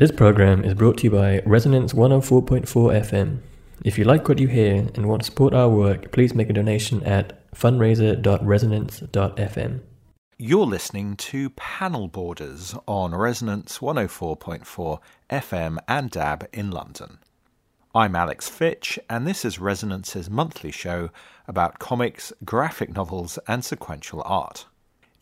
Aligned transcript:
This 0.00 0.10
program 0.10 0.64
is 0.64 0.72
brought 0.72 0.96
to 0.98 1.04
you 1.04 1.10
by 1.10 1.42
Resonance 1.44 1.92
104.4 1.92 2.64
FM. 2.64 3.40
If 3.84 3.98
you 3.98 4.04
like 4.04 4.30
what 4.30 4.38
you 4.38 4.48
hear 4.48 4.88
and 4.94 5.04
want 5.04 5.20
to 5.20 5.26
support 5.26 5.52
our 5.52 5.68
work, 5.68 6.10
please 6.10 6.34
make 6.34 6.48
a 6.48 6.54
donation 6.54 7.02
at 7.02 7.52
fundraiser.resonance.fm. 7.52 9.80
You're 10.38 10.64
listening 10.64 11.16
to 11.16 11.50
Panel 11.50 12.08
Borders 12.08 12.74
on 12.88 13.14
Resonance 13.14 13.80
104.4 13.80 15.00
FM 15.28 15.76
and 15.86 16.10
DAB 16.10 16.48
in 16.50 16.70
London. 16.70 17.18
I'm 17.94 18.16
Alex 18.16 18.48
Fitch, 18.48 18.98
and 19.10 19.26
this 19.26 19.44
is 19.44 19.58
Resonance's 19.58 20.30
monthly 20.30 20.70
show 20.70 21.10
about 21.46 21.78
comics, 21.78 22.32
graphic 22.42 22.94
novels, 22.94 23.38
and 23.46 23.62
sequential 23.62 24.22
art. 24.24 24.64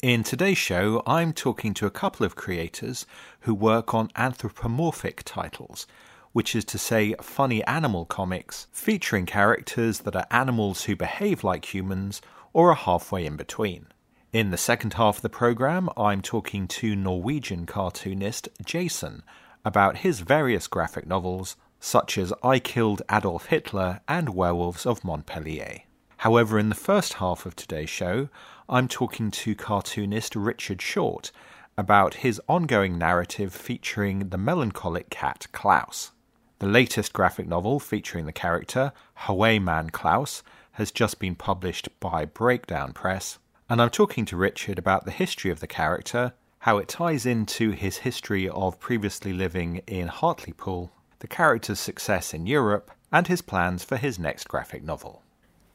In 0.00 0.22
today's 0.22 0.58
show, 0.58 1.02
I'm 1.08 1.32
talking 1.32 1.74
to 1.74 1.86
a 1.86 1.90
couple 1.90 2.24
of 2.24 2.36
creators 2.36 3.04
who 3.40 3.52
work 3.52 3.94
on 3.94 4.12
anthropomorphic 4.14 5.22
titles, 5.24 5.88
which 6.30 6.54
is 6.54 6.64
to 6.66 6.79
say, 6.79 7.16
funny 7.20 7.64
animal 7.64 8.04
comics 8.04 8.68
featuring 8.70 9.26
characters 9.26 9.98
that 10.00 10.14
are 10.14 10.29
animals 10.30 10.84
who 10.84 10.94
behave 10.94 11.42
like 11.42 11.75
humans 11.75 12.22
or 12.53 12.70
are 12.70 12.76
halfway 12.76 13.26
in 13.26 13.34
between. 13.34 13.86
In 14.32 14.53
the 14.53 14.56
second 14.56 14.94
half 14.94 15.16
of 15.16 15.22
the 15.22 15.29
programme, 15.29 15.90
I'm 15.96 16.22
talking 16.22 16.68
to 16.68 16.94
Norwegian 16.94 17.67
cartoonist 17.67 18.48
Jason 18.64 19.25
about 19.64 19.98
his 19.98 20.20
various 20.20 20.68
graphic 20.68 21.08
novels, 21.08 21.56
such 21.80 22.17
as 22.17 22.32
I 22.44 22.61
Killed 22.61 23.03
Adolf 23.11 23.46
Hitler 23.46 24.03
and 24.06 24.28
Werewolves 24.28 24.86
of 24.86 25.03
Montpellier. 25.03 25.80
However, 26.18 26.58
in 26.58 26.68
the 26.68 26.75
first 26.75 27.14
half 27.14 27.46
of 27.46 27.54
today's 27.54 27.90
show, 27.90 28.28
I'm 28.71 28.86
talking 28.86 29.31
to 29.31 29.54
cartoonist 29.54 30.36
Richard 30.36 30.82
Short 30.82 31.32
about 31.79 32.17
his 32.17 32.39
ongoing 32.47 32.98
narrative 32.98 33.55
featuring 33.55 34.28
the 34.28 34.36
melancholic 34.36 35.09
cat 35.09 35.47
Klaus. 35.53 36.11
The 36.59 36.67
latest 36.67 37.14
graphic 37.14 37.48
novel 37.48 37.81
featuring 37.81 38.27
the 38.27 38.33
character, 38.33 38.92
Hawaii 39.15 39.59
Man 39.59 39.89
Klaus, 39.89 40.42
has 40.73 40.92
just 40.92 41.19
been 41.19 41.34
published 41.34 41.89
by 41.98 42.27
Breakdown 42.27 42.92
Press, 42.92 43.39
and 43.70 43.81
I'm 43.81 43.89
talking 43.89 44.27
to 44.27 44.37
Richard 44.37 44.79
about 44.79 45.07
the 45.07 45.12
history 45.12 45.51
of 45.51 45.61
the 45.61 45.67
character, 45.67 46.35
how 46.59 46.77
it 46.77 46.89
ties 46.89 47.25
into 47.25 47.70
his 47.70 47.98
history 47.98 48.51
of 48.51 48.79
previously 48.79 49.33
living 49.33 49.81
in 49.87 50.09
Hartlepool, 50.09 50.92
the 51.20 51.27
character's 51.27 51.81
success 51.81 52.35
in 52.35 52.47
Europe, 52.47 52.91
and 53.11 53.29
his 53.29 53.41
plans 53.41 53.83
for 53.83 53.97
his 53.97 54.19
next 54.19 54.47
graphic 54.47 54.83
novel 54.83 55.23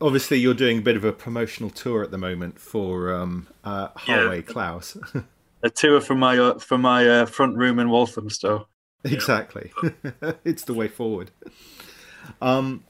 obviously 0.03 0.37
you're 0.37 0.53
doing 0.53 0.79
a 0.79 0.81
bit 0.81 0.97
of 0.97 1.05
a 1.05 1.13
promotional 1.13 1.69
tour 1.69 2.03
at 2.03 2.11
the 2.11 2.17
moment 2.17 2.59
for 2.59 3.13
um, 3.13 3.47
uh, 3.63 3.87
Harway 3.89 4.35
yeah. 4.35 4.41
Klaus. 4.41 4.97
a 5.63 5.69
tour 5.69 6.01
from 6.01 6.19
my 6.19 6.37
uh, 6.37 6.59
from 6.59 6.81
my 6.81 7.07
uh, 7.07 7.25
front 7.25 7.57
room 7.57 7.79
in 7.79 7.89
Walthamstow. 7.89 8.67
Exactly, 9.05 9.69
it's 10.45 10.63
the 10.63 10.73
way 10.73 10.87
forward. 10.87 11.29
Um, 12.41 12.85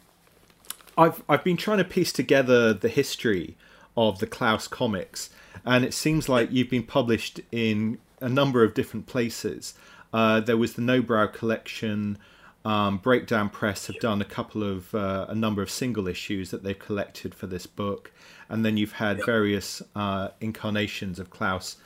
I've 0.96 1.24
I've 1.28 1.44
been 1.44 1.58
trying 1.58 1.80
to 1.80 1.84
piece 1.84 2.14
together 2.14 2.72
the 2.72 2.88
history 2.88 3.58
of 3.98 4.20
the 4.20 4.28
Klaus 4.28 4.68
comics, 4.68 5.32
and 5.66 5.84
it 5.84 5.92
seems 5.92 6.30
like 6.30 6.52
you've 6.52 6.70
been 6.70 6.84
published 6.84 7.42
in 7.52 7.98
a 8.22 8.30
number 8.30 8.64
of 8.64 8.76
different 8.76 9.08
places. 9.08 9.74
Uh, 10.14 10.40
there 10.40 10.56
was 10.56 10.76
the 10.76 10.84
Nobrow 10.84 11.34
collection. 11.34 12.20
Um, 12.66 12.98
Breakdown 12.98 13.50
Press 13.50 13.88
have 13.88 14.00
done 14.00 14.22
a 14.22 14.26
couple 14.26 14.64
of 14.64 14.94
uh, 14.96 15.26
a 15.28 15.36
number 15.36 15.62
of 15.62 15.70
single 15.70 16.08
issues 16.08 16.52
that 16.52 16.64
they've 16.64 16.78
collected 16.78 17.36
for 17.36 17.48
this 17.48 17.68
book, 17.68 18.12
and 18.50 18.66
then 18.66 18.78
you've 18.78 18.94
had 18.94 19.26
various 19.26 19.82
uh, 19.96 20.30
incarnations 20.40 21.20
of 21.20 21.30
Klaus 21.30 21.78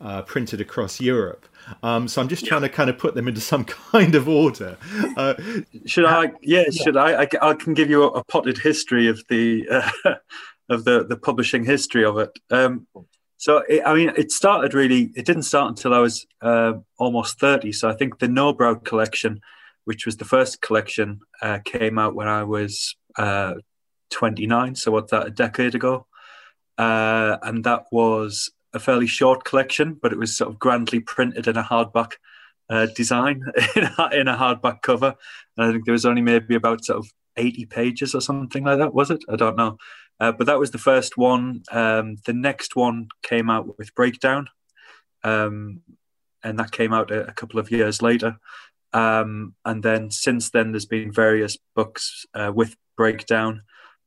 uh, 0.00 0.22
printed 0.22 0.60
across 0.60 1.00
Europe. 1.00 1.46
Um, 1.82 2.06
so 2.06 2.20
I'm 2.20 2.28
just 2.28 2.44
trying 2.46 2.62
to 2.62 2.68
kind 2.68 2.90
of 2.90 2.98
put 2.98 3.14
them 3.14 3.28
into 3.28 3.40
some 3.40 3.64
kind 3.92 4.14
of 4.14 4.28
order. 4.28 4.76
Uh, 5.16 5.34
should 5.86 6.04
I? 6.04 6.32
Yeah, 6.42 6.64
yeah. 6.70 6.70
should 6.70 6.96
I, 6.96 7.22
I? 7.22 7.28
I, 7.40 7.54
can 7.54 7.74
give 7.74 7.90
you 7.90 8.04
a, 8.04 8.08
a 8.08 8.24
potted 8.24 8.58
history 8.58 9.08
of 9.08 9.22
the 9.28 9.66
uh, 9.70 10.14
of 10.68 10.84
the 10.84 11.04
the 11.04 11.16
publishing 11.16 11.64
history 11.64 12.04
of 12.04 12.18
it. 12.18 12.30
Um, 12.50 12.86
so 13.38 13.58
it, 13.68 13.82
I 13.84 13.94
mean, 13.94 14.12
it 14.16 14.30
started 14.30 14.74
really. 14.74 15.10
It 15.16 15.26
didn't 15.26 15.42
start 15.42 15.68
until 15.68 15.94
I 15.94 15.98
was 15.98 16.26
uh, 16.40 16.74
almost 16.98 17.40
thirty. 17.40 17.72
So 17.72 17.88
I 17.88 17.94
think 17.94 18.18
the 18.18 18.28
Nobrow 18.28 18.82
collection 18.84 19.40
which 19.86 20.04
was 20.04 20.16
the 20.16 20.24
first 20.24 20.60
collection, 20.60 21.20
uh, 21.40 21.60
came 21.64 21.98
out 21.98 22.14
when 22.14 22.28
I 22.28 22.42
was 22.42 22.94
uh, 23.16 23.54
29. 24.10 24.74
So 24.74 24.90
what's 24.90 25.12
that? 25.12 25.26
A 25.26 25.30
decade 25.30 25.74
ago, 25.74 26.06
uh, 26.76 27.38
and 27.42 27.64
that 27.64 27.86
was 27.90 28.50
a 28.74 28.80
fairly 28.80 29.06
short 29.06 29.44
collection, 29.44 29.94
but 29.94 30.12
it 30.12 30.18
was 30.18 30.36
sort 30.36 30.50
of 30.50 30.58
grandly 30.58 31.00
printed 31.00 31.46
in 31.46 31.56
a 31.56 31.62
hardback 31.62 32.12
uh, 32.68 32.86
design 32.96 33.42
in 33.76 33.84
a, 33.84 34.08
in 34.12 34.28
a 34.28 34.36
hardback 34.36 34.82
cover. 34.82 35.14
And 35.56 35.66
I 35.66 35.72
think 35.72 35.84
there 35.84 35.92
was 35.92 36.04
only 36.04 36.22
maybe 36.22 36.56
about 36.56 36.84
sort 36.84 36.98
of 36.98 37.10
80 37.36 37.66
pages 37.66 38.14
or 38.14 38.20
something 38.20 38.64
like 38.64 38.78
that. 38.78 38.94
Was 38.94 39.10
it? 39.10 39.22
I 39.28 39.36
don't 39.36 39.56
know. 39.56 39.78
Uh, 40.18 40.32
but 40.32 40.46
that 40.46 40.58
was 40.58 40.70
the 40.70 40.78
first 40.78 41.16
one. 41.16 41.62
Um, 41.70 42.16
the 42.26 42.32
next 42.32 42.74
one 42.74 43.08
came 43.22 43.50
out 43.50 43.78
with 43.78 43.94
Breakdown, 43.94 44.48
um, 45.22 45.82
and 46.42 46.58
that 46.58 46.72
came 46.72 46.92
out 46.92 47.10
a, 47.10 47.28
a 47.28 47.32
couple 47.32 47.60
of 47.60 47.70
years 47.70 48.00
later. 48.00 48.38
Um, 48.92 49.54
and 49.64 49.82
then 49.82 50.10
since 50.10 50.50
then, 50.50 50.72
there's 50.72 50.86
been 50.86 51.12
various 51.12 51.58
books 51.74 52.24
uh, 52.34 52.52
with 52.54 52.76
breakdown, 52.96 53.62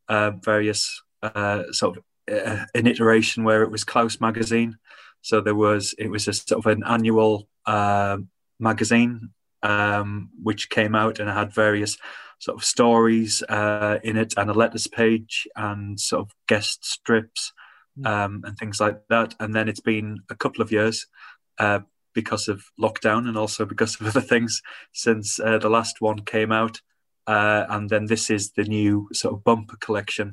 uh, 0.07 0.31
various 0.43 1.01
uh, 1.21 1.63
sort 1.71 1.97
of 1.97 2.03
uh, 2.31 2.65
an 2.73 2.87
iteration 2.87 3.43
where 3.43 3.63
it 3.63 3.71
was 3.71 3.83
Klaus 3.83 4.19
magazine. 4.19 4.77
So 5.21 5.41
there 5.41 5.55
was 5.55 5.93
it 5.97 6.09
was 6.09 6.27
a 6.27 6.33
sort 6.33 6.65
of 6.65 6.71
an 6.71 6.83
annual 6.85 7.47
uh, 7.65 8.17
magazine 8.59 9.29
um, 9.63 10.29
which 10.41 10.69
came 10.69 10.95
out 10.95 11.19
and 11.19 11.29
had 11.29 11.53
various 11.53 11.97
sort 12.39 12.57
of 12.57 12.63
stories 12.63 13.43
uh, 13.43 13.99
in 14.03 14.15
it 14.15 14.33
and 14.37 14.49
a 14.49 14.53
letters 14.53 14.87
page 14.87 15.47
and 15.55 15.99
sort 15.99 16.21
of 16.21 16.31
guest 16.47 16.85
strips 16.85 17.51
hmm. 17.97 18.07
um, 18.07 18.41
and 18.45 18.57
things 18.57 18.79
like 18.79 19.01
that. 19.09 19.35
And 19.39 19.53
then 19.53 19.67
it's 19.67 19.81
been 19.81 20.19
a 20.29 20.35
couple 20.35 20.61
of 20.61 20.71
years 20.71 21.05
uh, 21.57 21.81
because 22.13 22.47
of 22.47 22.63
lockdown 22.79 23.27
and 23.27 23.37
also 23.37 23.65
because 23.65 23.99
of 23.99 24.07
other 24.07 24.21
things 24.21 24.61
since 24.93 25.39
uh, 25.39 25.57
the 25.57 25.69
last 25.69 26.01
one 26.01 26.19
came 26.19 26.51
out. 26.51 26.81
Uh, 27.27 27.65
and 27.69 27.89
then 27.89 28.05
this 28.05 28.29
is 28.29 28.51
the 28.51 28.63
new 28.63 29.07
sort 29.13 29.35
of 29.35 29.43
bumper 29.43 29.77
collection, 29.79 30.31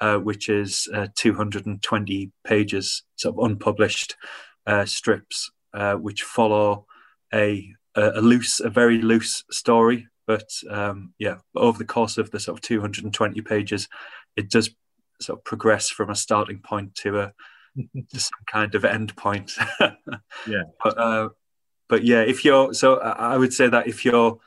uh, 0.00 0.18
which 0.18 0.48
is 0.48 0.88
uh, 0.94 1.08
220 1.16 2.30
pages, 2.44 3.02
sort 3.16 3.34
of 3.34 3.44
unpublished 3.44 4.16
uh, 4.66 4.84
strips, 4.84 5.50
uh, 5.74 5.94
which 5.94 6.22
follow 6.22 6.86
a, 7.34 7.68
a, 7.96 8.20
loose, 8.20 8.60
a 8.60 8.70
very 8.70 9.00
loose 9.02 9.44
story. 9.50 10.06
But 10.26 10.48
um, 10.70 11.14
yeah, 11.18 11.38
over 11.56 11.78
the 11.78 11.84
course 11.84 12.18
of 12.18 12.30
the 12.30 12.38
sort 12.38 12.58
of 12.58 12.62
220 12.62 13.40
pages, 13.40 13.88
it 14.36 14.50
does 14.50 14.70
sort 15.20 15.40
of 15.40 15.44
progress 15.44 15.88
from 15.88 16.10
a 16.10 16.14
starting 16.14 16.60
point 16.60 16.94
to 16.96 17.18
a 17.18 17.32
some 18.14 18.44
kind 18.50 18.74
of 18.74 18.82
endpoint. 18.82 19.52
yeah. 20.46 20.62
But, 20.82 20.98
uh, 20.98 21.28
but 21.88 22.04
yeah, 22.04 22.20
if 22.20 22.44
you're 22.44 22.74
so, 22.74 22.96
I 22.98 23.36
would 23.36 23.52
say 23.52 23.68
that 23.68 23.86
if 23.86 24.04
you're 24.04 24.38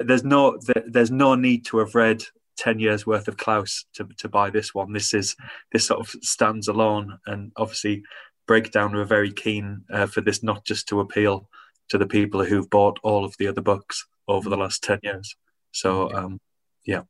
there's 0.00 0.24
no 0.24 0.58
there's 0.86 1.10
no 1.10 1.34
need 1.34 1.64
to 1.66 1.78
have 1.78 1.94
read 1.94 2.24
10 2.56 2.78
years 2.78 3.06
worth 3.06 3.28
of 3.28 3.36
Klaus 3.36 3.84
to, 3.94 4.08
to 4.18 4.28
buy 4.28 4.50
this 4.50 4.74
one. 4.74 4.92
This 4.92 5.14
is 5.14 5.36
this 5.72 5.86
sort 5.86 6.00
of 6.00 6.08
stands 6.22 6.68
alone, 6.68 7.18
and 7.26 7.52
obviously, 7.56 8.02
Breakdown 8.46 8.94
were 8.94 9.04
very 9.04 9.32
keen 9.32 9.84
uh, 9.92 10.06
for 10.06 10.20
this 10.20 10.42
not 10.42 10.64
just 10.64 10.88
to 10.88 11.00
appeal 11.00 11.48
to 11.88 11.98
the 11.98 12.06
people 12.06 12.44
who've 12.44 12.70
bought 12.70 12.98
all 13.02 13.24
of 13.24 13.36
the 13.38 13.48
other 13.48 13.60
books 13.60 14.06
over 14.28 14.48
the 14.48 14.56
last 14.56 14.82
10 14.82 15.00
years. 15.02 15.36
So, 15.72 16.12
um, 16.12 16.40
yeah. 16.84 17.02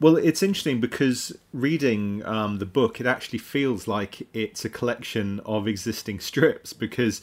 Well, 0.00 0.16
it's 0.16 0.42
interesting 0.42 0.80
because 0.80 1.36
reading 1.52 2.24
um, 2.24 2.58
the 2.58 2.66
book, 2.66 3.00
it 3.00 3.06
actually 3.06 3.38
feels 3.38 3.86
like 3.86 4.26
it's 4.32 4.64
a 4.64 4.68
collection 4.68 5.40
of 5.40 5.68
existing 5.68 6.20
strips 6.20 6.72
because 6.72 7.22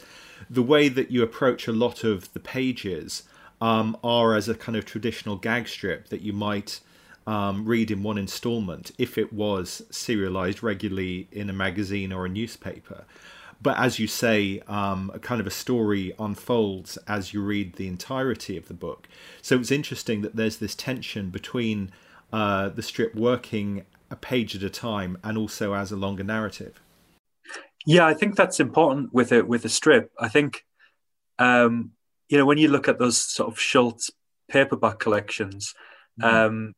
the 0.50 0.64
way 0.64 0.88
that 0.90 1.12
you 1.12 1.22
approach 1.22 1.68
a 1.68 1.74
lot 1.74 2.04
of 2.04 2.32
the 2.34 2.40
pages 2.40 3.24
um, 3.60 3.98
are 4.04 4.36
as 4.36 4.50
a 4.50 4.56
kind 4.56 4.76
of 4.76 4.86
traditional 4.86 5.36
gag 5.36 5.68
strip 5.68 6.10
that 6.10 6.22
you 6.22 6.34
might 6.34 6.80
um, 7.28 7.66
read 7.66 7.92
in 7.92 8.04
one 8.04 8.18
installment 8.18 8.92
if 8.98 9.18
it 9.18 9.32
was 9.32 9.84
serialized 9.92 10.64
regularly 10.64 11.28
in 11.32 11.50
a 11.50 11.54
magazine 11.54 12.12
or 12.12 12.26
a 12.26 12.30
newspaper. 12.30 13.06
But 13.62 13.78
as 13.78 14.00
you 14.00 14.08
say, 14.08 14.62
um, 14.68 15.12
a 15.14 15.20
kind 15.20 15.40
of 15.40 15.46
a 15.46 15.52
story 15.52 16.14
unfolds 16.18 16.98
as 17.08 17.32
you 17.34 17.44
read 17.44 17.76
the 17.76 17.88
entirety 17.88 18.58
of 18.58 18.68
the 18.68 18.74
book. 18.74 19.08
So 19.42 19.60
it's 19.60 19.70
interesting 19.70 20.22
that 20.22 20.36
there's 20.36 20.58
this 20.58 20.74
tension 20.74 21.30
between 21.30 21.92
uh, 22.32 22.70
the 22.70 22.82
strip 22.82 23.16
working 23.16 23.86
a 24.10 24.16
page 24.16 24.56
at 24.56 24.64
a 24.64 24.70
time 24.70 25.18
and 25.24 25.38
also 25.38 25.74
as 25.74 25.92
a 25.92 25.96
longer 25.96 26.24
narrative. 26.24 26.82
Yeah, 27.86 28.06
I 28.06 28.14
think 28.14 28.36
that's 28.36 28.60
important 28.60 29.14
with 29.14 29.32
it 29.32 29.48
with 29.48 29.66
a 29.66 29.70
strip. 29.70 30.12
I 30.20 30.28
think 30.28 30.66
um, 31.40 31.92
you 32.30 32.38
know 32.38 32.46
when 32.46 32.58
you 32.58 32.68
look 32.68 32.88
at 32.88 33.00
those 33.00 33.18
sort 33.18 33.52
of 33.52 33.60
Schulz 33.60 34.12
paperback 34.50 35.00
collections, 35.00 35.74
mm-hmm. 36.22 36.36
um, 36.36 36.76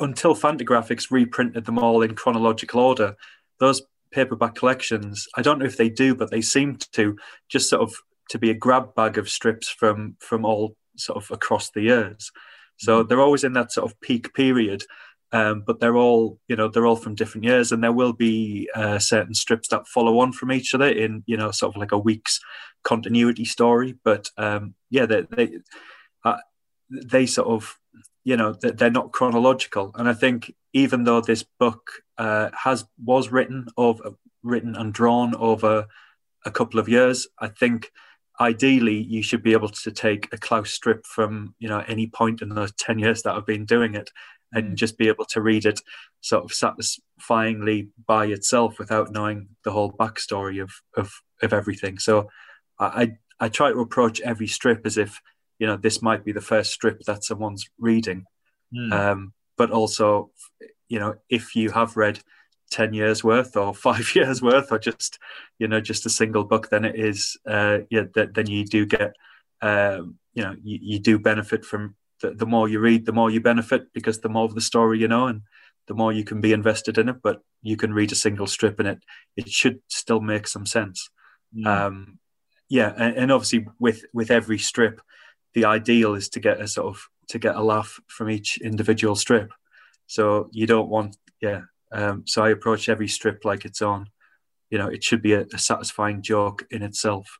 until 0.00 0.34
Fantagraphics 0.34 1.10
reprinted 1.10 1.66
them 1.66 1.78
all 1.78 2.02
in 2.02 2.14
chronological 2.14 2.80
order, 2.80 3.16
those 3.60 3.82
paperback 4.12 4.54
collections, 4.54 5.26
I 5.36 5.42
don't 5.42 5.58
know 5.58 5.66
if 5.66 5.76
they 5.76 5.88
do, 5.88 6.14
but 6.14 6.30
they 6.30 6.40
seem 6.40 6.78
to 6.92 7.16
just 7.48 7.68
sort 7.68 7.82
of 7.82 7.94
to 8.30 8.38
be 8.38 8.50
a 8.50 8.54
grab 8.54 8.94
bag 8.94 9.18
of 9.18 9.28
strips 9.28 9.68
from 9.68 10.16
from 10.20 10.44
all 10.44 10.76
sort 10.96 11.22
of 11.22 11.30
across 11.30 11.70
the 11.70 11.82
years. 11.82 12.30
So 12.76 13.02
they're 13.02 13.20
always 13.20 13.44
in 13.44 13.52
that 13.54 13.72
sort 13.72 13.90
of 13.90 14.00
peak 14.00 14.34
period, 14.34 14.84
um, 15.32 15.62
but 15.66 15.80
they're 15.80 15.96
all 15.96 16.38
you 16.48 16.56
know 16.56 16.68
they're 16.68 16.86
all 16.86 16.96
from 16.96 17.14
different 17.14 17.44
years, 17.44 17.72
and 17.72 17.82
there 17.82 17.92
will 17.92 18.12
be 18.12 18.70
uh, 18.74 18.98
certain 18.98 19.34
strips 19.34 19.68
that 19.68 19.88
follow 19.88 20.20
on 20.20 20.32
from 20.32 20.52
each 20.52 20.74
other 20.74 20.88
in 20.88 21.22
you 21.26 21.36
know 21.36 21.50
sort 21.50 21.74
of 21.74 21.80
like 21.80 21.92
a 21.92 21.98
week's 21.98 22.40
continuity 22.84 23.44
story. 23.44 23.96
But 24.04 24.30
um, 24.36 24.74
yeah, 24.90 25.06
they 25.06 25.22
they, 25.22 25.58
uh, 26.24 26.38
they 26.88 27.26
sort 27.26 27.48
of 27.48 27.78
you 28.24 28.36
know 28.36 28.52
they're 28.52 28.90
not 28.90 29.12
chronological, 29.12 29.92
and 29.96 30.08
I 30.08 30.14
think 30.14 30.54
even 30.72 31.04
though 31.04 31.20
this 31.20 31.42
book 31.42 31.90
uh, 32.18 32.50
has 32.62 32.84
was 33.02 33.30
written 33.30 33.66
of 33.76 34.00
written 34.42 34.76
and 34.76 34.92
drawn 34.92 35.34
over 35.34 35.86
a 36.44 36.50
couple 36.50 36.78
of 36.78 36.88
years, 36.88 37.26
I 37.40 37.48
think 37.48 37.90
ideally 38.40 38.96
you 38.96 39.22
should 39.22 39.42
be 39.42 39.52
able 39.52 39.68
to 39.68 39.90
take 39.90 40.32
a 40.32 40.38
Klaus 40.38 40.70
strip 40.70 41.06
from 41.06 41.54
you 41.58 41.68
know 41.68 41.84
any 41.86 42.06
point 42.06 42.42
in 42.42 42.48
the 42.48 42.72
10 42.78 42.98
years 42.98 43.22
that 43.22 43.34
I've 43.34 43.46
been 43.46 43.64
doing 43.64 43.94
it 43.94 44.10
and 44.52 44.72
mm. 44.72 44.74
just 44.74 44.98
be 44.98 45.08
able 45.08 45.24
to 45.26 45.40
read 45.40 45.66
it 45.66 45.80
sort 46.20 46.44
of 46.44 46.52
satisfyingly 46.52 47.88
by 48.06 48.26
itself 48.26 48.78
without 48.78 49.12
knowing 49.12 49.48
the 49.64 49.70
whole 49.70 49.92
backstory 49.92 50.62
of 50.62 50.72
of, 50.96 51.12
of 51.42 51.52
everything 51.52 51.98
so 51.98 52.28
I 52.78 53.12
I 53.38 53.48
try 53.48 53.70
to 53.70 53.80
approach 53.80 54.20
every 54.20 54.48
strip 54.48 54.84
as 54.84 54.98
if 54.98 55.20
you 55.58 55.66
know 55.66 55.76
this 55.76 56.02
might 56.02 56.24
be 56.24 56.32
the 56.32 56.40
first 56.40 56.72
strip 56.72 57.00
that 57.06 57.24
someone's 57.24 57.68
reading 57.78 58.24
mm. 58.74 58.92
um, 58.92 59.32
but 59.56 59.70
also 59.70 60.30
you 60.88 60.98
know 60.98 61.14
if 61.28 61.54
you 61.54 61.70
have 61.70 61.96
read 61.96 62.20
10 62.74 62.92
years 62.92 63.22
worth 63.22 63.56
or 63.56 63.72
five 63.88 64.14
years 64.14 64.42
worth 64.42 64.72
or 64.72 64.78
just 64.78 65.18
you 65.58 65.68
know 65.68 65.80
just 65.80 66.06
a 66.06 66.10
single 66.10 66.44
book 66.44 66.68
then 66.70 66.84
it 66.84 66.96
is 66.96 67.36
uh 67.46 67.78
yeah 67.88 68.02
th- 68.12 68.30
then 68.34 68.46
you 68.46 68.64
do 68.64 68.84
get 68.84 69.14
um 69.62 70.16
you 70.34 70.42
know 70.42 70.54
you, 70.62 70.78
you 70.82 70.98
do 70.98 71.18
benefit 71.18 71.64
from 71.64 71.94
the, 72.20 72.32
the 72.32 72.46
more 72.46 72.68
you 72.68 72.80
read 72.80 73.06
the 73.06 73.12
more 73.12 73.30
you 73.30 73.40
benefit 73.40 73.92
because 73.92 74.20
the 74.20 74.28
more 74.28 74.44
of 74.44 74.54
the 74.56 74.60
story 74.60 74.98
you 74.98 75.08
know 75.08 75.28
and 75.28 75.42
the 75.86 75.94
more 75.94 76.12
you 76.12 76.24
can 76.24 76.40
be 76.40 76.52
invested 76.52 76.98
in 76.98 77.08
it 77.08 77.16
but 77.22 77.40
you 77.62 77.76
can 77.76 77.94
read 77.94 78.10
a 78.10 78.16
single 78.16 78.46
strip 78.46 78.80
and 78.80 78.88
it 78.88 78.98
it 79.36 79.48
should 79.48 79.78
still 79.88 80.20
make 80.20 80.48
some 80.48 80.66
sense 80.66 81.08
mm. 81.56 81.66
um 81.66 82.18
yeah 82.68 82.92
and, 82.96 83.16
and 83.16 83.32
obviously 83.32 83.66
with 83.78 84.04
with 84.12 84.32
every 84.32 84.58
strip 84.58 85.00
the 85.52 85.64
ideal 85.64 86.14
is 86.14 86.28
to 86.28 86.40
get 86.40 86.60
a 86.60 86.66
sort 86.66 86.88
of 86.88 87.08
to 87.28 87.38
get 87.38 87.54
a 87.54 87.62
laugh 87.62 88.00
from 88.08 88.28
each 88.28 88.58
individual 88.58 89.14
strip 89.14 89.52
so 90.08 90.48
you 90.50 90.66
don't 90.66 90.88
want 90.88 91.16
yeah 91.40 91.60
um, 91.92 92.24
so 92.26 92.42
I 92.42 92.50
approach 92.50 92.88
every 92.88 93.08
strip 93.08 93.44
like 93.44 93.64
it's 93.64 93.82
on. 93.82 94.06
You 94.70 94.78
know, 94.78 94.88
it 94.88 95.04
should 95.04 95.22
be 95.22 95.34
a, 95.34 95.46
a 95.52 95.58
satisfying 95.58 96.22
joke 96.22 96.66
in 96.70 96.82
itself, 96.82 97.38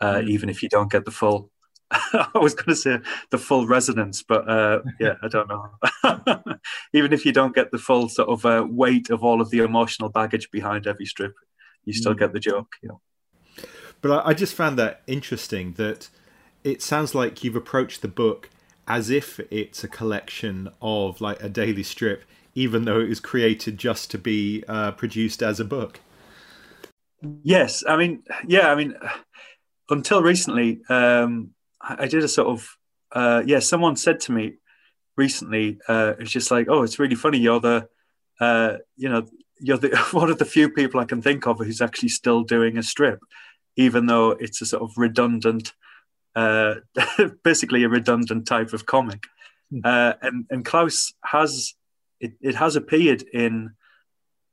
uh, 0.00 0.14
mm. 0.14 0.28
even 0.28 0.48
if 0.48 0.62
you 0.62 0.68
don't 0.68 0.90
get 0.90 1.04
the 1.04 1.10
full. 1.10 1.50
I 1.90 2.28
was 2.34 2.54
going 2.54 2.68
to 2.68 2.76
say 2.76 2.98
the 3.30 3.38
full 3.38 3.66
resonance, 3.66 4.22
but 4.22 4.48
uh, 4.48 4.80
yeah, 5.00 5.14
I 5.22 5.28
don't 5.28 5.48
know. 5.48 6.54
even 6.92 7.12
if 7.12 7.24
you 7.24 7.32
don't 7.32 7.54
get 7.54 7.70
the 7.70 7.78
full 7.78 8.08
sort 8.08 8.28
of 8.28 8.44
uh, 8.44 8.66
weight 8.68 9.10
of 9.10 9.22
all 9.22 9.40
of 9.40 9.50
the 9.50 9.58
emotional 9.58 10.08
baggage 10.08 10.50
behind 10.50 10.86
every 10.86 11.06
strip, 11.06 11.34
you 11.84 11.92
still 11.92 12.14
mm. 12.14 12.18
get 12.18 12.32
the 12.32 12.40
joke. 12.40 12.74
You 12.82 12.88
know. 12.90 13.00
But 14.00 14.26
I 14.26 14.34
just 14.34 14.54
found 14.54 14.78
that 14.78 15.02
interesting 15.06 15.72
that 15.74 16.08
it 16.62 16.82
sounds 16.82 17.14
like 17.14 17.42
you've 17.42 17.56
approached 17.56 18.02
the 18.02 18.08
book 18.08 18.50
as 18.86 19.08
if 19.08 19.40
it's 19.50 19.82
a 19.82 19.88
collection 19.88 20.68
of 20.82 21.20
like 21.20 21.42
a 21.42 21.48
daily 21.48 21.82
strip 21.82 22.24
even 22.54 22.84
though 22.84 23.00
it 23.00 23.08
was 23.08 23.20
created 23.20 23.78
just 23.78 24.10
to 24.10 24.18
be 24.18 24.64
uh, 24.68 24.92
produced 24.92 25.42
as 25.42 25.60
a 25.60 25.64
book. 25.64 26.00
Yes, 27.42 27.84
I 27.86 27.96
mean, 27.96 28.22
yeah, 28.46 28.70
I 28.70 28.74
mean, 28.74 28.94
until 29.90 30.22
recently, 30.22 30.82
um, 30.88 31.50
I 31.80 32.06
did 32.06 32.22
a 32.22 32.28
sort 32.28 32.48
of, 32.48 32.68
uh, 33.12 33.42
yeah, 33.46 33.58
someone 33.58 33.96
said 33.96 34.20
to 34.20 34.32
me 34.32 34.54
recently, 35.16 35.78
uh, 35.88 36.14
it's 36.18 36.30
just 36.30 36.50
like, 36.50 36.66
oh, 36.68 36.82
it's 36.82 36.98
really 36.98 37.14
funny. 37.14 37.38
You're 37.38 37.60
the, 37.60 37.88
uh, 38.40 38.76
you 38.96 39.08
know, 39.08 39.26
you're 39.58 39.78
the 39.78 39.96
one 40.12 40.30
of 40.30 40.38
the 40.38 40.44
few 40.44 40.68
people 40.68 41.00
I 41.00 41.04
can 41.04 41.22
think 41.22 41.46
of 41.46 41.58
who's 41.58 41.80
actually 41.80 42.10
still 42.10 42.42
doing 42.42 42.78
a 42.78 42.82
strip, 42.82 43.20
even 43.76 44.06
though 44.06 44.32
it's 44.32 44.60
a 44.60 44.66
sort 44.66 44.82
of 44.82 44.90
redundant, 44.96 45.72
uh, 46.36 46.76
basically 47.44 47.84
a 47.84 47.88
redundant 47.88 48.46
type 48.46 48.72
of 48.72 48.86
comic. 48.86 49.24
Hmm. 49.70 49.80
Uh, 49.84 50.12
and 50.22 50.46
and 50.50 50.64
Klaus 50.64 51.14
has 51.24 51.74
it, 52.24 52.32
it 52.40 52.54
has 52.54 52.74
appeared 52.74 53.22
in 53.32 53.74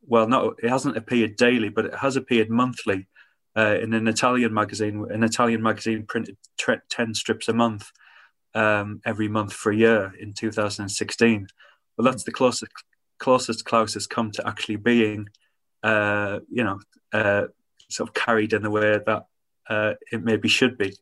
well 0.06 0.27
not 0.27 0.56
it 0.62 0.69
hasn't 0.69 0.97
appeared 0.97 1.38
daily 1.38 1.69
but 1.69 1.85
it 1.85 1.95
has 1.95 2.15
appeared 2.18 2.50
monthly 2.50 3.07
uh, 3.56 3.77
in 3.81 3.94
an 3.94 4.07
italian 4.07 4.53
magazine 4.53 5.06
an 5.09 5.23
italian 5.23 5.63
magazine 5.63 6.06
printed 6.06 6.38
10 6.57 7.13
strips 7.13 7.47
a 7.47 7.53
month 7.53 7.89
um, 8.53 9.00
every 9.06 9.29
month 9.29 9.53
for 9.53 9.71
a 9.71 9.75
year 9.75 10.13
in 10.19 10.33
2016 10.33 11.47
well 11.97 12.06
that's 12.06 12.23
the 12.23 12.31
closest 12.31 12.71
closest 13.19 13.63
klaus 13.63 13.94
has 13.94 14.07
come 14.07 14.31
to 14.31 14.45
actually 14.45 14.75
being 14.75 15.27
uh, 15.83 16.39
you 16.50 16.63
know 16.63 16.79
uh, 17.13 17.45
sort 17.89 18.09
of 18.09 18.13
carried 18.13 18.53
in 18.53 18.63
the 18.63 18.69
way 18.69 19.00
that 19.06 19.25
uh, 19.69 19.94
it 20.12 20.23
maybe 20.23 20.50
should 20.50 20.77
be 20.77 20.94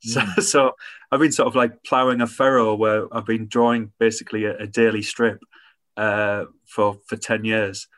so, 0.00 0.20
mm. 0.20 0.42
so 0.52 0.72
I've 1.10 1.20
been 1.20 1.32
sort 1.32 1.48
of 1.48 1.56
like 1.56 1.82
ploughing 1.84 2.20
a 2.20 2.26
furrow 2.26 2.74
where 2.74 3.12
I've 3.14 3.26
been 3.26 3.48
drawing 3.48 3.92
basically 3.98 4.44
a, 4.44 4.56
a 4.58 4.66
daily 4.66 5.02
strip 5.02 5.40
uh, 5.96 6.44
for 6.66 6.98
for 7.06 7.16
ten 7.16 7.44
years, 7.44 7.88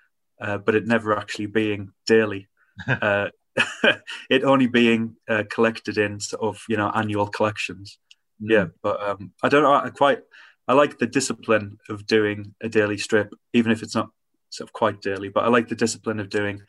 uh, 0.40 0.58
but 0.58 0.74
it 0.74 0.86
never 0.86 1.16
actually 1.16 1.46
being 1.46 1.92
daily. 2.06 2.48
uh, 2.88 3.28
it 4.30 4.42
only 4.42 4.66
being 4.66 5.16
uh, 5.28 5.44
collected 5.50 5.96
in 5.96 6.18
sort 6.20 6.42
of 6.42 6.62
you 6.68 6.76
know 6.76 6.90
annual 6.94 7.26
collections. 7.26 7.98
Mm. 8.42 8.50
Yeah, 8.50 8.66
but 8.82 9.00
um, 9.02 9.32
I 9.42 9.48
don't 9.48 9.62
know. 9.62 9.74
I 9.74 9.90
quite 9.90 10.20
I 10.66 10.74
like 10.74 10.98
the 10.98 11.06
discipline 11.06 11.78
of 11.88 12.06
doing 12.06 12.54
a 12.62 12.68
daily 12.68 12.98
strip, 12.98 13.32
even 13.52 13.70
if 13.70 13.82
it's 13.82 13.94
not 13.94 14.10
sort 14.50 14.68
of 14.68 14.72
quite 14.72 15.00
daily. 15.00 15.28
But 15.28 15.44
I 15.44 15.48
like 15.48 15.68
the 15.68 15.74
discipline 15.74 16.20
of 16.20 16.30
doing 16.30 16.62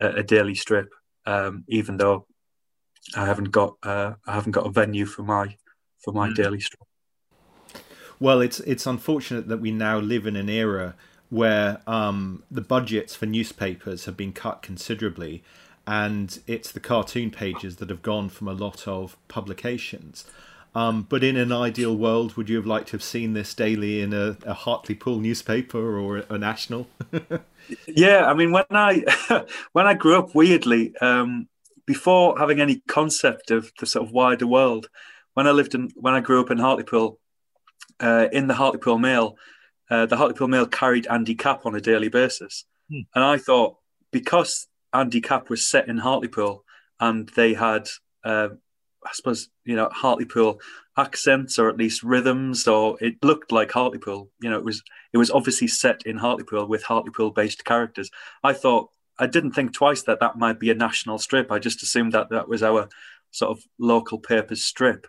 a, 0.00 0.08
a 0.08 0.22
daily 0.22 0.54
strip, 0.54 0.88
um, 1.26 1.64
even 1.68 1.96
though 1.96 2.26
I 3.16 3.26
haven't 3.26 3.50
got 3.50 3.76
uh, 3.82 4.14
I 4.26 4.34
haven't 4.34 4.52
got 4.52 4.66
a 4.66 4.70
venue 4.70 5.06
for 5.06 5.22
my 5.22 5.56
for 6.04 6.12
my 6.12 6.28
mm. 6.28 6.34
daily 6.34 6.60
strip. 6.60 6.86
Well, 8.20 8.40
it's 8.42 8.60
it's 8.60 8.86
unfortunate 8.86 9.48
that 9.48 9.60
we 9.60 9.72
now 9.72 9.98
live 9.98 10.26
in 10.26 10.36
an 10.36 10.50
era 10.50 10.94
where 11.30 11.80
um, 11.86 12.42
the 12.50 12.60
budgets 12.60 13.16
for 13.16 13.26
newspapers 13.26 14.04
have 14.04 14.16
been 14.16 14.32
cut 14.32 14.62
considerably, 14.62 15.42
and 15.86 16.38
it's 16.46 16.70
the 16.70 16.80
cartoon 16.80 17.30
pages 17.30 17.76
that 17.76 17.88
have 17.88 18.02
gone 18.02 18.28
from 18.28 18.46
a 18.48 18.52
lot 18.52 18.86
of 18.86 19.16
publications. 19.28 20.24
Um, 20.74 21.06
but 21.08 21.24
in 21.24 21.36
an 21.36 21.50
ideal 21.50 21.96
world, 21.96 22.36
would 22.36 22.48
you 22.48 22.56
have 22.56 22.66
liked 22.66 22.88
to 22.88 22.92
have 22.92 23.02
seen 23.02 23.32
this 23.32 23.54
daily 23.54 24.00
in 24.02 24.12
a, 24.12 24.36
a 24.44 24.54
Hartlepool 24.54 25.18
newspaper 25.18 25.98
or 25.98 26.18
a 26.28 26.38
national? 26.38 26.88
yeah, 27.88 28.26
I 28.26 28.34
mean, 28.34 28.52
when 28.52 28.64
I 28.70 29.04
when 29.72 29.86
I 29.86 29.94
grew 29.94 30.18
up, 30.18 30.34
weirdly, 30.34 30.94
um, 31.00 31.48
before 31.86 32.38
having 32.38 32.60
any 32.60 32.82
concept 32.86 33.50
of 33.50 33.72
the 33.80 33.86
sort 33.86 34.06
of 34.06 34.12
wider 34.12 34.46
world, 34.46 34.88
when 35.34 35.46
I 35.46 35.52
lived 35.52 35.74
in 35.74 35.90
when 35.94 36.14
I 36.14 36.20
grew 36.20 36.40
up 36.40 36.50
in 36.50 36.58
Hartlepool, 36.58 37.18
uh, 38.00 38.28
in 38.32 38.46
the 38.46 38.54
Hartlepool 38.54 38.98
Mail, 38.98 39.36
uh, 39.90 40.06
the 40.06 40.16
Hartlepool 40.16 40.48
Mail 40.48 40.66
carried 40.66 41.06
Andy 41.06 41.34
Capp 41.34 41.66
on 41.66 41.74
a 41.74 41.80
daily 41.80 42.08
basis. 42.08 42.64
Hmm. 42.90 43.00
And 43.14 43.24
I 43.24 43.36
thought 43.36 43.76
because 44.10 44.66
Andy 44.92 45.20
Capp 45.20 45.50
was 45.50 45.66
set 45.66 45.88
in 45.88 45.98
Hartlepool 45.98 46.64
and 46.98 47.28
they 47.30 47.54
had, 47.54 47.88
uh, 48.24 48.48
I 49.04 49.10
suppose, 49.12 49.48
you 49.64 49.76
know, 49.76 49.88
Hartlepool 49.90 50.60
accents 50.96 51.58
or 51.58 51.68
at 51.68 51.76
least 51.76 52.02
rhythms, 52.02 52.68
or 52.68 52.96
it 53.00 53.16
looked 53.22 53.52
like 53.52 53.72
Hartlepool. 53.72 54.30
You 54.42 54.50
know, 54.50 54.58
it 54.58 54.64
was 54.64 54.82
it 55.12 55.18
was 55.18 55.30
obviously 55.30 55.68
set 55.68 56.02
in 56.04 56.18
Hartlepool 56.18 56.66
with 56.66 56.82
Hartlepool-based 56.82 57.64
characters. 57.64 58.10
I 58.42 58.52
thought 58.52 58.90
I 59.18 59.26
didn't 59.26 59.52
think 59.52 59.72
twice 59.72 60.02
that 60.02 60.20
that 60.20 60.38
might 60.38 60.58
be 60.58 60.70
a 60.70 60.74
national 60.74 61.18
strip. 61.18 61.50
I 61.50 61.58
just 61.58 61.82
assumed 61.82 62.12
that 62.12 62.30
that 62.30 62.48
was 62.48 62.62
our 62.62 62.88
sort 63.30 63.56
of 63.56 63.64
local 63.78 64.18
paper's 64.18 64.64
strip. 64.64 65.06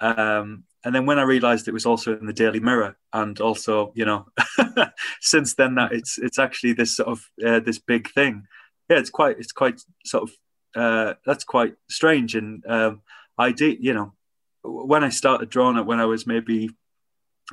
Um, 0.00 0.64
and 0.84 0.94
then 0.94 1.06
when 1.06 1.18
I 1.18 1.22
realised 1.22 1.68
it 1.68 1.74
was 1.74 1.86
also 1.86 2.16
in 2.16 2.26
the 2.26 2.32
Daily 2.32 2.60
Mirror, 2.60 2.96
and 3.12 3.38
also 3.40 3.92
you 3.94 4.04
know, 4.04 4.26
since 5.20 5.54
then 5.54 5.74
that 5.74 5.92
it's 5.92 6.18
it's 6.18 6.38
actually 6.38 6.72
this 6.72 6.96
sort 6.96 7.08
of 7.08 7.30
uh, 7.44 7.60
this 7.60 7.78
big 7.78 8.10
thing. 8.10 8.46
Yeah, 8.88 8.98
it's 8.98 9.10
quite 9.10 9.38
it's 9.38 9.52
quite 9.52 9.82
sort 10.04 10.24
of 10.24 10.30
uh, 10.74 11.14
that's 11.26 11.44
quite 11.44 11.74
strange. 11.88 12.34
And 12.34 12.64
um, 12.66 13.02
I 13.36 13.52
did 13.52 13.84
you 13.84 13.92
know 13.92 14.14
when 14.62 15.04
I 15.04 15.10
started 15.10 15.50
drawing 15.50 15.76
it 15.76 15.86
when 15.86 16.00
I 16.00 16.06
was 16.06 16.26
maybe 16.26 16.70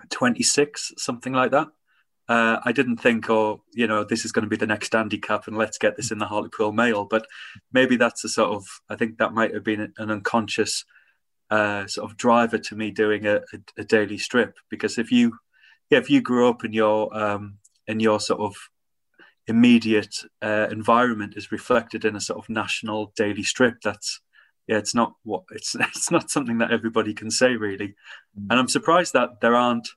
twenty 0.10 0.44
six, 0.44 0.94
something 0.98 1.34
like 1.34 1.52
that. 1.52 1.68
Uh, 2.30 2.60
I 2.66 2.74
didn't 2.74 2.98
think, 2.98 3.30
oh, 3.30 3.64
you 3.74 3.88
know, 3.88 4.04
this 4.04 4.26
is 4.26 4.34
going 4.34 4.44
to 4.44 4.50
be 4.50 4.58
the 4.58 4.68
next 4.68 4.94
Andy 4.94 5.18
Capp, 5.18 5.48
and 5.48 5.58
let's 5.58 5.78
get 5.78 5.96
this 5.96 6.12
in 6.12 6.18
the 6.18 6.26
Hartlepool 6.26 6.74
Mail. 6.74 7.06
But 7.06 7.26
maybe 7.72 7.96
that's 7.96 8.26
a 8.26 8.30
sort 8.30 8.52
of, 8.52 8.66
I 8.90 8.98
think 8.98 9.18
that 9.18 9.34
might 9.34 9.54
have 9.54 9.64
been 9.64 9.94
an 9.98 10.12
unconscious 10.12 10.84
uh, 11.50 11.88
sort 11.88 12.10
of 12.10 12.18
driver 12.18 12.58
to 12.58 12.76
me 12.76 12.92
doing 12.92 13.26
a, 13.26 13.38
a, 13.38 13.60
a, 13.78 13.84
daily 13.84 14.18
strip 14.18 14.58
because 14.70 14.98
if 14.98 15.12
you 15.12 15.38
yeah 15.90 15.98
if 15.98 16.10
you 16.10 16.22
grew 16.22 16.50
up 16.50 16.66
in 16.66 16.74
your 16.74 17.16
um, 17.18 17.58
in 17.88 18.00
your 18.00 18.20
sort 18.20 18.42
of 18.42 18.56
immediate 19.48 20.16
uh, 20.42 20.68
environment 20.70 21.36
is 21.38 21.52
reflected 21.52 22.04
in 22.04 22.18
a 22.18 22.22
sort 22.22 22.38
of 22.38 22.50
national 22.50 23.14
daily 23.16 23.44
strip 23.44 23.76
that's 23.82 24.20
yeah, 24.68 24.78
it's 24.78 24.94
not 24.94 25.14
what 25.24 25.44
it's 25.52 25.76
it's 25.76 26.12
not 26.12 26.30
something 26.30 26.60
that 26.60 26.72
everybody 26.72 27.14
can 27.14 27.32
say 27.32 27.56
really, 27.56 27.90
mm. 27.90 28.48
and 28.50 28.60
I'm 28.60 28.68
surprised 28.68 29.14
that 29.14 29.42
there 29.42 29.56
aren't. 29.56 29.88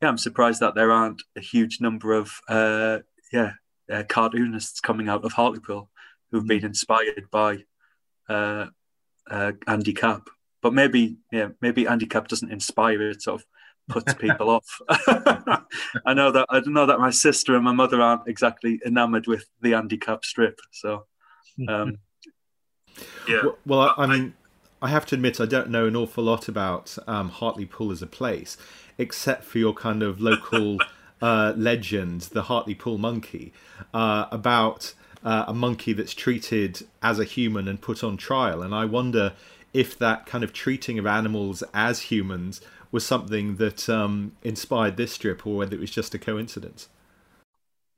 Yeah, 0.00 0.08
I'm 0.08 0.18
surprised 0.18 0.60
that 0.60 0.74
there 0.74 0.92
aren't 0.92 1.22
a 1.36 1.40
huge 1.40 1.80
number 1.80 2.14
of 2.14 2.32
uh, 2.48 3.00
yeah 3.32 3.52
uh, 3.92 4.04
cartoonists 4.08 4.80
coming 4.80 5.08
out 5.08 5.24
of 5.24 5.32
Hartlepool 5.32 5.90
who've 6.30 6.44
mm. 6.44 6.48
been 6.48 6.64
inspired 6.64 7.26
by 7.30 7.58
uh, 8.28 8.66
uh, 9.30 9.52
Andy 9.66 9.92
Capp. 9.92 10.28
But 10.62 10.74
maybe 10.74 11.16
yeah, 11.32 11.48
maybe 11.60 11.86
Andy 11.86 12.06
Capp 12.06 12.28
doesn't 12.28 12.52
inspire 12.52 13.02
it. 13.02 13.22
Sort 13.22 13.40
of 13.40 13.46
puts 13.88 14.14
people 14.18 14.50
off. 14.50 14.80
I 16.06 16.14
know 16.14 16.32
that 16.32 16.46
I 16.48 16.60
know 16.66 16.86
that 16.86 16.98
my 16.98 17.10
sister 17.10 17.54
and 17.54 17.64
my 17.64 17.72
mother 17.72 18.00
aren't 18.00 18.28
exactly 18.28 18.80
enamored 18.84 19.26
with 19.26 19.46
the 19.60 19.74
Andy 19.74 19.98
Capp 19.98 20.24
strip. 20.24 20.60
So 20.72 21.06
um, 21.68 21.98
yeah. 23.28 23.40
Well, 23.42 23.58
well 23.66 23.80
I, 23.80 24.04
I, 24.04 24.06
mean, 24.06 24.34
I 24.82 24.88
have 24.88 25.06
to 25.06 25.14
admit, 25.14 25.40
I 25.40 25.46
don't 25.46 25.70
know 25.70 25.86
an 25.86 25.96
awful 25.96 26.24
lot 26.24 26.48
about 26.48 26.96
um, 27.06 27.28
Hartlepool 27.28 27.92
as 27.92 28.02
a 28.02 28.06
place, 28.06 28.56
except 28.98 29.44
for 29.44 29.58
your 29.58 29.74
kind 29.74 30.02
of 30.02 30.20
local 30.20 30.78
uh, 31.20 31.52
legend, 31.56 32.22
the 32.22 32.42
Hartlepool 32.42 32.98
monkey, 32.98 33.52
uh, 33.92 34.26
about 34.30 34.94
uh, 35.24 35.44
a 35.48 35.54
monkey 35.54 35.92
that's 35.92 36.14
treated 36.14 36.86
as 37.02 37.18
a 37.18 37.24
human 37.24 37.68
and 37.68 37.80
put 37.80 38.02
on 38.02 38.16
trial. 38.16 38.62
And 38.62 38.74
I 38.74 38.84
wonder 38.86 39.34
if 39.72 39.98
that 39.98 40.26
kind 40.26 40.44
of 40.44 40.52
treating 40.52 40.98
of 40.98 41.06
animals 41.06 41.62
as 41.72 42.02
humans 42.02 42.60
was 42.92 43.06
something 43.06 43.56
that 43.56 43.88
um, 43.88 44.32
inspired 44.42 44.96
this 44.96 45.12
strip, 45.12 45.46
or 45.46 45.56
whether 45.56 45.74
it 45.74 45.80
was 45.80 45.90
just 45.90 46.14
a 46.14 46.18
coincidence. 46.18 46.88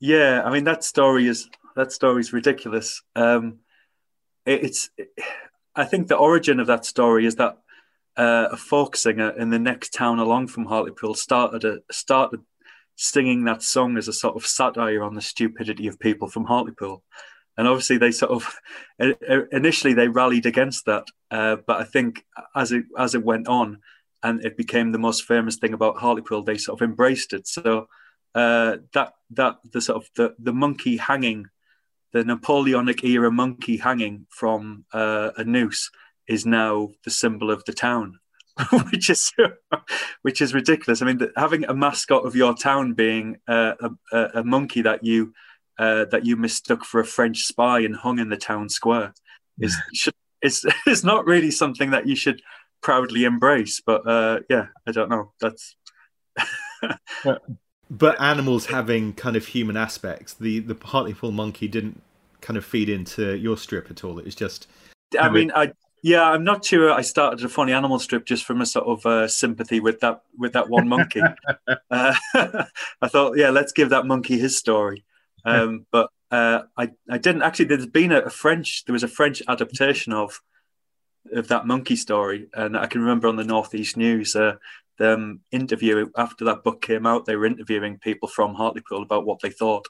Yeah, 0.01 0.43
I 0.45 0.51
mean 0.51 0.65
that 0.65 0.85
story 0.85 1.27
is 1.29 1.49
that 1.77 1.93
story 1.93 2.21
is 2.21 2.33
ridiculous. 2.33 3.03
Um, 3.17 3.61
it's 4.45 4.91
I 5.75 5.85
think 5.85 6.09
the 6.09 6.17
origin 6.17 6.61
of 6.61 6.67
that 6.67 6.85
story 6.85 7.25
is 7.25 7.37
that 7.37 7.59
uh, 8.17 8.49
a 8.53 8.57
folk 8.57 8.97
singer 8.97 9.31
in 9.31 9.51
the 9.51 9.59
next 9.59 9.95
town 9.95 10.19
along 10.19 10.49
from 10.49 10.67
Hartlepool 10.67 11.15
started 11.15 11.65
a, 11.65 11.79
started 11.91 12.41
singing 12.97 13.45
that 13.45 13.63
song 13.63 13.97
as 13.97 14.09
a 14.09 14.13
sort 14.13 14.37
of 14.37 14.47
satire 14.47 15.03
on 15.03 15.15
the 15.15 15.23
stupidity 15.23 15.87
of 15.87 15.99
people 15.99 16.29
from 16.29 16.45
Hartlepool. 16.45 17.03
And 17.57 17.69
obviously, 17.69 17.99
they 17.99 18.13
sort 18.13 18.33
of 18.33 18.61
initially 19.53 19.95
they 19.95 20.09
rallied 20.09 20.47
against 20.47 20.87
that, 20.87 21.09
uh, 21.31 21.57
but 21.67 21.81
I 21.81 21.85
think 21.85 22.25
as 22.55 22.73
it 22.73 22.85
as 22.99 23.15
it 23.15 23.25
went 23.25 23.49
on, 23.49 23.79
and 24.23 24.45
it 24.45 24.57
became 24.57 24.93
the 24.93 24.99
most 24.99 25.25
famous 25.25 25.57
thing 25.57 25.75
about 25.75 25.99
Hartlepool, 25.99 26.43
they 26.43 26.57
sort 26.57 26.81
of 26.81 26.85
embraced 26.85 27.33
it. 27.33 27.47
So 27.47 27.89
uh, 28.35 28.79
that 28.95 29.15
that 29.31 29.59
the 29.73 29.81
sort 29.81 30.03
of 30.03 30.11
the 30.17 30.35
the 30.39 30.53
monkey 30.53 30.97
hanging 30.97 31.47
the 32.13 32.25
Napoleonic 32.25 33.05
era 33.05 33.31
monkey 33.31 33.79
hanging 33.79 34.27
from 34.29 34.85
uh, 34.93 35.31
a 35.37 35.45
noose 35.45 35.91
is 36.29 36.47
now 36.47 36.91
the 37.05 37.11
symbol 37.11 37.51
of 37.51 37.65
the 37.65 37.73
town, 37.73 38.19
which 38.91 39.11
is 39.11 39.33
which 40.23 40.41
is 40.41 40.55
ridiculous. 40.55 41.03
I 41.03 41.07
mean, 41.07 41.21
having 41.37 41.65
a 41.65 41.75
mascot 41.75 42.25
of 42.25 42.37
your 42.37 42.55
town 42.55 42.93
being 42.93 43.39
uh, 43.49 43.75
a, 44.13 44.19
a, 44.35 44.45
monkey 44.45 44.83
that 44.83 45.05
you 45.05 45.33
uh, 45.83 46.05
that 46.13 46.25
you 46.25 46.37
mistook 46.37 46.85
for 46.85 47.01
a 47.01 47.05
French 47.05 47.41
spy 47.43 47.81
and 47.81 47.97
hung 47.97 48.19
in 48.21 48.29
the 48.29 48.37
town 48.37 48.69
square 48.69 49.13
is 49.59 49.77
should, 49.93 50.15
is 50.41 50.65
is 50.87 51.03
not 51.03 51.27
really 51.27 51.51
something 51.51 51.91
that 51.91 52.07
you 52.07 52.15
should 52.15 52.41
proudly 52.81 53.25
embrace. 53.25 53.83
But 53.85 54.07
uh, 54.07 54.41
yeah, 54.49 54.67
I 54.87 54.93
don't 54.93 55.11
know. 55.11 55.33
That's 55.41 55.77
but 57.91 58.21
animals 58.21 58.67
having 58.67 59.13
kind 59.15 59.35
of 59.35 59.47
human 59.47 59.77
aspects. 59.77 60.35
The 60.35 60.61
the 60.61 60.77
Hartlepool 60.83 61.33
monkey 61.33 61.67
didn't 61.67 62.01
kind 62.41 62.57
of 62.57 62.65
feed 62.65 62.89
into 62.89 63.37
your 63.37 63.57
strip 63.57 63.91
at 63.91 64.05
all. 64.05 64.19
It 64.19 64.25
was 64.25 64.37
just. 64.37 64.69
I 65.19 65.29
mean, 65.29 65.53
I 65.55 65.73
yeah, 66.03 66.23
I'm 66.23 66.45
not 66.45 66.65
sure. 66.65 66.91
I 66.93 67.03
started 67.03 67.45
a 67.45 67.49
funny 67.49 67.73
animal 67.73 67.99
strip 67.99 68.25
just 68.25 68.45
from 68.45 68.61
a 68.61 68.67
sort 68.67 68.87
of 68.87 69.07
uh, 69.07 69.29
sympathy 69.29 69.81
with 69.81 70.01
that 70.01 70.23
with 70.39 70.53
that 70.53 70.69
one 70.69 70.89
monkey. 70.89 71.23
uh, 71.91 72.15
I 72.35 73.09
thought, 73.09 73.37
yeah, 73.37 73.51
let's 73.51 73.73
give 73.73 73.91
that 73.91 74.07
monkey 74.07 74.39
his 74.39 74.57
story. 74.57 75.05
Um, 75.45 75.87
but 75.91 76.11
uh, 76.31 76.63
I 76.77 76.91
I 77.11 77.19
didn't 77.19 77.43
actually. 77.43 77.67
There's 77.67 77.87
been 77.87 78.13
a, 78.13 78.21
a 78.21 78.31
French. 78.31 78.85
There 78.85 78.93
was 78.93 79.03
a 79.03 79.09
French 79.09 79.43
adaptation 79.49 80.13
of 80.13 80.41
of 81.33 81.49
that 81.49 81.67
monkey 81.67 81.97
story, 81.97 82.49
and 82.55 82.77
I 82.77 82.87
can 82.87 83.01
remember 83.01 83.29
on 83.29 83.37
the 83.37 83.45
Northeast 83.45 83.97
News. 83.97 84.35
Uh, 84.35 84.57
them 84.99 85.41
interview 85.51 86.11
after 86.17 86.45
that 86.45 86.63
book 86.63 86.81
came 86.83 87.07
out, 87.07 87.25
they 87.25 87.37
were 87.37 87.47
interviewing 87.47 87.99
people 87.99 88.29
from 88.29 88.55
Hartlepool 88.55 89.03
about 89.03 89.27
what 89.27 89.41
they 89.41 89.51
thought, 89.51 89.87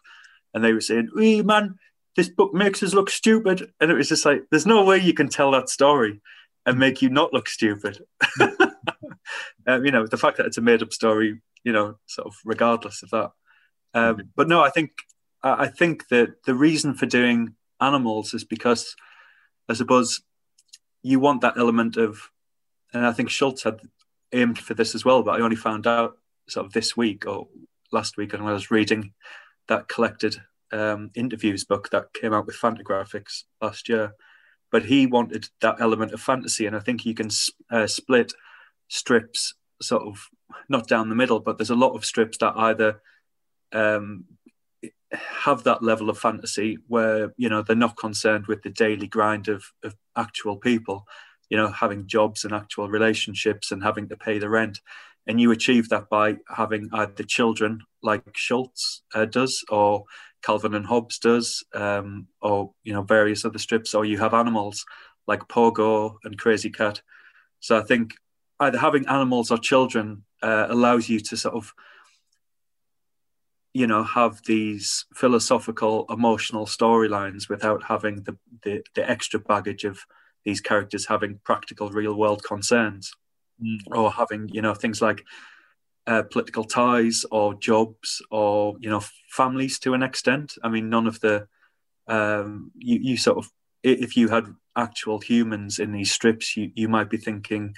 and 0.54 0.64
they 0.64 0.72
were 0.72 0.80
saying, 0.80 1.10
"We 1.14 1.42
man, 1.42 1.76
this 2.16 2.28
book 2.28 2.54
makes 2.54 2.82
us 2.82 2.94
look 2.94 3.10
stupid," 3.10 3.72
and 3.80 3.90
it 3.90 3.94
was 3.94 4.08
just 4.08 4.24
like, 4.24 4.44
"There's 4.50 4.66
no 4.66 4.84
way 4.84 4.98
you 4.98 5.14
can 5.14 5.28
tell 5.28 5.50
that 5.52 5.68
story 5.68 6.20
and 6.64 6.78
make 6.78 7.02
you 7.02 7.10
not 7.10 7.32
look 7.32 7.48
stupid." 7.48 8.04
um, 9.66 9.84
you 9.84 9.90
know, 9.90 10.06
the 10.06 10.16
fact 10.16 10.38
that 10.38 10.46
it's 10.46 10.58
a 10.58 10.62
made-up 10.62 10.92
story, 10.92 11.40
you 11.64 11.72
know, 11.72 11.98
sort 12.06 12.28
of 12.28 12.34
regardless 12.44 13.02
of 13.02 13.10
that. 13.10 13.30
Um, 13.94 14.16
mm-hmm. 14.16 14.26
But 14.34 14.48
no, 14.48 14.62
I 14.62 14.70
think 14.70 14.92
I 15.42 15.68
think 15.68 16.08
that 16.08 16.44
the 16.44 16.54
reason 16.54 16.94
for 16.94 17.06
doing 17.06 17.54
animals 17.80 18.32
is 18.32 18.44
because, 18.44 18.94
I 19.68 19.74
suppose, 19.74 20.22
you 21.02 21.18
want 21.18 21.40
that 21.40 21.58
element 21.58 21.96
of, 21.96 22.30
and 22.92 23.04
I 23.04 23.12
think 23.12 23.28
Schulz 23.28 23.62
had 23.62 23.80
aimed 24.32 24.58
for 24.58 24.74
this 24.74 24.94
as 24.94 25.04
well, 25.04 25.22
but 25.22 25.38
I 25.38 25.42
only 25.42 25.56
found 25.56 25.86
out 25.86 26.16
sort 26.48 26.66
of 26.66 26.72
this 26.72 26.96
week 26.96 27.26
or 27.26 27.48
last 27.90 28.16
week 28.16 28.32
when 28.32 28.42
I 28.42 28.52
was 28.52 28.70
reading 28.70 29.12
that 29.68 29.88
collected 29.88 30.36
um, 30.72 31.10
interviews 31.14 31.64
book 31.64 31.90
that 31.90 32.14
came 32.14 32.32
out 32.32 32.46
with 32.46 32.56
Fantagraphics 32.56 33.44
last 33.60 33.88
year. 33.88 34.12
But 34.70 34.84
he 34.86 35.06
wanted 35.06 35.48
that 35.60 35.80
element 35.80 36.12
of 36.12 36.20
fantasy, 36.20 36.66
and 36.66 36.74
I 36.74 36.80
think 36.80 37.04
you 37.04 37.14
can 37.14 37.28
uh, 37.70 37.86
split 37.86 38.32
strips 38.88 39.54
sort 39.82 40.02
of 40.02 40.28
not 40.68 40.88
down 40.88 41.08
the 41.08 41.14
middle, 41.14 41.40
but 41.40 41.58
there's 41.58 41.70
a 41.70 41.74
lot 41.74 41.94
of 41.94 42.04
strips 42.04 42.38
that 42.38 42.54
either 42.56 43.02
um, 43.72 44.24
have 45.12 45.64
that 45.64 45.82
level 45.82 46.08
of 46.08 46.18
fantasy 46.18 46.78
where 46.88 47.32
you 47.36 47.48
know 47.48 47.62
they're 47.62 47.76
not 47.76 47.96
concerned 47.96 48.46
with 48.46 48.62
the 48.62 48.70
daily 48.70 49.06
grind 49.06 49.48
of, 49.48 49.64
of 49.82 49.94
actual 50.16 50.56
people 50.56 51.06
you 51.52 51.58
know, 51.58 51.68
having 51.68 52.06
jobs 52.06 52.46
and 52.46 52.54
actual 52.54 52.88
relationships 52.88 53.72
and 53.72 53.82
having 53.82 54.08
to 54.08 54.16
pay 54.16 54.38
the 54.38 54.48
rent. 54.48 54.80
And 55.26 55.38
you 55.38 55.50
achieve 55.50 55.90
that 55.90 56.08
by 56.08 56.38
having 56.48 56.88
either 56.94 57.24
children 57.24 57.82
like 58.02 58.22
Schulz 58.34 59.02
uh, 59.14 59.26
does, 59.26 59.62
or 59.68 60.04
Calvin 60.42 60.74
and 60.74 60.86
Hobbes 60.86 61.18
does, 61.18 61.62
um, 61.74 62.26
or 62.40 62.72
you 62.84 62.94
know 62.94 63.02
various 63.02 63.44
other 63.44 63.58
strips, 63.58 63.92
or 63.92 64.06
you 64.06 64.16
have 64.16 64.32
animals 64.32 64.86
like 65.26 65.46
Pogo 65.46 66.14
and 66.24 66.40
Krazy 66.40 66.74
Kat. 66.74 67.02
So 67.60 67.76
I 67.76 67.82
think 67.82 68.14
either 68.58 68.78
having 68.78 69.06
animals 69.06 69.50
or 69.50 69.58
children 69.58 70.24
uh, 70.42 70.68
allows 70.70 71.10
you 71.10 71.20
to 71.20 71.36
sort 71.36 71.54
of 71.54 71.74
you 73.74 73.86
know 73.86 74.04
have 74.04 74.40
these 74.46 75.06
philosophical 75.14 76.06
emotional 76.10 76.66
storylines 76.66 77.48
without 77.48 77.84
having 77.84 78.22
the, 78.24 78.36
the, 78.62 78.82
the 78.94 79.08
extra 79.08 79.40
baggage 79.40 79.84
of 79.84 80.00
these 80.44 80.60
characters 80.60 81.06
having 81.06 81.40
practical 81.44 81.90
real 81.90 82.14
world 82.14 82.42
concerns. 82.42 83.12
Mm. 83.62 83.78
or 83.96 84.10
having 84.10 84.48
you 84.48 84.62
know 84.62 84.74
things 84.74 85.00
like 85.00 85.22
uh, 86.06 86.22
political 86.22 86.64
ties 86.64 87.24
or 87.30 87.54
jobs 87.54 88.22
or 88.30 88.74
you 88.80 88.90
know 88.90 89.02
families 89.28 89.78
to 89.80 89.94
an 89.94 90.02
extent. 90.02 90.54
I 90.64 90.68
mean 90.68 90.88
none 90.88 91.06
of 91.06 91.20
the 91.20 91.46
um, 92.08 92.72
you, 92.76 92.98
you 93.00 93.16
sort 93.16 93.38
of 93.38 93.50
if 93.82 94.16
you 94.16 94.28
had 94.28 94.46
actual 94.76 95.20
humans 95.20 95.78
in 95.78 95.92
these 95.92 96.10
strips 96.10 96.56
you, 96.56 96.72
you 96.74 96.88
might 96.88 97.10
be 97.10 97.18
thinking 97.18 97.76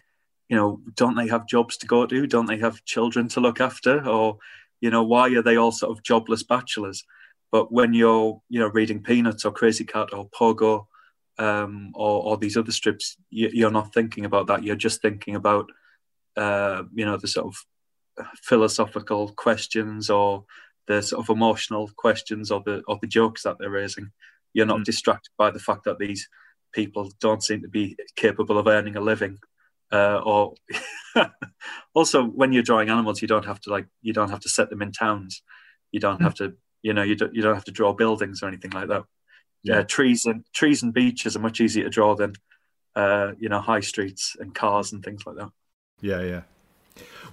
you 0.48 0.56
know 0.56 0.80
don't 0.94 1.16
they 1.16 1.28
have 1.28 1.46
jobs 1.46 1.76
to 1.78 1.86
go 1.86 2.06
to? 2.06 2.26
Don't 2.26 2.46
they 2.46 2.58
have 2.58 2.84
children 2.84 3.28
to 3.28 3.40
look 3.40 3.60
after? 3.60 4.06
Or 4.08 4.38
you 4.80 4.90
know 4.90 5.02
why 5.02 5.28
are 5.30 5.42
they 5.42 5.56
all 5.56 5.72
sort 5.72 5.96
of 5.96 6.02
jobless 6.02 6.42
bachelors 6.42 7.04
but 7.50 7.72
when 7.72 7.94
you're 7.94 8.40
you 8.48 8.58
know 8.58 8.68
reading 8.68 9.02
peanuts 9.02 9.44
or 9.44 9.52
Krazy 9.52 9.86
Kat 9.86 10.12
or 10.12 10.28
pogo 10.30 10.86
um, 11.38 11.92
or, 11.94 12.22
or, 12.22 12.36
these 12.36 12.56
other 12.56 12.72
strips, 12.72 13.16
you, 13.30 13.66
are 13.66 13.70
not 13.70 13.92
thinking 13.92 14.24
about 14.24 14.46
that. 14.46 14.62
You're 14.62 14.76
just 14.76 15.02
thinking 15.02 15.34
about, 15.34 15.70
uh, 16.36 16.84
you 16.94 17.04
know, 17.04 17.16
the 17.16 17.26
sort 17.26 17.46
of 17.46 17.56
philosophical 18.42 19.28
questions 19.30 20.10
or 20.10 20.44
the 20.86 21.02
sort 21.02 21.24
of 21.24 21.34
emotional 21.34 21.90
questions 21.96 22.50
or 22.50 22.62
the 22.64 22.82
or 22.86 22.98
the 23.00 23.08
jokes 23.08 23.42
that 23.42 23.56
they're 23.58 23.70
raising. 23.70 24.10
You're 24.52 24.66
not 24.66 24.80
mm. 24.80 24.84
distracted 24.84 25.30
by 25.36 25.50
the 25.50 25.58
fact 25.58 25.84
that 25.84 25.98
these 25.98 26.28
people 26.72 27.10
don't 27.20 27.42
seem 27.42 27.62
to 27.62 27.68
be 27.68 27.96
capable 28.16 28.58
of 28.58 28.66
earning 28.66 28.96
a 28.96 29.00
living. 29.00 29.38
Uh, 29.94 30.20
or 30.24 30.54
also, 31.94 32.24
when 32.24 32.52
you're 32.52 32.62
drawing 32.62 32.90
animals, 32.90 33.22
you 33.22 33.28
don't 33.28 33.46
have 33.46 33.60
to 33.60 33.70
like 33.70 33.86
you 34.02 34.12
don't 34.12 34.30
have 34.30 34.40
to 34.40 34.48
set 34.48 34.70
them 34.70 34.82
in 34.82 34.92
towns. 34.92 35.42
You 35.92 36.00
don't 36.00 36.20
mm. 36.20 36.24
have 36.24 36.34
to, 36.36 36.54
you 36.82 36.92
know, 36.92 37.02
you 37.02 37.14
don't 37.14 37.34
you 37.34 37.42
don't 37.42 37.54
have 37.54 37.64
to 37.66 37.70
draw 37.70 37.92
buildings 37.92 38.42
or 38.42 38.48
anything 38.48 38.72
like 38.72 38.88
that 38.88 39.04
yeah. 39.64 39.78
Uh, 39.78 39.82
trees 39.82 40.26
and 40.26 40.44
trees 40.52 40.82
and 40.82 40.92
beaches 40.92 41.34
are 41.34 41.40
much 41.40 41.60
easier 41.60 41.84
to 41.84 41.90
draw 41.90 42.14
than 42.14 42.34
uh, 42.94 43.32
you 43.38 43.48
know 43.48 43.60
high 43.60 43.80
streets 43.80 44.36
and 44.38 44.54
cars 44.54 44.92
and 44.92 45.02
things 45.02 45.26
like 45.26 45.36
that. 45.36 45.50
Yeah, 46.00 46.20
yeah. 46.20 46.42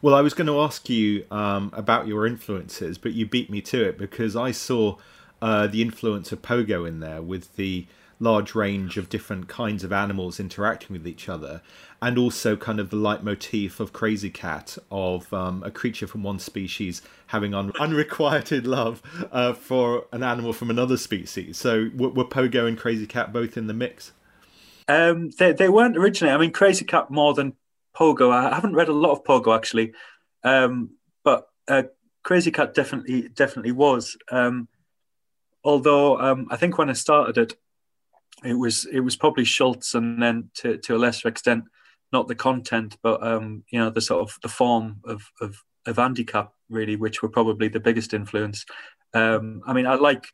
Well, 0.02 0.16
I 0.16 0.22
was 0.22 0.34
going 0.34 0.48
to 0.48 0.60
ask 0.62 0.90
you 0.90 1.26
um, 1.30 1.72
about 1.76 2.08
your 2.08 2.26
influences, 2.26 2.98
but 2.98 3.14
you 3.14 3.28
beat 3.28 3.52
me 3.52 3.62
to 3.62 3.84
it 3.84 3.98
because 3.98 4.36
I 4.36 4.52
saw 4.52 4.96
uh, 5.42 5.68
the 5.68 5.82
influence 5.82 6.32
of 6.32 6.42
Pogo 6.42 6.88
in 6.88 7.02
there 7.02 7.22
with 7.22 7.56
the 7.58 7.86
large 8.22 8.56
range 8.56 8.98
of 8.98 9.10
different 9.10 9.48
kinds 9.48 9.84
of 9.84 9.92
animals 9.92 10.40
interacting 10.40 10.94
with 10.94 11.08
each 11.08 11.28
other, 11.28 11.62
and 12.02 12.18
also 12.18 12.56
kind 12.56 12.80
of 12.80 12.90
the 12.90 12.96
leitmotif 12.96 13.80
of 13.80 13.92
Krazy 13.92 14.34
Kat 14.34 14.78
of 14.90 15.34
um, 15.34 15.64
a 15.64 15.72
creature 15.72 16.08
from 16.08 16.24
one 16.24 16.40
species 16.40 17.02
having 17.28 17.54
un- 17.54 17.74
unrequited 17.80 18.66
love 18.68 19.02
uh, 19.32 19.54
for 19.54 20.06
an 20.12 20.24
animal 20.24 20.54
from 20.54 20.70
another 20.70 20.98
species. 20.98 21.58
So 21.58 21.90
were, 21.96 22.10
were 22.10 22.26
Pogo 22.26 22.68
and 22.68 22.80
Krazy 22.80 23.10
Kat 23.10 23.34
both 23.34 23.58
in 23.58 23.68
the 23.68 23.74
mix? 23.74 24.14
Um, 24.88 25.32
they 25.32 25.54
they 25.54 25.70
weren't 25.70 25.98
originally. 25.98 26.34
I 26.34 26.38
mean, 26.38 26.52
Krazy 26.52 26.88
Kat 26.88 27.10
more 27.10 27.34
than 27.34 27.54
Pogo. 27.96 28.32
I 28.32 28.54
haven't 28.54 28.76
read 28.76 28.90
a 28.90 28.94
lot 28.94 29.12
of 29.12 29.24
Pogo 29.24 29.56
actually, 29.56 29.94
um, 30.44 30.92
but 31.24 31.48
uh, 31.68 31.84
Krazy 32.24 32.54
Kat 32.54 32.74
definitely 32.74 33.30
definitely 33.30 33.72
was. 33.72 34.18
Um, 34.32 34.68
although 35.64 36.20
um, 36.20 36.48
I 36.50 36.58
think 36.58 36.78
when 36.78 36.90
I 36.90 36.94
started 36.94 37.38
it, 37.38 37.58
it 38.44 38.54
was 38.54 38.86
it 38.86 39.02
was 39.02 39.16
probably 39.16 39.46
Schulz, 39.46 39.96
and 39.96 40.22
then 40.22 40.50
to 40.56 40.78
to 40.78 40.96
a 40.96 40.98
lesser 40.98 41.28
extent, 41.28 41.66
not 42.12 42.28
the 42.28 42.36
content, 42.36 42.98
but 43.02 43.26
um, 43.26 43.64
you 43.70 43.80
know 43.80 43.90
the 43.90 44.02
sort 44.02 44.22
of 44.22 44.38
the 44.42 44.50
form 44.50 45.02
of 45.06 45.24
of 45.40 45.56
of 45.86 46.00
Andy 46.00 46.24
Capp 46.24 46.54
really, 46.70 46.96
which 46.96 47.22
were 47.22 47.30
probably 47.30 47.68
the 47.68 47.80
biggest 47.80 48.14
influence. 48.14 48.66
Um, 49.14 49.62
I 49.66 49.74
mean, 49.74 49.86
I 49.86 49.96
like 49.96 50.28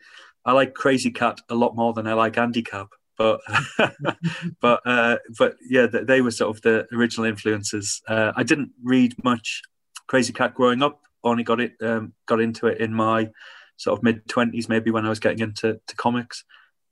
I 0.45 0.53
like 0.53 0.73
Krazy 0.73 1.13
Kat 1.13 1.41
a 1.49 1.55
lot 1.55 1.75
more 1.75 1.93
than 1.93 2.07
I 2.07 2.13
like 2.13 2.37
Andy 2.37 2.61
Capp, 2.61 2.89
but 3.17 3.41
but 4.61 4.81
uh, 4.85 5.17
but 5.37 5.55
yeah, 5.69 5.87
they 5.87 6.21
were 6.21 6.31
sort 6.31 6.55
of 6.55 6.61
the 6.61 6.87
original 6.93 7.27
influences. 7.27 8.01
Uh, 8.07 8.31
I 8.35 8.43
didn't 8.43 8.71
read 8.81 9.15
much 9.23 9.61
Krazy 10.09 10.33
Kat 10.33 10.53
growing 10.53 10.81
up. 10.81 11.01
Only 11.23 11.43
got 11.43 11.59
it 11.59 11.73
um, 11.81 12.13
got 12.27 12.39
into 12.39 12.67
it 12.67 12.79
in 12.79 12.93
my 12.93 13.29
sort 13.75 13.97
of 13.97 14.03
mid 14.03 14.27
twenties, 14.27 14.69
maybe 14.69 14.91
when 14.91 15.05
I 15.05 15.09
was 15.09 15.19
getting 15.19 15.39
into 15.39 15.79
to 15.85 15.95
comics. 15.95 16.43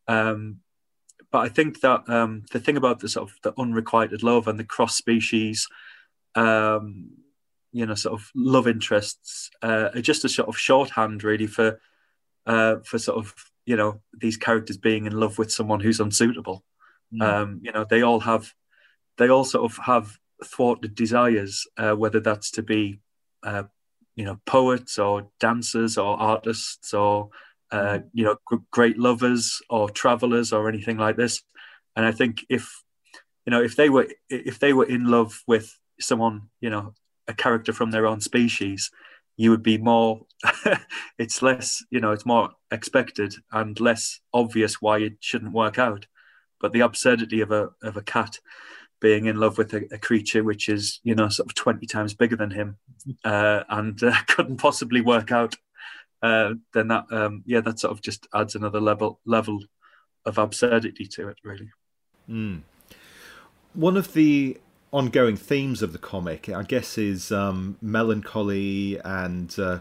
Um, 0.07 0.59
but 1.35 1.41
I 1.41 1.49
think 1.49 1.81
that 1.81 2.07
um, 2.07 2.43
the 2.53 2.61
thing 2.61 2.77
about 2.77 2.99
the 2.99 3.09
sort 3.09 3.29
of 3.29 3.35
the 3.43 3.53
unrequited 3.59 4.23
love 4.23 4.47
and 4.47 4.57
the 4.57 4.63
cross 4.63 4.95
species, 4.95 5.67
um, 6.33 7.09
you 7.73 7.85
know, 7.85 7.93
sort 7.93 8.17
of 8.17 8.31
love 8.33 8.69
interests 8.69 9.49
uh, 9.61 9.89
are 9.93 10.01
just 10.01 10.23
a 10.23 10.29
sort 10.29 10.47
of 10.47 10.57
shorthand 10.57 11.25
really 11.25 11.45
for 11.45 11.81
uh, 12.45 12.77
for 12.85 12.97
sort 12.99 13.17
of 13.17 13.33
you 13.65 13.75
know 13.75 13.99
these 14.17 14.37
characters 14.37 14.77
being 14.77 15.07
in 15.07 15.19
love 15.19 15.37
with 15.37 15.51
someone 15.51 15.81
who's 15.81 15.99
unsuitable. 15.99 16.63
Mm. 17.13 17.21
Um, 17.21 17.59
you 17.61 17.73
know, 17.73 17.83
they 17.83 18.01
all 18.01 18.21
have 18.21 18.53
they 19.17 19.27
all 19.27 19.43
sort 19.43 19.69
of 19.69 19.77
have 19.79 20.17
thwarted 20.41 20.95
desires, 20.95 21.67
uh, 21.75 21.95
whether 21.95 22.21
that's 22.21 22.49
to 22.51 22.63
be 22.63 23.01
uh, 23.43 23.63
you 24.15 24.23
know 24.23 24.39
poets 24.45 24.97
or 24.97 25.27
dancers 25.41 25.97
or 25.97 26.17
artists 26.17 26.93
or 26.93 27.29
uh, 27.71 27.99
you 28.13 28.23
know 28.23 28.37
great 28.71 28.97
lovers 28.97 29.61
or 29.69 29.89
travelers 29.89 30.53
or 30.53 30.69
anything 30.69 30.97
like 30.97 31.15
this. 31.15 31.41
And 31.95 32.05
i 32.05 32.11
think 32.11 32.45
if 32.49 32.83
you 33.45 33.51
know 33.51 33.61
if 33.61 33.75
they 33.75 33.89
were 33.89 34.07
if 34.29 34.59
they 34.59 34.73
were 34.73 34.85
in 34.85 35.05
love 35.05 35.41
with 35.47 35.77
someone 35.99 36.49
you 36.59 36.69
know 36.69 36.93
a 37.27 37.33
character 37.33 37.73
from 37.73 37.91
their 37.91 38.05
own 38.05 38.21
species 38.21 38.91
you 39.37 39.49
would 39.51 39.63
be 39.63 39.77
more 39.77 40.25
it's 41.17 41.41
less 41.41 41.83
you 41.89 41.99
know 41.99 42.11
it's 42.11 42.25
more 42.25 42.51
expected 42.71 43.33
and 43.51 43.79
less 43.79 44.19
obvious 44.33 44.81
why 44.81 44.99
it 44.99 45.13
shouldn't 45.19 45.53
work 45.53 45.77
out. 45.79 46.07
But 46.59 46.71
the 46.71 46.81
absurdity 46.81 47.41
of 47.41 47.51
a 47.51 47.69
of 47.83 47.97
a 47.97 48.01
cat 48.01 48.39
being 49.01 49.25
in 49.25 49.37
love 49.37 49.57
with 49.57 49.73
a, 49.73 49.85
a, 49.91 49.97
creature 49.97 50.43
which 50.43 50.69
is 50.69 50.99
you 51.03 51.13
know 51.13 51.27
sort 51.27 51.49
of 51.49 51.55
20 51.55 51.85
times 51.85 52.13
bigger 52.13 52.37
than 52.37 52.51
him 52.51 52.77
uh, 53.25 53.63
and 53.69 54.01
uh, 54.01 54.15
couldn't 54.27 54.57
possibly 54.57 55.01
work 55.01 55.31
out 55.31 55.55
uh, 56.25 56.53
then 56.73 56.87
that 56.87 57.05
um, 57.11 57.43
yeah 57.45 57.61
that 57.61 57.79
sort 57.79 57.91
of 57.91 58.01
just 58.01 58.27
adds 58.33 58.55
another 58.55 58.79
level 58.79 59.19
level 59.25 59.59
of 60.25 60.37
absurdity 60.37 61.05
to 61.05 61.27
it 61.27 61.37
really 61.43 61.69
mm. 62.29 62.61
one 63.73 63.97
of 63.97 64.13
the 64.13 64.57
ongoing 64.91 65.35
themes 65.35 65.81
of 65.81 65.91
the 65.93 65.99
comic 65.99 66.49
i 66.49 66.63
guess 66.63 66.97
is 66.97 67.31
um, 67.31 67.77
melancholy 67.81 68.99
and 69.03 69.59
uh, 69.59 69.79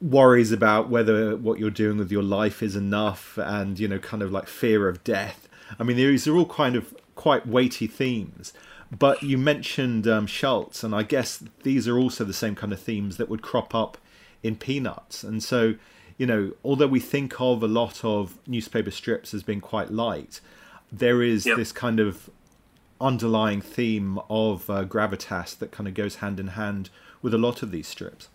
worries 0.00 0.50
about 0.50 0.88
whether 0.88 1.36
what 1.36 1.58
you're 1.58 1.70
doing 1.70 1.98
with 1.98 2.10
your 2.10 2.22
life 2.22 2.62
is 2.62 2.74
enough 2.74 3.38
and 3.38 3.78
you 3.78 3.86
know 3.86 3.98
kind 3.98 4.22
of 4.22 4.32
like 4.32 4.48
fear 4.48 4.88
of 4.88 5.04
death 5.04 5.48
I 5.78 5.84
mean, 5.84 5.96
these 5.96 6.26
are 6.26 6.36
all 6.36 6.46
kind 6.46 6.76
of 6.76 6.94
quite 7.14 7.46
weighty 7.46 7.86
themes. 7.86 8.52
But 8.90 9.22
you 9.22 9.38
mentioned 9.38 10.06
um, 10.06 10.26
Schulz, 10.26 10.84
and 10.84 10.94
I 10.94 11.02
guess 11.02 11.42
these 11.62 11.88
are 11.88 11.98
also 11.98 12.24
the 12.24 12.34
same 12.34 12.54
kind 12.54 12.72
of 12.72 12.80
themes 12.80 13.16
that 13.16 13.28
would 13.30 13.40
crop 13.40 13.74
up 13.74 13.96
in 14.42 14.56
Peanuts. 14.56 15.22
And 15.22 15.42
so, 15.42 15.74
you 16.18 16.26
know, 16.26 16.52
although 16.64 16.86
we 16.86 17.00
think 17.00 17.40
of 17.40 17.62
a 17.62 17.68
lot 17.68 18.04
of 18.04 18.38
newspaper 18.46 18.90
strips 18.90 19.34
as 19.34 19.42
being 19.42 19.60
quite 19.60 19.90
light, 19.90 20.40
there 20.90 21.22
is 21.22 21.46
yep. 21.46 21.56
this 21.56 21.72
kind 21.72 22.00
of 22.00 22.30
underlying 23.00 23.60
theme 23.60 24.20
of 24.30 24.70
uh, 24.70 24.84
gravitas 24.84 25.58
that 25.58 25.72
kind 25.72 25.88
of 25.88 25.94
goes 25.94 26.16
hand 26.16 26.38
in 26.38 26.48
hand 26.48 26.90
with 27.20 27.34
a 27.34 27.38
lot 27.38 27.62
of 27.62 27.70
these 27.70 27.88
strips. 27.88 28.28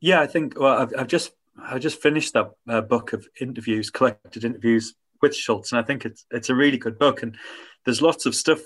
Yeah, 0.00 0.20
I 0.20 0.26
think. 0.26 0.58
Well, 0.58 0.78
I've, 0.78 0.92
I've 0.96 1.08
just 1.08 1.32
I 1.62 1.78
just 1.78 2.00
finished 2.00 2.32
that 2.34 2.50
uh, 2.68 2.80
book 2.80 3.12
of 3.12 3.26
interviews, 3.40 3.90
collected 3.90 4.44
interviews 4.44 4.94
with 5.20 5.34
Schulz, 5.34 5.72
and 5.72 5.78
I 5.78 5.82
think 5.82 6.04
it's 6.04 6.24
it's 6.30 6.48
a 6.48 6.54
really 6.54 6.78
good 6.78 6.98
book. 6.98 7.22
And 7.22 7.36
there's 7.84 8.00
lots 8.02 8.26
of 8.26 8.34
stuff 8.34 8.60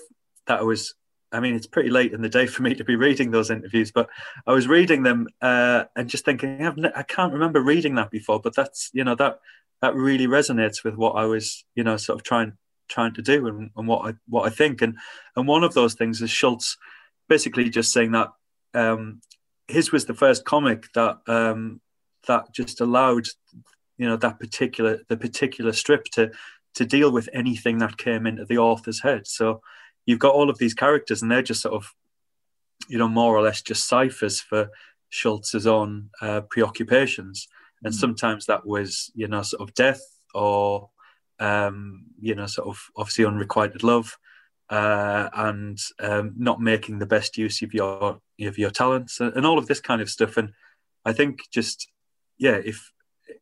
that 0.47 0.59
I 0.59 0.63
was. 0.63 0.93
I 1.35 1.39
mean, 1.39 1.55
it's 1.55 1.67
pretty 1.67 1.89
late 1.89 2.13
in 2.13 2.21
the 2.21 2.29
day 2.29 2.47
for 2.47 2.63
me 2.63 2.73
to 2.75 2.83
be 2.83 2.95
reading 2.95 3.31
those 3.31 3.51
interviews, 3.51 3.91
but 3.91 4.09
I 4.47 4.53
was 4.53 4.67
reading 4.67 5.03
them 5.03 5.27
uh, 5.41 5.85
and 5.95 6.09
just 6.09 6.25
thinking, 6.25 6.65
I've 6.65 6.77
I 6.95 7.03
can't 7.03 7.33
remember 7.33 7.61
reading 7.61 7.95
that 7.95 8.09
before. 8.09 8.39
But 8.39 8.55
that's 8.55 8.89
you 8.93 9.03
know 9.03 9.15
that 9.15 9.39
that 9.81 9.95
really 9.95 10.27
resonates 10.27 10.83
with 10.83 10.95
what 10.95 11.11
I 11.11 11.25
was 11.25 11.65
you 11.75 11.83
know 11.83 11.97
sort 11.97 12.19
of 12.19 12.23
trying 12.23 12.53
trying 12.87 13.13
to 13.15 13.21
do 13.21 13.47
and, 13.47 13.69
and 13.75 13.87
what 13.87 14.09
I 14.09 14.13
what 14.27 14.47
I 14.47 14.49
think. 14.49 14.81
And 14.81 14.97
and 15.35 15.47
one 15.47 15.63
of 15.63 15.73
those 15.73 15.93
things 15.93 16.21
is 16.21 16.31
Schulz 16.31 16.77
basically 17.27 17.69
just 17.69 17.91
saying 17.91 18.11
that 18.13 18.29
um, 18.73 19.21
his 19.67 19.91
was 19.91 20.05
the 20.05 20.13
first 20.13 20.45
comic 20.45 20.91
that 20.93 21.17
um, 21.27 21.81
that 22.27 22.53
just 22.53 22.81
allowed 22.81 23.27
you 23.97 24.07
know 24.07 24.17
that 24.17 24.39
particular 24.39 24.99
the 25.09 25.17
particular 25.17 25.73
strip 25.73 26.05
to 26.05 26.31
to 26.75 26.85
deal 26.85 27.11
with 27.11 27.29
anything 27.33 27.79
that 27.79 27.97
came 27.97 28.25
into 28.25 28.45
the 28.45 28.57
author's 28.57 29.01
head. 29.01 29.27
So 29.27 29.61
you've 30.05 30.19
got 30.19 30.33
all 30.33 30.49
of 30.49 30.57
these 30.57 30.73
characters, 30.73 31.21
and 31.21 31.31
they're 31.31 31.41
just 31.41 31.61
sort 31.61 31.75
of 31.75 31.93
you 32.87 32.97
know 32.97 33.07
more 33.07 33.35
or 33.35 33.41
less 33.41 33.61
just 33.61 33.87
ciphers 33.87 34.41
for 34.41 34.69
Schulz's 35.09 35.67
own 35.67 36.09
uh, 36.21 36.41
preoccupations, 36.49 37.47
and 37.83 37.93
mm. 37.93 37.97
sometimes 37.97 38.45
that 38.45 38.65
was 38.65 39.11
you 39.15 39.27
know 39.27 39.41
sort 39.41 39.67
of 39.67 39.73
death 39.75 40.01
or 40.33 40.89
um, 41.39 42.05
you 42.19 42.35
know 42.35 42.45
sort 42.45 42.67
of 42.67 42.79
obviously 42.95 43.25
unrequited 43.25 43.83
love. 43.83 44.17
Uh, 44.67 45.29
and 45.35 45.77
um, 45.99 46.33
not 46.37 46.59
making 46.59 46.97
the 46.97 47.05
best 47.05 47.37
use 47.37 47.61
of 47.61 47.71
your 47.71 48.19
of 48.41 48.57
your 48.57 48.71
talents 48.71 49.19
and, 49.19 49.31
and 49.35 49.45
all 49.45 49.59
of 49.59 49.67
this 49.67 49.79
kind 49.79 50.01
of 50.01 50.09
stuff. 50.09 50.37
And 50.37 50.53
I 51.05 51.13
think 51.13 51.41
just 51.51 51.87
yeah, 52.39 52.59
if 52.65 52.91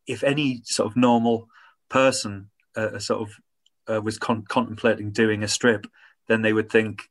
if 0.06 0.22
any 0.22 0.60
sort 0.64 0.90
of 0.90 0.96
normal 0.96 1.48
person 1.88 2.50
uh, 2.76 2.98
sort 2.98 3.22
of 3.22 3.34
uh, 3.88 4.00
was 4.00 4.18
con- 4.18 4.44
contemplating 4.48 5.10
doing 5.10 5.42
a 5.42 5.48
strip, 5.48 5.86
then 6.28 6.42
they 6.42 6.52
would 6.52 6.70
think 6.70 7.08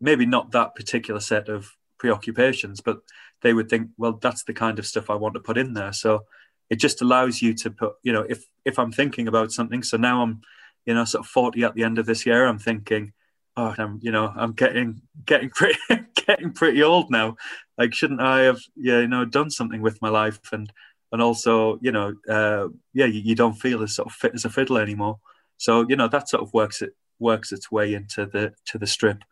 maybe 0.00 0.26
not 0.26 0.52
that 0.52 0.74
particular 0.74 1.20
set 1.20 1.48
of 1.48 1.70
preoccupations, 1.98 2.80
but 2.80 2.98
they 3.42 3.54
would 3.54 3.68
think, 3.68 3.90
well, 3.96 4.12
that's 4.12 4.44
the 4.44 4.52
kind 4.52 4.78
of 4.78 4.86
stuff 4.86 5.10
I 5.10 5.14
want 5.14 5.34
to 5.34 5.40
put 5.40 5.58
in 5.58 5.74
there. 5.74 5.92
So 5.92 6.24
it 6.68 6.76
just 6.76 7.00
allows 7.02 7.40
you 7.40 7.54
to 7.54 7.70
put, 7.70 7.94
you 8.02 8.12
know, 8.12 8.26
if 8.28 8.44
if 8.64 8.78
I'm 8.78 8.92
thinking 8.92 9.28
about 9.28 9.52
something, 9.52 9.82
so 9.82 9.96
now 9.96 10.22
I'm, 10.22 10.40
you 10.84 10.94
know, 10.94 11.04
sort 11.04 11.24
of 11.24 11.30
40 11.30 11.62
at 11.64 11.74
the 11.74 11.84
end 11.84 11.98
of 11.98 12.06
this 12.06 12.26
year, 12.26 12.46
I'm 12.46 12.58
thinking, 12.58 13.12
oh, 13.56 13.74
I'm, 13.78 13.98
you 14.02 14.10
know, 14.10 14.32
I'm 14.34 14.52
getting 14.52 15.02
getting 15.24 15.50
pretty 15.54 15.78
getting 16.26 16.52
pretty 16.52 16.82
old 16.82 17.10
now. 17.10 17.36
Like, 17.78 17.94
shouldn't 17.94 18.20
I 18.20 18.40
have, 18.40 18.60
yeah, 18.74 19.00
you 19.00 19.08
know, 19.08 19.24
done 19.24 19.50
something 19.50 19.82
with 19.82 20.00
my 20.02 20.08
life 20.08 20.40
and 20.52 20.72
and 21.12 21.22
also 21.22 21.78
you 21.80 21.92
know 21.92 22.14
uh, 22.28 22.68
yeah 22.92 23.06
you, 23.06 23.20
you, 23.20 23.34
don't 23.34 23.54
feel 23.54 23.82
as 23.82 23.94
sort 23.94 24.08
of 24.08 24.12
fit 24.12 24.34
as 24.34 24.44
a 24.44 24.50
fiddle 24.50 24.76
anymore 24.76 25.18
so 25.56 25.86
you 25.88 25.96
know 25.96 26.08
that 26.08 26.28
sort 26.28 26.42
of 26.42 26.52
works 26.52 26.82
it 26.82 26.94
works 27.18 27.52
its 27.52 27.70
way 27.70 27.94
into 27.94 28.26
the 28.26 28.52
to 28.66 28.78
the 28.78 28.86
strip. 28.86 29.22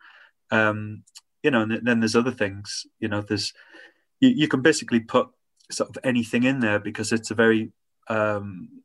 Um, 0.51 1.03
you 1.43 1.51
know 1.51 1.61
and 1.61 1.85
then 1.85 1.99
there's 1.99 2.15
other 2.15 2.31
things 2.31 2.87
you 2.99 3.07
know 3.07 3.21
there's 3.21 3.53
you, 4.19 4.29
you 4.29 4.47
can 4.47 4.61
basically 4.61 4.99
put 4.99 5.27
sort 5.71 5.89
of 5.89 5.97
anything 6.03 6.43
in 6.43 6.59
there 6.59 6.79
because 6.79 7.11
it's 7.11 7.29
a 7.29 7.35
very 7.35 7.71
um, 8.09 8.81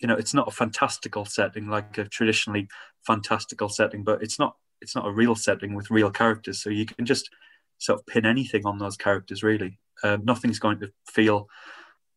you 0.00 0.08
know 0.08 0.14
it's 0.14 0.32
not 0.32 0.48
a 0.48 0.52
fantastical 0.52 1.24
setting 1.24 1.68
like 1.68 1.98
a 1.98 2.04
traditionally 2.04 2.68
fantastical 3.06 3.68
setting 3.68 4.04
but 4.04 4.22
it's 4.22 4.38
not 4.38 4.56
it's 4.80 4.94
not 4.94 5.06
a 5.06 5.12
real 5.12 5.34
setting 5.34 5.74
with 5.74 5.90
real 5.90 6.10
characters. 6.10 6.62
So 6.62 6.70
you 6.70 6.86
can 6.86 7.06
just 7.06 7.30
sort 7.78 8.00
of 8.00 8.06
pin 8.06 8.26
anything 8.26 8.66
on 8.66 8.78
those 8.78 8.96
characters 8.96 9.42
really. 9.42 9.78
Uh, 10.02 10.18
nothing's 10.22 10.58
going 10.58 10.80
to 10.80 10.92
feel 11.06 11.48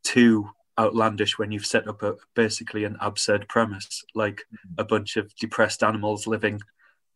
too 0.03 0.49
outlandish 0.81 1.37
when 1.37 1.51
you've 1.51 1.65
set 1.65 1.87
up 1.87 2.03
a 2.03 2.15
basically 2.35 2.83
an 2.83 2.97
absurd 2.99 3.47
premise, 3.47 4.03
like 4.15 4.35
mm-hmm. 4.35 4.81
a 4.81 4.83
bunch 4.83 5.17
of 5.17 5.35
depressed 5.35 5.83
animals 5.83 6.27
living 6.27 6.59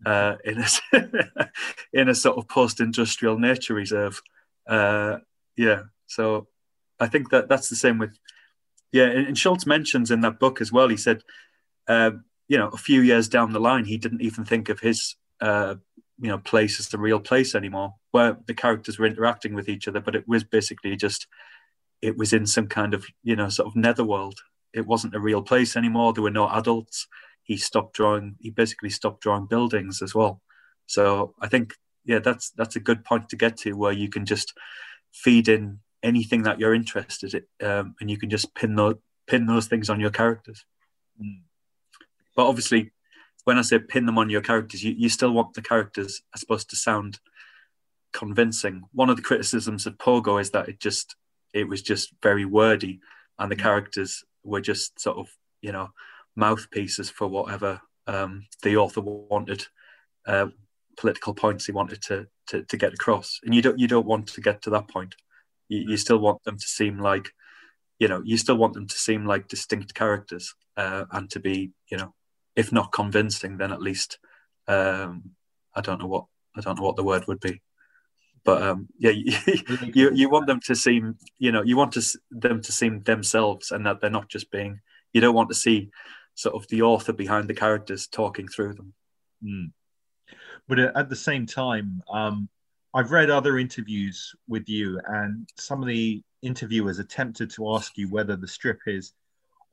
uh, 0.06 0.36
in 0.44 0.64
a 0.64 1.50
in 1.94 2.10
a 2.10 2.16
sort 2.16 2.38
of 2.38 2.48
post-industrial 2.48 3.40
nature 3.40 3.74
reserve. 3.74 4.22
Uh, 4.68 5.18
yeah, 5.58 5.84
so 6.08 6.48
I 7.00 7.08
think 7.08 7.30
that 7.32 7.50
that's 7.50 7.70
the 7.70 7.76
same 7.76 7.98
with 7.98 8.18
yeah. 8.92 9.06
And 9.06 9.38
Schulz 9.38 9.66
mentions 9.66 10.12
in 10.12 10.22
that 10.22 10.40
book 10.40 10.62
as 10.62 10.72
well. 10.72 10.88
He 10.88 10.98
said 10.98 11.22
um, 11.88 12.24
you 12.48 12.58
know, 12.58 12.68
a 12.70 12.78
few 12.78 13.02
years 13.02 13.28
down 13.28 13.54
the 13.54 13.60
line, 13.60 13.86
he 13.86 13.98
didn't 13.98 14.22
even 14.22 14.46
think 14.46 14.70
of 14.70 14.80
his, 14.80 15.16
uh, 15.42 15.76
you 16.20 16.30
know, 16.30 16.38
place 16.38 16.80
as 16.80 16.90
the 16.90 16.98
real 16.98 17.20
place 17.20 17.56
anymore, 17.56 17.96
where 18.12 18.38
the 18.46 18.54
characters 18.54 19.00
were 19.00 19.08
interacting 19.08 19.54
with 19.54 19.68
each 19.68 19.88
other. 19.88 20.00
But 20.00 20.16
it 20.16 20.28
was 20.28 20.44
basically 20.44 20.96
just, 20.96 21.28
it 22.02 22.18
was 22.18 22.34
in 22.34 22.46
some 22.46 22.68
kind 22.68 22.94
of, 22.94 23.06
you 23.24 23.36
know, 23.36 23.50
sort 23.50 23.68
of 23.68 23.76
netherworld. 23.76 24.40
It 24.74 24.86
wasn't 24.86 25.16
a 25.16 25.20
real 25.20 25.42
place 25.42 25.76
anymore. 25.76 26.14
There 26.14 26.24
were 26.24 26.30
no 26.30 26.50
adults. 26.50 27.08
He 27.44 27.58
stopped 27.58 27.96
drawing. 27.96 28.36
He 28.40 28.50
basically 28.50 28.90
stopped 28.90 29.22
drawing 29.22 29.46
buildings 29.46 30.02
as 30.02 30.14
well. 30.14 30.42
So 30.88 31.34
I 31.40 31.48
think, 31.48 31.74
yeah, 32.04 32.20
that's 32.20 32.52
that's 32.52 32.76
a 32.76 32.80
good 32.82 33.04
point 33.04 33.30
to 33.30 33.36
get 33.36 33.58
to 33.58 33.74
where 33.74 33.94
you 33.94 34.10
can 34.10 34.26
just 34.26 34.54
feed 35.12 35.48
in 35.48 35.80
anything 36.04 36.44
that 36.44 36.60
you're 36.60 36.74
interested 36.74 37.34
in, 37.34 37.68
um, 37.68 37.96
and 38.00 38.12
you 38.12 38.18
can 38.18 38.30
just 38.30 38.54
pin 38.54 38.76
those 38.76 38.96
pin 39.28 39.46
those 39.46 39.68
things 39.68 39.90
on 39.90 40.00
your 40.00 40.12
characters. 40.12 40.66
Mm. 41.22 41.42
But 42.36 42.48
obviously, 42.48 42.92
when 43.46 43.58
I 43.58 43.62
say 43.62 43.80
pin 43.80 44.06
them 44.06 44.18
on 44.18 44.30
your 44.30 44.42
characters, 44.42 44.84
you, 44.84 44.94
you 44.98 45.10
still 45.10 45.32
want 45.32 45.54
the 45.54 45.62
characters, 45.62 46.22
I 46.34 46.38
suppose, 46.38 46.66
to 46.66 46.76
sound 46.76 47.20
convincing. 48.12 48.84
One 48.92 49.10
of 49.10 49.16
the 49.16 49.24
criticisms 49.24 49.86
of 49.86 49.98
Pogo 49.98 50.40
is 50.40 50.52
that 50.52 50.68
it 50.68 50.80
just 50.80 51.16
it 51.56 51.68
was 51.68 51.82
just 51.82 52.14
very 52.22 52.46
wordy, 52.46 53.00
and 53.40 53.50
the 53.50 53.56
mm. 53.56 53.62
characters 53.62 54.24
were 54.44 54.62
just 54.62 55.00
sort 55.00 55.18
of 55.18 55.28
you 55.62 55.72
know 55.72 55.90
mouthpieces 56.36 57.10
for 57.10 57.28
whatever 57.28 57.82
um, 58.08 58.46
the 58.62 58.78
author 58.78 59.02
wanted, 59.02 59.66
uh, 60.28 60.48
political 60.98 61.34
points 61.34 61.66
he 61.66 61.72
wanted 61.72 62.02
to, 62.04 62.28
to 62.48 62.64
to 62.64 62.78
get 62.78 62.94
across. 62.94 63.40
And 63.44 63.56
you 63.56 63.62
don't 63.62 63.80
you 63.80 63.88
don't 63.88 64.06
want 64.06 64.28
to 64.28 64.42
get 64.42 64.62
to 64.64 64.70
that 64.72 64.90
point. 64.90 65.16
You, 65.70 65.86
you 65.90 65.98
still 65.98 66.20
want 66.20 66.44
them 66.44 66.60
to 66.60 66.68
seem 66.68 67.00
like, 67.00 67.32
you 67.98 68.08
know, 68.08 68.22
you 68.24 68.38
still 68.38 68.58
want 68.58 68.74
them 68.74 68.88
to 68.88 68.96
seem 68.96 69.26
like 69.26 69.48
distinct 69.48 69.96
characters 69.96 70.54
uh, 70.78 71.06
and 71.12 71.30
to 71.32 71.40
be, 71.40 71.72
you 71.90 71.98
know, 71.98 72.14
if 72.56 72.72
not 72.72 72.92
convincing, 72.92 73.58
then 73.58 73.72
at 73.72 73.82
least 73.82 74.20
um, 74.68 75.32
I 75.74 75.82
don't 75.82 76.00
know 76.00 76.08
what 76.08 76.26
I 76.56 76.62
don't 76.62 76.78
know 76.78 76.86
what 76.86 76.98
the 76.98 77.04
word 77.04 77.28
would 77.28 77.40
be. 77.40 77.62
But 78.46 78.62
um, 78.62 78.88
yeah, 79.00 79.12
you, 79.94 80.12
you 80.14 80.30
want 80.30 80.46
them 80.46 80.60
to 80.66 80.76
seem, 80.76 81.18
you 81.40 81.52
know, 81.52 81.64
you 81.64 81.76
want 81.76 81.94
to, 81.94 82.20
them 82.32 82.62
to 82.62 82.72
seem 82.72 83.02
themselves, 83.02 83.72
and 83.72 83.86
that 83.86 84.00
they're 84.00 84.10
not 84.10 84.30
just 84.30 84.52
being. 84.52 84.80
You 85.12 85.22
don't 85.22 85.36
want 85.36 85.50
to 85.50 85.56
see 85.56 85.90
sort 86.36 86.56
of 86.56 86.68
the 86.68 86.84
author 86.84 87.12
behind 87.12 87.48
the 87.50 87.54
characters 87.54 88.08
talking 88.08 88.48
through 88.48 88.76
them. 88.76 88.94
Mm. 89.44 89.72
But 90.68 90.80
uh, 90.80 90.92
at 90.96 91.10
the 91.10 91.16
same 91.16 91.46
time, 91.46 92.04
um, 92.12 92.48
I've 92.94 93.12
read 93.12 93.30
other 93.30 93.58
interviews 93.58 94.36
with 94.48 94.70
you, 94.70 95.02
and 95.08 95.50
some 95.58 95.82
of 95.82 95.88
the 95.88 96.22
interviewers 96.44 97.00
attempted 97.00 97.50
to 97.52 97.74
ask 97.74 97.98
you 97.98 98.10
whether 98.10 98.36
the 98.36 98.48
strip 98.48 98.80
is 98.86 99.14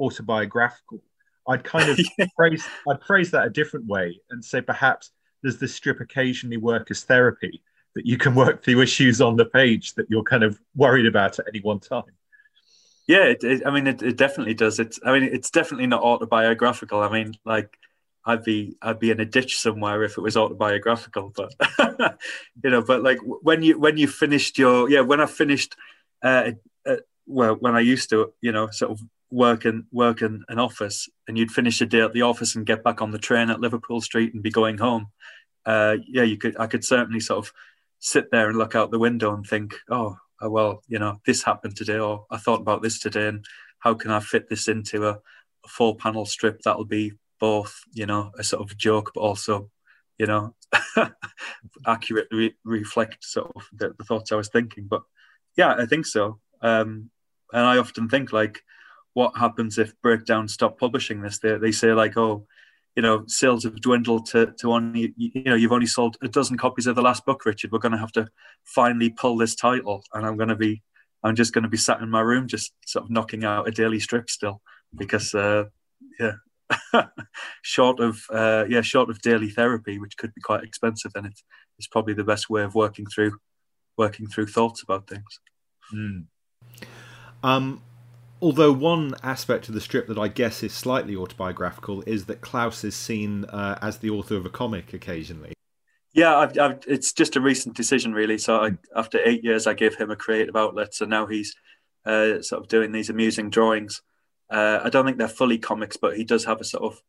autobiographical. 0.00 1.02
I'd 1.46 1.64
kind 1.64 1.90
of 1.90 2.00
yeah. 2.18 2.26
phrase 2.34 2.64
I'd 2.88 3.02
phrase 3.06 3.30
that 3.32 3.46
a 3.46 3.50
different 3.50 3.86
way 3.86 4.18
and 4.30 4.42
say 4.42 4.62
perhaps 4.62 5.10
does 5.44 5.58
the 5.58 5.68
strip 5.68 6.00
occasionally 6.00 6.56
work 6.56 6.90
as 6.90 7.02
therapy 7.02 7.62
that 7.94 8.06
you 8.06 8.16
can 8.16 8.34
work 8.34 8.64
through 8.64 8.80
issues 8.80 9.20
on 9.20 9.36
the 9.36 9.44
page 9.44 9.94
that 9.94 10.06
you're 10.08 10.22
kind 10.22 10.42
of 10.42 10.58
worried 10.74 11.06
about 11.06 11.38
at 11.38 11.46
any 11.48 11.60
one 11.60 11.80
time. 11.80 12.04
Yeah, 13.06 13.24
it, 13.24 13.44
it, 13.44 13.66
I 13.66 13.70
mean, 13.70 13.86
it, 13.86 14.02
it 14.02 14.16
definitely 14.16 14.54
does. 14.54 14.78
It's, 14.78 14.98
I 15.04 15.12
mean, 15.12 15.24
it's 15.24 15.50
definitely 15.50 15.88
not 15.88 16.02
autobiographical. 16.02 17.00
I 17.00 17.10
mean, 17.10 17.34
like 17.44 17.76
I'd 18.24 18.44
be 18.44 18.76
I'd 18.80 19.00
be 19.00 19.10
in 19.10 19.20
a 19.20 19.24
ditch 19.24 19.58
somewhere 19.58 20.02
if 20.04 20.16
it 20.16 20.20
was 20.20 20.36
autobiographical. 20.36 21.32
But 21.34 21.54
you 22.62 22.70
know, 22.70 22.82
but 22.82 23.02
like 23.02 23.18
when 23.22 23.62
you 23.62 23.78
when 23.78 23.96
you 23.96 24.06
finished 24.06 24.58
your 24.58 24.88
yeah 24.88 25.00
when 25.00 25.20
I 25.20 25.26
finished, 25.26 25.74
uh, 26.22 26.52
uh, 26.86 26.96
well 27.26 27.54
when 27.54 27.74
I 27.74 27.80
used 27.80 28.10
to 28.10 28.32
you 28.40 28.52
know 28.52 28.70
sort 28.70 28.92
of 28.92 29.00
work 29.30 29.64
in 29.64 29.86
work 29.90 30.22
in 30.22 30.44
an 30.48 30.58
office 30.58 31.08
and 31.26 31.36
you'd 31.36 31.50
finish 31.50 31.80
a 31.80 31.86
day 31.86 32.02
at 32.02 32.12
the 32.12 32.22
office 32.22 32.54
and 32.54 32.66
get 32.66 32.84
back 32.84 33.02
on 33.02 33.10
the 33.10 33.18
train 33.18 33.50
at 33.50 33.60
Liverpool 33.60 34.00
Street 34.00 34.34
and 34.34 34.42
be 34.42 34.50
going 34.50 34.78
home. 34.78 35.08
Uh, 35.66 35.96
yeah, 36.06 36.22
you 36.22 36.36
could 36.36 36.56
I 36.60 36.66
could 36.68 36.84
certainly 36.84 37.20
sort 37.20 37.44
of 37.44 37.52
sit 38.02 38.32
there 38.32 38.48
and 38.48 38.58
look 38.58 38.74
out 38.74 38.90
the 38.90 38.98
window 38.98 39.32
and 39.32 39.46
think, 39.46 39.76
oh, 39.88 40.16
oh 40.40 40.50
well, 40.50 40.82
you 40.88 40.98
know, 40.98 41.20
this 41.24 41.44
happened 41.44 41.76
today, 41.76 41.98
or 41.98 42.26
I 42.30 42.36
thought 42.36 42.60
about 42.60 42.82
this 42.82 42.98
today, 42.98 43.28
and 43.28 43.44
how 43.78 43.94
can 43.94 44.10
I 44.10 44.18
fit 44.18 44.48
this 44.50 44.66
into 44.66 45.06
a, 45.06 45.12
a 45.12 45.68
four 45.68 45.96
panel 45.96 46.26
strip 46.26 46.60
that'll 46.62 46.84
be 46.84 47.12
both, 47.38 47.80
you 47.92 48.04
know, 48.04 48.32
a 48.36 48.42
sort 48.42 48.68
of 48.68 48.76
joke, 48.76 49.12
but 49.14 49.20
also, 49.20 49.70
you 50.18 50.26
know, 50.26 50.54
accurately 51.86 52.56
reflect 52.64 53.24
sort 53.24 53.52
of 53.54 53.68
the, 53.72 53.94
the, 53.96 54.04
thoughts 54.04 54.32
I 54.32 54.36
was 54.36 54.48
thinking. 54.48 54.88
But 54.88 55.02
yeah, 55.56 55.74
I 55.78 55.86
think 55.86 56.06
so. 56.06 56.40
Um, 56.60 57.10
and 57.52 57.64
I 57.64 57.78
often 57.78 58.08
think 58.08 58.32
like, 58.32 58.62
what 59.14 59.36
happens 59.36 59.78
if 59.78 59.94
Breakdown 60.02 60.48
stop 60.48 60.78
publishing 60.78 61.20
this? 61.20 61.38
They, 61.38 61.56
they 61.56 61.72
say 61.72 61.92
like, 61.92 62.16
oh, 62.16 62.46
you 62.96 63.02
know, 63.02 63.24
sales 63.26 63.64
have 63.64 63.80
dwindled 63.80 64.26
to, 64.26 64.52
to 64.60 64.72
only, 64.72 65.14
you 65.16 65.42
know, 65.44 65.54
you've 65.54 65.72
only 65.72 65.86
sold 65.86 66.16
a 66.22 66.28
dozen 66.28 66.58
copies 66.58 66.86
of 66.86 66.94
the 66.94 67.02
last 67.02 67.24
book, 67.24 67.46
Richard. 67.46 67.72
We're 67.72 67.78
going 67.78 67.92
to 67.92 67.98
have 67.98 68.12
to 68.12 68.28
finally 68.64 69.10
pull 69.10 69.36
this 69.36 69.54
title. 69.54 70.04
And 70.12 70.26
I'm 70.26 70.36
going 70.36 70.50
to 70.50 70.56
be, 70.56 70.82
I'm 71.22 71.34
just 71.34 71.54
going 71.54 71.62
to 71.62 71.70
be 71.70 71.78
sat 71.78 72.00
in 72.00 72.10
my 72.10 72.20
room, 72.20 72.48
just 72.48 72.72
sort 72.86 73.04
of 73.04 73.10
knocking 73.10 73.44
out 73.44 73.68
a 73.68 73.70
daily 73.70 74.00
strip 74.00 74.28
still 74.28 74.60
because, 74.94 75.34
uh, 75.34 75.64
yeah, 76.20 76.32
short 77.62 78.00
of 78.00 78.20
uh, 78.30 78.64
yeah, 78.68 78.80
short 78.80 79.10
of 79.10 79.20
daily 79.20 79.50
therapy, 79.50 79.98
which 79.98 80.16
could 80.16 80.34
be 80.34 80.40
quite 80.40 80.64
expensive, 80.64 81.12
then 81.12 81.26
it's 81.26 81.42
it's 81.78 81.86
probably 81.86 82.14
the 82.14 82.24
best 82.24 82.48
way 82.50 82.62
of 82.62 82.74
working 82.74 83.06
through 83.06 83.38
working 83.98 84.26
through 84.26 84.46
thoughts 84.46 84.82
about 84.82 85.08
things. 85.08 85.40
Mm. 85.94 86.26
Um, 87.42 87.82
although 88.42 88.72
one 88.72 89.14
aspect 89.22 89.68
of 89.68 89.74
the 89.74 89.80
strip 89.80 90.08
that 90.08 90.18
I 90.18 90.28
guess 90.28 90.62
is 90.62 90.74
slightly 90.74 91.16
autobiographical 91.16 92.02
is 92.06 92.26
that 92.26 92.42
Klaus 92.42 92.84
is 92.84 92.94
seen 92.94 93.44
uh, 93.46 93.78
as 93.80 93.98
the 93.98 94.10
author 94.10 94.36
of 94.36 94.44
a 94.44 94.50
comic 94.50 94.92
occasionally. 94.92 95.54
Yeah, 96.12 96.36
I've, 96.36 96.58
I've, 96.58 96.80
it's 96.86 97.14
just 97.14 97.36
a 97.36 97.40
recent 97.40 97.74
decision, 97.74 98.12
really. 98.12 98.36
So 98.36 98.56
I, 98.56 98.72
after 98.94 99.18
eight 99.24 99.42
years, 99.42 99.66
I 99.66 99.72
gave 99.72 99.96
him 99.96 100.10
a 100.10 100.16
creative 100.16 100.56
outlet. 100.56 100.92
So 100.92 101.06
now 101.06 101.26
he's 101.26 101.54
uh, 102.04 102.42
sort 102.42 102.62
of 102.62 102.68
doing 102.68 102.92
these 102.92 103.08
amusing 103.08 103.48
drawings 103.48 104.02
uh, 104.52 104.80
I 104.84 104.90
don't 104.90 105.06
think 105.06 105.16
they're 105.16 105.28
fully 105.28 105.58
comics, 105.58 105.96
but 105.96 106.16
he 106.16 106.24
does 106.24 106.44
have 106.44 106.60
a 106.60 106.64
sort 106.64 106.84
of 106.92 107.02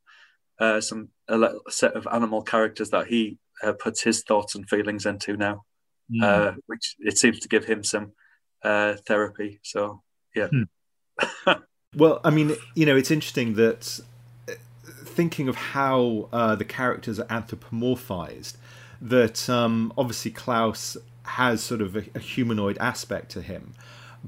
uh, 0.59 0.81
some 0.81 1.09
a 1.27 1.49
set 1.69 1.93
of 1.93 2.07
animal 2.11 2.41
characters 2.41 2.91
that 2.91 3.07
he 3.07 3.37
uh, 3.61 3.73
puts 3.73 4.01
his 4.01 4.23
thoughts 4.23 4.55
and 4.55 4.67
feelings 4.69 5.05
into 5.05 5.35
now, 5.35 5.65
mm. 6.09 6.55
which 6.67 6.95
it 6.99 7.17
seems 7.17 7.41
to 7.41 7.49
give 7.49 7.65
him 7.65 7.83
some 7.83 8.13
uh, 8.63 8.95
therapy. 9.05 9.59
So 9.61 10.01
yeah. 10.33 10.47
Hmm. 10.47 10.63
well, 11.95 12.19
I 12.23 12.29
mean, 12.29 12.55
you 12.75 12.85
know, 12.85 12.95
it's 12.95 13.11
interesting 13.11 13.55
that 13.55 13.99
uh, 14.49 14.53
thinking 14.85 15.47
of 15.47 15.55
how 15.55 16.29
the 16.31 16.65
characters 16.65 17.19
are 17.19 17.25
anthropomorphized, 17.25 18.55
that 19.01 19.49
um, 19.49 19.91
obviously 19.97 20.31
Klaus 20.31 20.97
has 21.23 21.61
sort 21.63 21.81
of 21.81 21.95
a, 21.95 22.05
a 22.15 22.19
humanoid 22.19 22.77
aspect 22.79 23.31
to 23.31 23.41
him. 23.41 23.73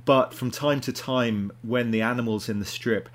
But 0.04 0.34
from 0.34 0.52
time 0.52 0.82
to 0.82 0.92
time, 0.92 1.52
when 1.62 1.92
the 1.92 2.02
animals 2.02 2.50
in 2.50 2.60
the 2.60 2.66
strip 2.66 3.08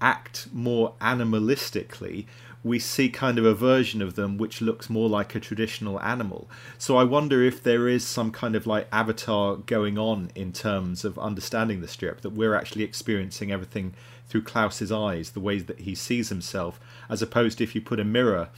act 0.00 0.48
more 0.52 0.94
animalistically, 1.00 2.26
we 2.64 2.78
see 2.78 3.10
kind 3.10 3.38
of 3.38 3.44
a 3.44 3.54
version 3.54 4.00
of 4.00 4.14
them 4.14 4.38
which 4.38 4.62
looks 4.62 4.88
more 4.88 5.08
like 5.08 5.34
a 5.34 5.40
traditional 5.40 6.00
animal. 6.00 6.48
So 6.78 6.96
I 6.96 7.04
wonder 7.04 7.42
if 7.42 7.62
there 7.62 7.86
is 7.86 8.06
some 8.06 8.32
kind 8.32 8.56
of 8.56 8.66
like 8.66 8.88
avatar 8.90 9.56
going 9.56 9.98
on 9.98 10.30
in 10.34 10.52
terms 10.52 11.04
of 11.04 11.18
understanding 11.18 11.82
the 11.82 11.88
strip, 11.88 12.22
that 12.22 12.30
we're 12.30 12.54
actually 12.54 12.82
experiencing 12.82 13.52
everything 13.52 13.94
through 14.26 14.42
Klaus's 14.42 14.90
eyes, 14.90 15.32
the 15.32 15.40
ways 15.40 15.66
that 15.66 15.80
he 15.80 15.94
sees 15.94 16.30
himself, 16.30 16.80
as 17.10 17.20
opposed 17.20 17.58
to 17.58 17.64
if 17.64 17.74
you 17.74 17.82
put 17.82 18.00
a 18.00 18.04
mirror 18.04 18.48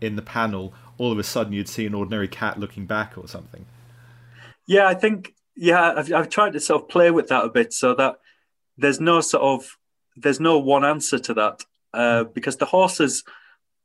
in 0.00 0.16
the 0.16 0.22
panel, 0.22 0.74
all 0.98 1.12
of 1.12 1.18
a 1.18 1.22
sudden 1.22 1.52
you'd 1.52 1.68
see 1.68 1.86
an 1.86 1.94
ordinary 1.94 2.28
cat 2.28 2.58
looking 2.58 2.84
back 2.84 3.16
or 3.16 3.28
something. 3.28 3.64
Yeah, 4.66 4.88
I 4.88 4.94
think 4.94 5.34
yeah, 5.54 5.94
I've, 5.96 6.12
I've 6.12 6.28
tried 6.28 6.54
to 6.54 6.60
sort 6.60 6.82
of 6.82 6.88
play 6.88 7.10
with 7.12 7.28
that 7.28 7.44
a 7.44 7.48
bit 7.48 7.72
so 7.72 7.94
that 7.94 8.16
there's 8.76 9.00
no 9.00 9.20
sort 9.20 9.42
of 9.42 9.78
there's 10.16 10.40
no 10.40 10.58
one 10.58 10.84
answer 10.84 11.18
to 11.18 11.34
that 11.34 11.64
uh, 11.94 12.24
because 12.24 12.56
the 12.56 12.66
horses, 12.66 13.24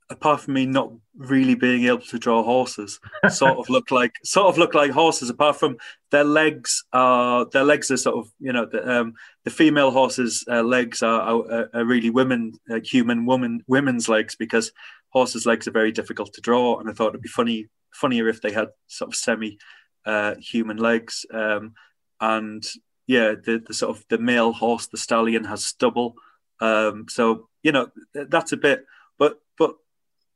apart 0.09 0.41
from 0.41 0.53
me 0.53 0.65
not 0.65 0.91
really 1.17 1.55
being 1.55 1.85
able 1.85 1.99
to 1.99 2.19
draw 2.19 2.43
horses, 2.43 2.99
sort 3.29 3.57
of 3.57 3.69
look 3.69 3.91
like 3.91 4.13
sort 4.23 4.47
of 4.47 4.57
look 4.57 4.73
like 4.73 4.91
horses. 4.91 5.29
Apart 5.29 5.57
from 5.57 5.77
their 6.11 6.23
legs 6.23 6.83
are 6.93 7.45
their 7.45 7.63
legs 7.63 7.91
are 7.91 7.97
sort 7.97 8.17
of 8.17 8.31
you 8.39 8.53
know 8.53 8.65
the, 8.65 8.89
um, 8.89 9.13
the 9.43 9.49
female 9.49 9.91
horses' 9.91 10.45
uh, 10.49 10.63
legs 10.63 11.03
are, 11.03 11.21
are, 11.21 11.69
are, 11.73 11.85
really 11.85 12.09
women 12.09 12.53
human 12.83 13.25
woman 13.25 13.63
women's 13.67 14.07
legs 14.07 14.35
because 14.35 14.71
horses' 15.09 15.45
legs 15.45 15.67
are 15.67 15.71
very 15.71 15.91
difficult 15.91 16.33
to 16.33 16.41
draw, 16.41 16.79
and 16.79 16.89
I 16.89 16.93
thought 16.93 17.09
it'd 17.09 17.21
be 17.21 17.29
funny 17.29 17.67
funnier 17.91 18.27
if 18.27 18.41
they 18.41 18.51
had 18.51 18.69
sort 18.87 19.11
of 19.11 19.15
semi 19.15 19.57
uh, 20.05 20.35
human 20.35 20.77
legs. 20.77 21.25
Um, 21.33 21.73
and 22.19 22.63
yeah, 23.07 23.33
the, 23.33 23.63
the 23.65 23.73
sort 23.73 23.97
of 23.97 24.05
the 24.09 24.17
male 24.17 24.53
horse, 24.53 24.87
the 24.87 24.97
stallion, 24.97 25.43
has 25.45 25.65
stubble. 25.65 26.15
Um, 26.59 27.05
so 27.09 27.49
you 27.63 27.71
know 27.71 27.89
that's 28.13 28.51
a 28.51 28.57
bit, 28.57 28.85
but 29.19 29.39
but 29.57 29.75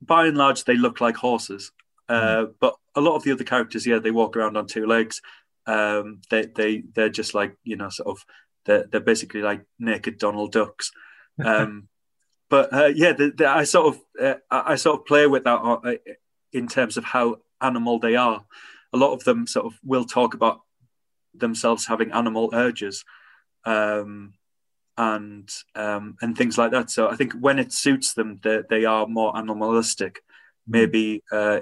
by 0.01 0.27
and 0.27 0.37
large 0.37 0.63
they 0.63 0.75
look 0.75 1.01
like 1.01 1.15
horses. 1.15 1.71
Uh, 2.09 2.45
mm. 2.45 2.53
But 2.59 2.75
a 2.95 3.01
lot 3.01 3.15
of 3.15 3.23
the 3.23 3.31
other 3.31 3.43
characters, 3.43 3.85
yeah, 3.85 3.99
they 3.99 4.11
walk 4.11 4.35
around 4.35 4.57
on 4.57 4.67
two 4.67 4.85
legs. 4.85 5.21
Um, 5.65 6.21
they 6.29 6.47
they 6.47 6.83
they're 6.93 7.09
just 7.09 7.33
like 7.33 7.55
you 7.63 7.75
know 7.75 7.89
sort 7.89 8.09
of 8.09 8.25
they're 8.65 8.87
they're 8.91 9.01
basically 9.01 9.41
like 9.41 9.63
naked 9.79 10.17
Donald 10.17 10.51
Ducks. 10.51 10.91
Um, 11.43 11.87
but 12.49 12.71
uh, 12.73 12.91
yeah, 12.93 13.13
the, 13.13 13.31
the, 13.35 13.47
I 13.47 13.63
sort 13.63 13.95
of 13.95 14.01
uh, 14.21 14.39
I 14.51 14.75
sort 14.75 14.99
of 14.99 15.05
play 15.05 15.25
with 15.25 15.45
that 15.45 15.61
uh, 15.61 15.93
in 16.51 16.67
terms 16.67 16.97
of 16.97 17.05
how 17.05 17.37
animal 17.61 17.97
they 17.97 18.17
are. 18.17 18.43
A 18.93 18.97
lot 18.97 19.13
of 19.13 19.23
them 19.23 19.47
sort 19.47 19.65
of 19.65 19.79
will 19.83 20.03
talk 20.03 20.33
about 20.33 20.59
themselves 21.33 21.87
having 21.87 22.11
animal 22.11 22.49
urges, 22.53 23.05
um, 23.63 24.33
and 24.97 25.49
um, 25.75 26.17
and 26.21 26.37
things 26.37 26.57
like 26.57 26.71
that. 26.71 26.89
So 26.89 27.09
I 27.09 27.15
think 27.15 27.33
when 27.33 27.59
it 27.59 27.71
suits 27.73 28.13
them, 28.13 28.39
they, 28.43 28.61
they 28.69 28.85
are 28.85 29.07
more 29.07 29.35
animalistic. 29.37 30.15
Mm-hmm. 30.15 30.71
Maybe 30.71 31.23
uh, 31.31 31.59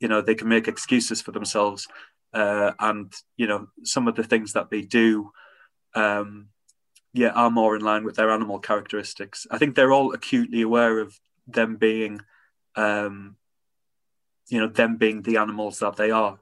you 0.00 0.08
know 0.08 0.20
they 0.20 0.34
can 0.34 0.48
make 0.48 0.68
excuses 0.68 1.22
for 1.22 1.32
themselves, 1.32 1.86
uh, 2.32 2.72
and 2.78 3.12
you 3.36 3.46
know 3.46 3.68
some 3.82 4.08
of 4.08 4.16
the 4.16 4.24
things 4.24 4.52
that 4.52 4.70
they 4.70 4.82
do. 4.82 5.30
Um, 5.94 6.48
yeah, 7.14 7.28
are 7.28 7.50
more 7.50 7.76
in 7.76 7.82
line 7.82 8.04
with 8.04 8.16
their 8.16 8.30
animal 8.30 8.58
characteristics. 8.58 9.46
I 9.48 9.56
think 9.56 9.76
they're 9.76 9.92
all 9.92 10.12
acutely 10.12 10.62
aware 10.62 10.98
of 10.98 11.16
them 11.46 11.76
being, 11.76 12.20
um, 12.74 13.36
you 14.48 14.58
know, 14.58 14.66
them 14.66 14.96
being 14.96 15.22
the 15.22 15.36
animals 15.36 15.78
that 15.78 15.94
they 15.94 16.10
are. 16.10 16.40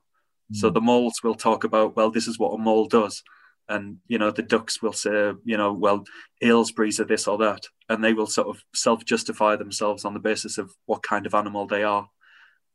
Mm. 0.51 0.57
So 0.57 0.71
the 0.71 0.81
moles 0.81 1.21
will 1.23 1.35
talk 1.35 1.65
about, 1.65 1.95
well, 1.95 2.11
this 2.11 2.27
is 2.27 2.39
what 2.39 2.55
a 2.55 2.59
mole 2.59 2.87
does, 2.87 3.23
and 3.69 3.99
you 4.07 4.19
know, 4.19 4.31
the 4.31 4.43
ducks 4.43 4.83
will 4.83 4.93
say, 4.93 5.33
you 5.45 5.57
know, 5.57 5.73
well, 5.73 6.05
Aylesbury's 6.43 7.01
are 7.01 7.05
this 7.05 7.27
or 7.27 7.39
that, 7.39 7.65
and 7.89 8.03
they 8.03 8.13
will 8.13 8.27
sort 8.27 8.49
of 8.49 8.63
self-justify 8.75 9.57
themselves 9.57 10.05
on 10.05 10.15
the 10.15 10.21
basis 10.21 10.59
of 10.59 10.73
what 10.87 11.03
kind 11.03 11.27
of 11.27 11.35
animal 11.35 11.67
they 11.67 11.83
are. 11.83 12.09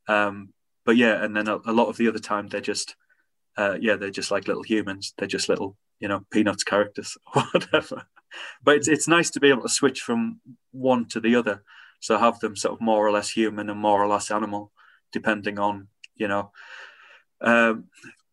Um, 0.08 0.52
but 0.84 0.96
yeah, 0.96 1.22
and 1.22 1.36
then 1.36 1.48
a, 1.48 1.58
a 1.66 1.72
lot 1.72 1.88
of 1.88 1.96
the 1.96 2.08
other 2.08 2.18
time 2.18 2.48
they're 2.48 2.60
just, 2.60 2.96
uh, 3.56 3.76
yeah, 3.80 3.96
they're 3.96 4.10
just 4.10 4.30
like 4.30 4.48
little 4.48 4.62
humans. 4.62 5.14
They're 5.18 5.28
just 5.28 5.48
little 5.48 5.76
you 6.00 6.08
know 6.08 6.24
peanuts 6.30 6.64
characters 6.64 7.16
whatever 7.32 8.06
but 8.62 8.76
it's, 8.76 8.88
it's 8.88 9.08
nice 9.08 9.30
to 9.30 9.40
be 9.40 9.48
able 9.48 9.62
to 9.62 9.68
switch 9.68 10.00
from 10.00 10.40
one 10.72 11.06
to 11.06 11.20
the 11.20 11.34
other 11.34 11.62
so 12.00 12.18
have 12.18 12.38
them 12.40 12.56
sort 12.56 12.74
of 12.74 12.80
more 12.80 13.06
or 13.06 13.10
less 13.10 13.30
human 13.30 13.70
and 13.70 13.80
more 13.80 14.02
or 14.02 14.08
less 14.08 14.30
animal 14.30 14.72
depending 15.12 15.58
on 15.58 15.88
you 16.16 16.28
know 16.28 16.50
um, 17.40 17.84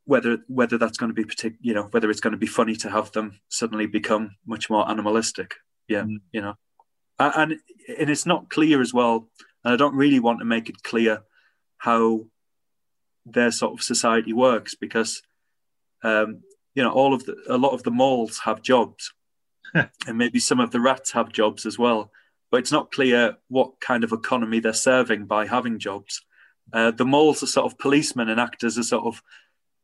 whether 0.06 0.40
whether 0.48 0.78
that's 0.78 0.98
going 0.98 1.10
to 1.10 1.14
be 1.14 1.26
particular 1.26 1.58
you 1.62 1.74
know 1.74 1.88
whether 1.92 2.10
it's 2.10 2.20
going 2.20 2.32
to 2.32 2.38
be 2.38 2.48
funny 2.48 2.76
to 2.76 2.90
have 2.90 3.12
them 3.12 3.40
suddenly 3.50 3.88
become 3.88 4.36
much 4.46 4.70
more 4.70 4.90
animalistic. 4.90 5.56
Yeah 5.88 6.04
mm. 6.04 6.18
you 6.32 6.42
know. 6.42 6.56
And 7.20 7.60
and 8.00 8.10
it's 8.10 8.26
not 8.26 8.50
clear 8.50 8.82
as 8.82 8.94
well 8.94 9.30
and 9.64 9.74
i 9.74 9.78
don't 9.78 9.96
really 9.96 10.20
want 10.20 10.40
to 10.40 10.46
make 10.46 10.70
it 10.70 10.84
clear 10.84 11.22
how 11.78 12.26
their 13.26 13.52
sort 13.52 13.74
of 13.74 13.84
society 13.84 14.34
works 14.34 14.76
because 14.76 15.22
um, 16.04 16.42
you 16.74 16.84
know 16.84 16.92
all 16.92 17.14
of 17.14 17.26
the 17.26 17.36
a 17.48 17.58
lot 17.58 17.74
of 17.74 17.84
the 17.84 17.92
moles 17.92 18.40
have 18.40 18.62
jobs. 18.62 19.14
And 20.08 20.18
maybe 20.18 20.40
some 20.40 20.62
of 20.62 20.72
the 20.72 20.80
rats 20.80 21.12
have 21.12 21.34
jobs 21.34 21.66
as 21.66 21.78
well 21.78 22.12
but 22.56 22.60
it's 22.60 22.72
not 22.72 22.92
clear 22.92 23.36
what 23.50 23.80
kind 23.82 24.06
of 24.06 24.14
economy 24.14 24.62
they're 24.62 24.72
serving 24.72 25.26
by 25.26 25.46
having 25.46 25.78
jobs. 25.78 26.22
Uh, 26.72 26.90
the 26.90 27.04
moles 27.04 27.44
are 27.44 27.48
sort 27.48 27.70
of 27.70 27.78
policemen 27.78 28.30
and 28.30 28.40
actors 28.40 28.78
are 28.78 28.84
sort 28.84 29.06
of 29.06 29.22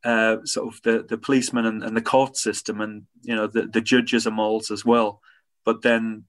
uh, 0.04 0.38
sort 0.46 0.74
of 0.74 0.82
the, 0.84 1.06
the 1.08 1.18
policemen 1.18 1.66
and, 1.66 1.84
and, 1.84 1.96
the 1.96 2.02
court 2.02 2.36
system 2.36 2.82
and 2.82 3.04
you 3.22 3.36
know 3.36 3.48
the, 3.48 3.64
the 3.68 3.82
judges 3.82 4.26
are 4.26 4.32
moles 4.32 4.72
as 4.72 4.84
well 4.84 5.22
but 5.64 5.84
then 5.84 6.24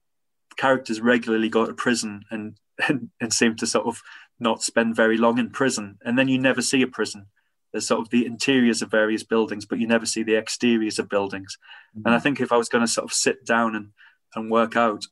characters 0.57 1.01
regularly 1.01 1.49
go 1.49 1.65
to 1.65 1.73
prison 1.73 2.23
and, 2.29 2.57
and 2.87 3.09
and 3.19 3.33
seem 3.33 3.55
to 3.55 3.65
sort 3.65 3.87
of 3.87 4.01
not 4.39 4.61
spend 4.61 4.95
very 4.95 5.17
long 5.17 5.39
in 5.39 5.49
prison 5.49 5.97
and 6.05 6.19
then 6.19 6.27
you 6.27 6.37
never 6.37 6.61
see 6.61 6.81
a 6.81 6.87
prison 6.87 7.25
there's 7.73 7.87
sort 7.87 8.01
of 8.01 8.09
the 8.11 8.25
interiors 8.25 8.83
of 8.83 8.91
various 8.91 9.23
buildings, 9.23 9.65
but 9.65 9.79
you 9.79 9.87
never 9.87 10.05
see 10.05 10.21
the 10.21 10.35
exteriors 10.35 10.99
of 10.99 11.09
buildings. 11.09 11.57
Mm-hmm. 11.97 12.05
And 12.05 12.15
I 12.15 12.19
think 12.19 12.39
if 12.39 12.51
I 12.51 12.57
was 12.57 12.69
going 12.69 12.85
to 12.85 12.91
sort 12.91 13.05
of 13.05 13.13
sit 13.13 13.45
down 13.45 13.75
and, 13.75 13.89
and 14.35 14.51
work 14.51 14.77
out 14.77 15.03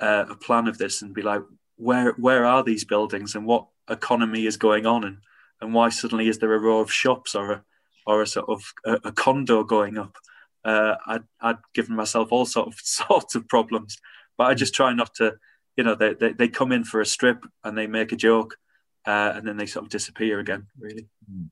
uh, 0.00 0.26
a 0.30 0.36
plan 0.36 0.68
of 0.68 0.78
this 0.78 1.02
and 1.02 1.12
be 1.12 1.22
like, 1.22 1.42
where 1.76 2.12
where 2.12 2.44
are 2.44 2.62
these 2.62 2.84
buildings 2.84 3.34
and 3.34 3.44
what 3.44 3.66
economy 3.90 4.46
is 4.46 4.56
going 4.56 4.86
on 4.86 5.02
and 5.02 5.18
and 5.64 5.74
why 5.74 5.88
suddenly 5.88 6.28
is 6.28 6.38
there 6.38 6.54
a 6.54 6.58
row 6.58 6.80
of 6.80 6.92
shops 6.92 7.34
or 7.34 7.52
a 7.52 7.64
or 8.06 8.22
a 8.22 8.26
sort 8.26 8.48
of 8.48 8.62
a, 8.84 9.08
a 9.08 9.12
condo 9.12 9.64
going 9.64 9.98
up? 9.98 10.16
Uh, 10.64 10.94
I'd, 11.06 11.24
I'd 11.40 11.58
given 11.74 11.96
myself 11.96 12.30
all 12.30 12.46
sort 12.46 12.68
of 12.68 12.74
sorts 12.82 13.34
of 13.34 13.48
problems, 13.48 13.98
but 14.38 14.44
I 14.44 14.54
just 14.54 14.74
try 14.74 14.92
not 14.92 15.14
to. 15.16 15.34
You 15.76 15.82
know, 15.82 15.96
they, 15.96 16.14
they, 16.14 16.32
they 16.32 16.46
come 16.46 16.70
in 16.70 16.84
for 16.84 17.00
a 17.00 17.06
strip 17.06 17.44
and 17.64 17.76
they 17.76 17.88
make 17.88 18.12
a 18.12 18.16
joke, 18.16 18.56
uh, 19.04 19.32
and 19.34 19.44
then 19.44 19.56
they 19.56 19.66
sort 19.66 19.84
of 19.84 19.90
disappear 19.90 20.38
again. 20.38 20.68
Really. 20.78 21.08
Mm 21.28 21.48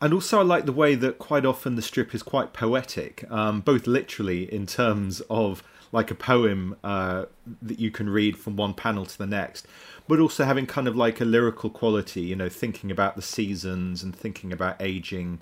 and 0.00 0.14
also 0.14 0.38
I 0.38 0.42
like 0.42 0.64
the 0.64 0.72
way 0.72 0.94
that 0.94 1.18
quite 1.18 1.44
often 1.44 1.74
the 1.74 1.82
strip 1.82 2.14
is 2.14 2.22
quite 2.22 2.52
poetic, 2.52 3.28
um, 3.30 3.60
both 3.60 3.86
literally 3.86 4.52
in 4.52 4.66
terms 4.66 5.20
of 5.28 5.62
like 5.92 6.10
a 6.10 6.14
poem 6.14 6.76
uh, 6.84 7.24
that 7.62 7.78
you 7.78 7.90
can 7.90 8.10
read 8.10 8.36
from 8.36 8.56
one 8.56 8.74
panel 8.74 9.06
to 9.06 9.18
the 9.18 9.26
next, 9.26 9.66
but 10.06 10.20
also 10.20 10.44
having 10.44 10.66
kind 10.66 10.88
of 10.88 10.96
like 10.96 11.20
a 11.20 11.24
lyrical 11.24 11.70
quality, 11.70 12.22
you 12.22 12.36
know, 12.36 12.48
thinking 12.48 12.90
about 12.90 13.16
the 13.16 13.22
seasons 13.22 14.02
and 14.02 14.14
thinking 14.14 14.52
about 14.52 14.76
aging. 14.80 15.40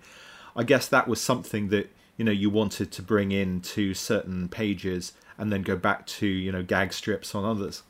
I 0.55 0.63
guess 0.63 0.89
that 0.89 1.09
was 1.09 1.21
something 1.21 1.69
that 1.69 1.91
you 2.17 2.25
know 2.25 2.33
you 2.33 2.49
wanted 2.51 2.91
to 2.93 3.03
bring 3.03 3.33
in 3.33 3.61
to 3.61 3.93
certain 3.95 4.49
pages 4.49 5.13
and 5.39 5.53
then 5.53 5.63
go 5.63 5.77
back 5.77 6.07
to 6.07 6.27
you 6.27 6.51
know 6.53 6.63
gag 6.63 6.93
strips 6.93 7.35
on 7.35 7.45
others. 7.45 7.83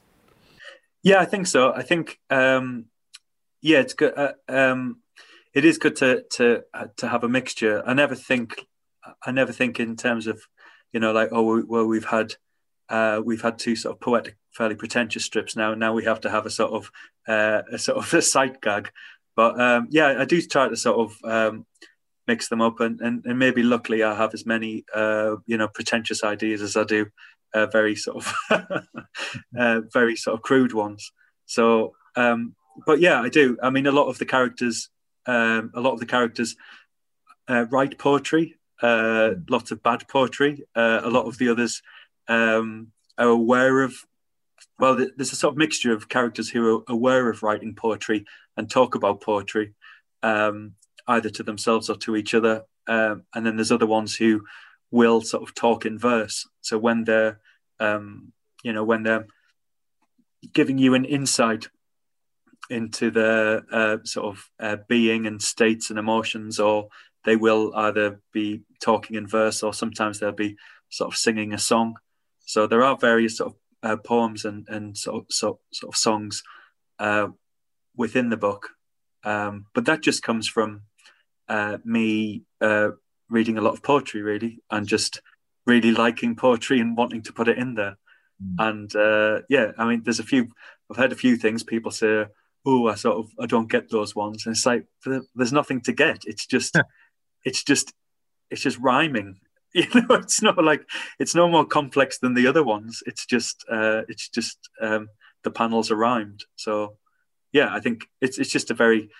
Yeah, 1.02 1.20
I 1.20 1.24
think 1.24 1.46
so. 1.46 1.72
I 1.72 1.82
think 1.82 2.18
um, 2.30 2.86
yeah, 3.60 3.80
it's 3.80 3.94
good. 3.94 4.14
Uh, 4.16 4.32
um, 4.48 4.98
it 5.54 5.64
is 5.64 5.78
good 5.78 5.96
to 5.96 6.24
to 6.32 6.64
uh, 6.74 6.86
to 6.96 7.08
have 7.08 7.24
a 7.24 7.28
mixture. 7.28 7.82
I 7.86 7.94
never 7.94 8.14
think 8.14 8.66
I 9.24 9.30
never 9.30 9.52
think 9.52 9.78
in 9.78 9.96
terms 9.96 10.26
of 10.26 10.42
you 10.92 11.00
know 11.00 11.12
like 11.12 11.28
oh 11.32 11.64
well 11.66 11.86
we've 11.86 12.04
had 12.04 12.34
uh, 12.88 13.20
we've 13.24 13.42
had 13.42 13.58
two 13.58 13.76
sort 13.76 13.96
of 13.96 14.00
poetic, 14.00 14.36
fairly 14.52 14.74
pretentious 14.74 15.24
strips 15.24 15.56
now. 15.56 15.74
Now 15.74 15.92
we 15.92 16.04
have 16.04 16.20
to 16.22 16.30
have 16.30 16.46
a 16.46 16.50
sort 16.50 16.72
of 16.72 16.90
uh, 17.26 17.62
a 17.72 17.78
sort 17.78 17.98
of 17.98 18.12
a 18.14 18.22
sight 18.22 18.60
gag. 18.60 18.90
But 19.34 19.60
um, 19.60 19.88
yeah, 19.90 20.16
I 20.18 20.24
do 20.24 20.40
try 20.42 20.68
to 20.68 20.76
sort 20.76 21.10
of 21.10 21.30
um, 21.30 21.66
mix 22.26 22.48
them 22.48 22.62
up, 22.62 22.80
and, 22.80 23.00
and, 23.00 23.24
and 23.26 23.38
maybe 23.38 23.62
luckily 23.62 24.02
I 24.02 24.14
have 24.14 24.34
as 24.34 24.46
many 24.46 24.84
uh, 24.94 25.36
you 25.46 25.56
know 25.56 25.68
pretentious 25.68 26.24
ideas 26.24 26.62
as 26.62 26.76
I 26.76 26.84
do 26.84 27.06
uh, 27.54 27.66
very 27.66 27.96
sort 27.96 28.24
of 28.24 28.34
uh, 29.58 29.80
very 29.92 30.16
sort 30.16 30.34
of 30.34 30.42
crude 30.42 30.72
ones. 30.72 31.12
So, 31.44 31.94
um, 32.16 32.54
but 32.86 33.00
yeah, 33.00 33.20
I 33.20 33.28
do. 33.28 33.58
I 33.62 33.70
mean, 33.70 33.86
a 33.86 33.92
lot 33.92 34.08
of 34.08 34.18
the 34.18 34.26
characters 34.26 34.90
um, 35.26 35.72
a 35.74 35.80
lot 35.80 35.92
of 35.92 36.00
the 36.00 36.06
characters 36.06 36.56
uh, 37.48 37.66
write 37.70 37.98
poetry, 37.98 38.56
uh, 38.82 39.30
hmm. 39.30 39.40
lots 39.48 39.70
of 39.70 39.82
bad 39.82 40.06
poetry. 40.08 40.64
Uh, 40.74 41.00
a 41.02 41.10
lot 41.10 41.26
of 41.26 41.38
the 41.38 41.48
others 41.48 41.82
um, 42.28 42.88
are 43.18 43.28
aware 43.28 43.82
of. 43.82 43.94
Well, 44.78 44.94
there's 44.94 45.32
a 45.32 45.36
sort 45.36 45.54
of 45.54 45.58
mixture 45.58 45.92
of 45.92 46.08
characters 46.08 46.50
who 46.50 46.78
are 46.78 46.82
aware 46.88 47.30
of 47.30 47.42
writing 47.42 47.74
poetry 47.74 48.26
and 48.56 48.68
talk 48.68 48.94
about 48.94 49.22
poetry, 49.22 49.74
um, 50.22 50.72
either 51.08 51.30
to 51.30 51.42
themselves 51.42 51.88
or 51.88 51.96
to 51.98 52.16
each 52.16 52.34
other. 52.34 52.64
Um, 52.86 53.24
and 53.34 53.44
then 53.44 53.56
there's 53.56 53.72
other 53.72 53.86
ones 53.86 54.14
who 54.16 54.44
will 54.90 55.20
sort 55.20 55.42
of 55.42 55.54
talk 55.54 55.86
in 55.86 55.98
verse. 55.98 56.46
So 56.60 56.78
when 56.78 57.04
they're, 57.04 57.40
um, 57.80 58.32
you 58.62 58.72
know, 58.72 58.84
when 58.84 59.02
they're 59.02 59.26
giving 60.52 60.78
you 60.78 60.94
an 60.94 61.04
insight 61.04 61.68
into 62.70 63.10
their 63.10 63.62
uh, 63.72 63.98
sort 64.04 64.36
of 64.36 64.50
uh, 64.60 64.76
being 64.88 65.26
and 65.26 65.40
states 65.40 65.90
and 65.90 65.98
emotions, 65.98 66.58
or 66.58 66.88
they 67.24 67.36
will 67.36 67.72
either 67.74 68.20
be 68.32 68.62
talking 68.80 69.16
in 69.16 69.26
verse 69.26 69.62
or 69.62 69.72
sometimes 69.72 70.18
they'll 70.18 70.32
be 70.32 70.56
sort 70.88 71.12
of 71.12 71.18
singing 71.18 71.52
a 71.52 71.58
song. 71.58 71.96
So 72.46 72.66
there 72.66 72.82
are 72.82 72.96
various 72.96 73.36
sort 73.36 73.52
of 73.52 73.56
uh, 73.82 73.96
poems 73.96 74.46
and, 74.46 74.66
and 74.68 74.96
sort, 74.96 75.16
of, 75.16 75.26
sort, 75.28 75.58
sort 75.72 75.94
of 75.94 75.98
songs 75.98 76.42
uh, 76.98 77.28
within 77.94 78.30
the 78.30 78.38
book. 78.38 78.70
Um, 79.24 79.66
but 79.74 79.84
that 79.84 80.00
just 80.00 80.22
comes 80.22 80.48
from 80.48 80.82
uh, 81.48 81.78
me 81.84 82.44
uh, 82.60 82.90
reading 83.28 83.58
a 83.58 83.60
lot 83.60 83.74
of 83.74 83.82
poetry, 83.82 84.22
really, 84.22 84.60
and 84.70 84.86
just 84.86 85.20
really 85.66 85.92
liking 85.92 86.36
poetry 86.36 86.80
and 86.80 86.96
wanting 86.96 87.22
to 87.22 87.32
put 87.32 87.48
it 87.48 87.58
in 87.58 87.74
there. 87.74 87.98
Mm. 88.42 88.68
And 88.94 89.44
yeah, 89.50 89.72
I 89.76 89.84
mean, 89.86 90.02
there's 90.04 90.20
a 90.20 90.24
few, 90.24 90.48
I've 90.90 90.96
heard 90.96 91.12
a 91.12 91.16
few 91.16 91.36
things 91.36 91.62
people 91.62 91.90
say, 91.90 92.26
oh, 92.66 92.88
I 92.88 92.96
sort 92.96 93.18
of 93.18 93.30
I 93.40 93.46
don't 93.46 93.70
get 93.70 93.90
those 93.90 94.14
ones. 94.14 94.44
And 94.44 94.54
it's 94.54 94.66
like 94.66 94.86
there's 95.34 95.52
nothing 95.52 95.80
to 95.82 95.92
get. 95.92 96.24
It's 96.26 96.46
just 96.46 96.76
it's 97.44 97.62
just 97.62 97.92
it's 98.50 98.62
just 98.62 98.78
rhyming. 98.78 99.40
You 99.92 100.00
know, 100.08 100.14
it's 100.14 100.40
not 100.40 100.56
like 100.64 100.88
it's 101.18 101.34
no 101.34 101.48
more 101.48 101.66
complex 101.66 102.18
than 102.18 102.32
the 102.32 102.46
other 102.46 102.64
ones. 102.64 103.02
It's 103.04 103.26
just 103.26 103.62
uh, 103.70 104.02
it's 104.08 104.30
just 104.30 104.58
um, 104.80 105.08
the 105.44 105.50
panels 105.50 105.90
are 105.90 105.96
rhymed. 105.96 106.44
So 106.56 106.96
yeah, 107.52 107.68
I 107.74 107.80
think 107.80 108.06
it's 108.22 108.38
it's 108.38 108.50
just 108.50 108.70
a 108.70 108.74
very 108.74 109.10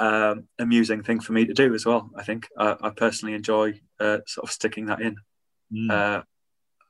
um, 0.00 0.48
amusing 0.58 1.04
thing 1.04 1.20
for 1.20 1.32
me 1.32 1.46
to 1.46 1.54
do 1.54 1.72
as 1.72 1.86
well. 1.86 2.10
I 2.16 2.24
think 2.24 2.48
I, 2.58 2.76
I 2.80 2.90
personally 2.90 3.34
enjoy 3.34 3.80
uh, 4.00 4.18
sort 4.26 4.44
of 4.44 4.50
sticking 4.50 4.86
that 4.86 5.00
in. 5.00 5.16
Mm. 5.72 5.90
Uh, 5.90 6.22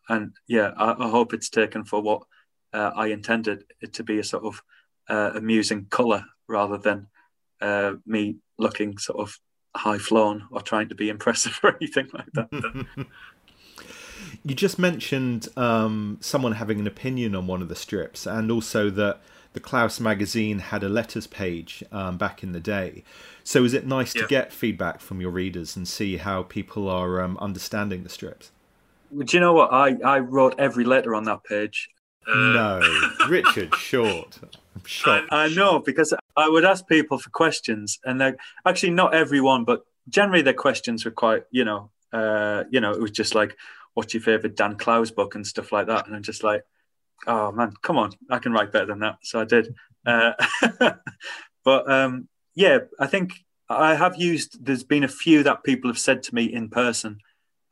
and 0.09 0.33
yeah, 0.49 0.73
I, 0.77 0.93
I, 0.93 1.09
hope 1.11 1.35
it's 1.35 1.51
taken 1.51 1.85
for 1.85 2.01
what 2.01 2.23
uh, 2.73 2.93
I 2.97 3.09
intended 3.09 3.65
it 3.81 3.93
to 3.95 4.05
be 4.05 4.19
a 4.19 4.25
sort 4.25 4.45
of 4.45 4.63
uh, 5.09 5.33
amusing 5.35 5.87
colour 5.91 6.25
rather 6.49 6.79
than 6.79 7.09
uh, 7.61 7.93
me 8.07 8.39
looking 8.59 8.97
sort 8.99 9.21
of 9.21 9.39
high 9.75 9.99
flown 9.99 10.47
or 10.51 10.61
trying 10.61 10.89
to 10.89 10.95
be 10.95 11.09
impressive 11.09 11.59
or 11.63 11.77
anything 11.77 12.09
like 12.13 12.31
that. 12.35 12.87
you 14.45 14.55
just 14.55 14.79
mentioned 14.79 15.49
um, 15.57 16.19
someone 16.21 16.53
having 16.53 16.81
an 16.81 16.87
opinion 16.87 17.35
on 17.35 17.47
one 17.47 17.63
of 17.63 17.69
the 17.69 17.77
strips, 17.77 18.27
and 18.27 18.51
also 18.51 18.91
that 18.91 19.21
the 19.53 19.61
Klaus 19.61 20.01
magazine 20.01 20.59
had 20.59 20.83
a 20.83 20.89
letters 20.89 21.27
page 21.27 21.85
um, 21.93 22.17
back 22.17 22.43
in 22.43 22.53
the 22.53 22.61
day. 22.61 23.05
So 23.45 23.65
is 23.65 23.75
it 23.75 23.87
nice 23.87 24.15
yeah. 24.15 24.23
to 24.23 24.29
get 24.29 24.53
feedback 24.53 25.01
from 25.01 25.21
your 25.21 25.31
readers 25.31 25.77
and 25.77 25.87
see 25.87 26.17
how 26.17 26.43
people 26.43 26.89
are 26.89 27.21
um, 27.21 27.37
understanding 27.39 28.03
the 28.03 28.09
strips? 28.09 28.51
Do 29.17 29.37
you 29.37 29.41
know 29.41 29.53
what? 29.53 29.73
I, 29.73 29.97
I 30.05 30.21
wrote 30.21 30.55
every 30.59 30.85
letter 30.85 31.15
on 31.15 31.25
that 31.25 31.45
page. 31.45 31.91
Uh, 32.27 32.35
no, 32.35 32.81
Richard 33.29 33.75
Short. 33.79 34.39
I'm 34.75 34.85
shocked. 34.85 35.29
I, 35.33 35.45
I 35.45 35.49
know 35.49 35.81
because 35.81 36.15
I 36.37 36.49
would 36.49 36.65
ask 36.65 36.87
people 36.87 37.19
for 37.19 37.31
questions, 37.31 37.99
and 38.05 38.21
they 38.21 38.33
actually 38.67 38.91
not 38.91 39.15
everyone, 39.15 39.65
but 39.65 39.85
generally 40.09 40.43
their 40.43 40.55
questions 40.55 41.05
were 41.05 41.11
quite, 41.11 41.45
you 41.51 41.65
know, 41.65 41.91
uh, 42.13 42.65
you 42.71 42.81
know, 42.81 42.93
it 42.93 43.01
was 43.01 43.11
just 43.11 43.35
like, 43.35 43.57
"What's 43.95 44.15
your 44.15 44.23
favorite 44.23 44.57
Dan 44.57 44.77
Clowes 44.77 45.11
book?" 45.11 45.35
and 45.35 45.47
stuff 45.47 45.73
like 45.73 45.87
that, 45.87 46.07
and 46.07 46.15
I'm 46.15 46.23
just 46.23 46.45
like, 46.45 46.63
"Oh 47.27 47.53
man, 47.53 47.73
come 47.83 47.99
on, 47.99 48.13
I 48.31 48.39
can 48.39 48.53
write 48.53 48.73
better 48.73 48.87
than 48.87 49.01
that." 49.01 49.19
So 49.23 49.41
I 49.41 49.45
did. 49.45 49.75
Uh, 50.07 50.33
but 51.65 51.91
um, 51.91 52.29
yeah, 52.55 52.79
I 52.99 53.07
think 53.07 53.45
I 53.69 53.95
have 53.95 54.17
used. 54.17 54.65
There's 54.65 54.85
been 54.85 55.05
a 55.05 55.09
few 55.09 55.43
that 55.43 55.65
people 55.65 55.91
have 55.91 55.99
said 55.99 56.23
to 56.25 56.35
me 56.35 56.45
in 56.45 56.69
person. 56.69 57.19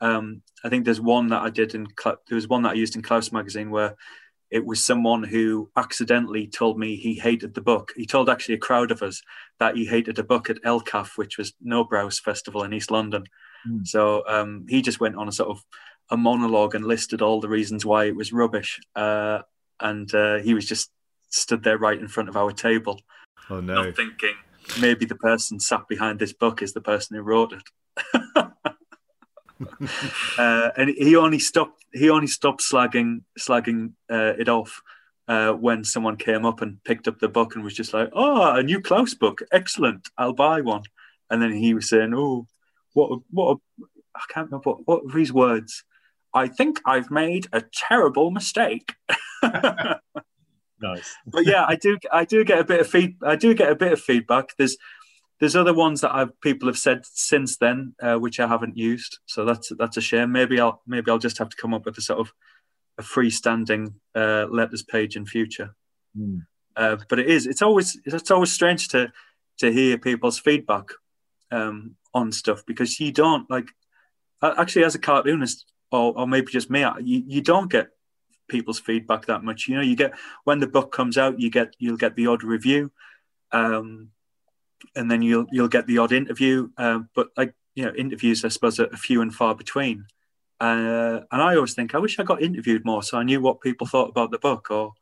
Um, 0.00 0.42
I 0.64 0.68
think 0.68 0.84
there's 0.84 1.00
one 1.00 1.28
that 1.28 1.42
I 1.42 1.50
did 1.50 1.74
in. 1.74 1.86
There 2.04 2.16
was 2.30 2.48
one 2.48 2.62
that 2.62 2.70
I 2.70 2.74
used 2.74 2.96
in 2.96 3.02
Klaus 3.02 3.32
magazine 3.32 3.70
where 3.70 3.96
it 4.50 4.64
was 4.64 4.84
someone 4.84 5.22
who 5.22 5.70
accidentally 5.76 6.46
told 6.46 6.78
me 6.78 6.96
he 6.96 7.14
hated 7.14 7.54
the 7.54 7.60
book. 7.60 7.92
He 7.96 8.06
told 8.06 8.28
actually 8.28 8.56
a 8.56 8.58
crowd 8.58 8.90
of 8.90 9.02
us 9.02 9.22
that 9.58 9.76
he 9.76 9.84
hated 9.84 10.18
a 10.18 10.24
book 10.24 10.50
at 10.50 10.62
ELCAF, 10.62 11.16
which 11.16 11.38
was 11.38 11.54
Nobrow's 11.64 12.18
Festival 12.18 12.64
in 12.64 12.72
East 12.72 12.90
London. 12.90 13.24
Mm. 13.68 13.86
So 13.86 14.24
um, 14.26 14.66
he 14.68 14.82
just 14.82 15.00
went 15.00 15.16
on 15.16 15.28
a 15.28 15.32
sort 15.32 15.50
of 15.50 15.64
a 16.10 16.16
monologue 16.16 16.74
and 16.74 16.84
listed 16.84 17.22
all 17.22 17.40
the 17.40 17.48
reasons 17.48 17.86
why 17.86 18.06
it 18.06 18.16
was 18.16 18.32
rubbish. 18.32 18.80
Uh, 18.96 19.40
and 19.78 20.12
uh, 20.14 20.38
he 20.38 20.54
was 20.54 20.66
just 20.66 20.90
stood 21.28 21.62
there 21.62 21.78
right 21.78 22.00
in 22.00 22.08
front 22.08 22.28
of 22.28 22.36
our 22.36 22.50
table. 22.50 23.00
Oh 23.48 23.60
no! 23.60 23.84
Not 23.84 23.96
thinking 23.96 24.34
maybe 24.80 25.04
the 25.04 25.16
person 25.16 25.58
sat 25.58 25.88
behind 25.88 26.18
this 26.18 26.32
book 26.32 26.62
is 26.62 26.72
the 26.72 26.80
person 26.80 27.16
who 27.16 27.22
wrote 27.22 27.52
it. 27.52 27.62
uh, 30.38 30.70
and 30.76 30.90
he 30.90 31.16
only 31.16 31.38
stopped. 31.38 31.84
He 31.92 32.10
only 32.10 32.26
stopped 32.26 32.62
slagging 32.62 33.22
slagging 33.38 33.92
uh, 34.10 34.34
it 34.38 34.48
off 34.48 34.80
uh, 35.28 35.52
when 35.52 35.84
someone 35.84 36.16
came 36.16 36.44
up 36.44 36.60
and 36.60 36.82
picked 36.84 37.06
up 37.06 37.18
the 37.18 37.28
book 37.28 37.54
and 37.54 37.64
was 37.64 37.74
just 37.74 37.94
like, 37.94 38.10
"Oh, 38.12 38.54
a 38.54 38.62
new 38.62 38.80
Klaus 38.80 39.14
book, 39.14 39.42
excellent! 39.52 40.08
I'll 40.18 40.32
buy 40.32 40.60
one." 40.60 40.82
And 41.30 41.40
then 41.40 41.52
he 41.52 41.74
was 41.74 41.88
saying, 41.88 42.12
"Oh, 42.14 42.46
what 42.94 43.20
what 43.30 43.58
I 44.14 44.22
can't 44.32 44.46
remember 44.50 44.70
what, 44.70 44.86
what 44.86 45.04
were 45.06 45.18
his 45.18 45.32
words. 45.32 45.84
I 46.34 46.48
think 46.48 46.80
I've 46.84 47.10
made 47.10 47.46
a 47.52 47.62
terrible 47.72 48.30
mistake." 48.30 48.94
nice. 49.42 51.16
but 51.26 51.46
yeah, 51.46 51.64
I 51.66 51.76
do 51.76 51.98
I 52.12 52.24
do 52.24 52.44
get 52.44 52.58
a 52.58 52.64
bit 52.64 52.80
of 52.80 52.88
feed 52.88 53.16
I 53.22 53.36
do 53.36 53.54
get 53.54 53.70
a 53.70 53.76
bit 53.76 53.92
of 53.92 54.00
feedback. 54.00 54.56
There's 54.58 54.76
there's 55.40 55.56
other 55.56 55.74
ones 55.74 56.02
that 56.02 56.14
I've 56.14 56.38
people 56.42 56.68
have 56.68 56.78
said 56.78 57.04
since 57.04 57.56
then, 57.56 57.94
uh, 58.00 58.16
which 58.16 58.38
I 58.38 58.46
haven't 58.46 58.76
used. 58.76 59.18
So 59.26 59.44
that's 59.44 59.72
that's 59.78 59.96
a 59.96 60.02
shame. 60.02 60.32
Maybe 60.32 60.60
I'll 60.60 60.82
maybe 60.86 61.10
I'll 61.10 61.18
just 61.18 61.38
have 61.38 61.48
to 61.48 61.56
come 61.56 61.74
up 61.74 61.86
with 61.86 61.98
a 61.98 62.02
sort 62.02 62.20
of 62.20 62.32
a 62.98 63.02
freestanding 63.02 63.94
uh, 64.14 64.46
letters 64.50 64.82
page 64.82 65.16
in 65.16 65.24
future. 65.24 65.74
Mm. 66.16 66.46
Uh, 66.76 66.98
but 67.08 67.18
it 67.18 67.28
is 67.28 67.46
it's 67.46 67.62
always 67.62 67.98
it's 68.04 68.30
always 68.30 68.52
strange 68.52 68.88
to 68.88 69.10
to 69.58 69.72
hear 69.72 69.98
people's 69.98 70.38
feedback 70.38 70.90
um, 71.50 71.96
on 72.14 72.32
stuff 72.32 72.64
because 72.66 73.00
you 73.00 73.10
don't 73.10 73.50
like 73.50 73.68
actually 74.42 74.84
as 74.84 74.94
a 74.94 74.98
cartoonist 74.98 75.64
or, 75.90 76.16
or 76.18 76.26
maybe 76.26 76.52
just 76.52 76.70
me 76.70 76.84
you, 77.02 77.22
you 77.26 77.40
don't 77.40 77.70
get 77.70 77.90
people's 78.48 78.80
feedback 78.80 79.26
that 79.26 79.44
much 79.44 79.68
you 79.68 79.76
know 79.76 79.82
you 79.82 79.94
get 79.96 80.12
when 80.44 80.58
the 80.60 80.66
book 80.66 80.92
comes 80.92 81.18
out 81.18 81.40
you 81.40 81.50
get 81.50 81.74
you'll 81.78 81.96
get 81.96 82.16
the 82.16 82.26
odd 82.26 82.42
review 82.42 82.90
um, 83.52 84.08
and 84.94 85.10
then 85.10 85.22
you'll 85.22 85.46
you'll 85.52 85.68
get 85.68 85.86
the 85.86 85.98
odd 85.98 86.12
interview. 86.12 86.68
Uh, 86.76 87.00
but 87.14 87.28
like 87.36 87.54
you 87.74 87.84
know, 87.84 87.92
interviews 87.96 88.44
I 88.44 88.48
suppose 88.48 88.80
are 88.80 88.88
few 88.96 89.22
and 89.22 89.34
far 89.34 89.54
between. 89.54 90.06
Uh, 90.60 91.20
and 91.32 91.42
I 91.42 91.54
always 91.54 91.74
think 91.74 91.94
I 91.94 91.98
wish 91.98 92.18
I 92.18 92.22
got 92.22 92.42
interviewed 92.42 92.84
more, 92.84 93.02
so 93.02 93.18
I 93.18 93.22
knew 93.22 93.40
what 93.40 93.62
people 93.62 93.86
thought 93.86 94.10
about 94.10 94.30
the 94.30 94.38
book, 94.38 94.70
or 94.70 94.92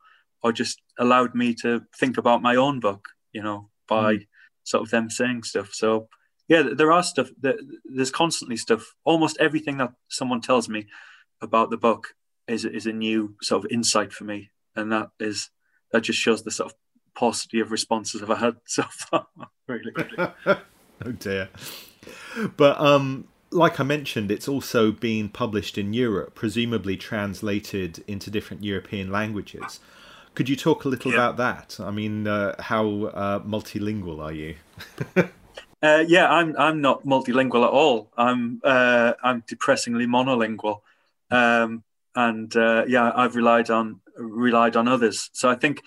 or 0.43 0.53
just 0.53 0.81
allowed 0.99 1.35
me 1.35 1.55
to 1.63 1.83
think 1.99 2.17
about 2.17 2.43
my 2.43 2.57
own 2.57 2.81
book. 2.81 3.09
You 3.33 3.43
know, 3.43 3.71
by 3.89 4.15
mm. 4.15 4.27
sort 4.63 4.85
of 4.85 4.91
them 4.91 5.11
saying 5.11 5.43
stuff. 5.43 5.73
So 5.73 6.09
yeah, 6.49 6.63
there 6.63 6.93
are 6.93 7.03
stuff. 7.03 7.31
There's 7.85 8.11
constantly 8.11 8.57
stuff. 8.57 8.95
Almost 9.05 9.39
everything 9.39 9.79
that 9.79 9.93
someone 10.09 10.41
tells 10.41 10.69
me 10.69 10.87
about 11.41 11.71
the 11.71 11.77
book 11.77 12.15
is 12.47 12.65
is 12.65 12.87
a 12.87 12.93
new 12.93 13.37
sort 13.43 13.65
of 13.65 13.71
insight 13.71 14.13
for 14.13 14.25
me, 14.25 14.51
and 14.77 14.93
that 14.93 15.11
is 15.19 15.51
that 15.93 16.03
just 16.03 16.19
shows 16.19 16.43
the 16.43 16.51
sort 16.51 16.73
of 16.73 16.79
paucity 17.19 17.59
of 17.59 17.73
responses 17.73 18.23
I've 18.23 18.39
had 18.39 18.57
so 18.65 18.85
far. 18.85 19.27
really, 19.67 19.91
really. 19.93 20.31
oh 21.05 21.13
dear. 21.19 21.49
But 22.57 22.81
um, 22.81 23.27
like 23.51 23.81
I 23.81 23.83
mentioned, 23.83 24.31
it's 24.31 24.47
also 24.47 24.93
been 24.93 25.29
published 25.29 25.77
in 25.77 25.93
Europe, 25.93 26.37
presumably 26.37 26.97
translated 26.97 28.05
into 28.07 28.31
different 28.31 28.63
European 28.63 29.11
languages. 29.11 29.81
Could 30.37 30.49
you 30.49 30.55
talk 30.55 30.85
a 30.85 30.89
little 30.89 31.11
yeah. 31.11 31.17
about 31.17 31.37
that? 31.39 31.85
I 31.85 31.91
mean, 31.91 32.29
uh, 32.29 32.55
how 32.63 33.07
uh, 33.07 33.41
multilingual 33.41 34.23
are 34.23 34.33
you? 34.33 34.55
uh, 35.83 36.05
yeah, 36.07 36.31
I'm. 36.31 36.55
I'm 36.57 36.81
not 36.81 37.05
multilingual 37.05 37.65
at 37.65 37.71
all. 37.71 38.13
I'm. 38.17 38.61
Uh, 38.63 39.15
I'm 39.25 39.43
depressingly 39.49 40.07
monolingual, 40.07 40.83
um, 41.33 41.83
and 42.15 42.55
uh, 42.55 42.85
yeah, 42.87 43.11
I've 43.13 43.35
relied 43.35 43.71
on 43.71 44.01
relied 44.17 44.77
on 44.77 44.87
others. 44.87 45.31
So 45.33 45.51
I 45.51 45.57
think 45.57 45.83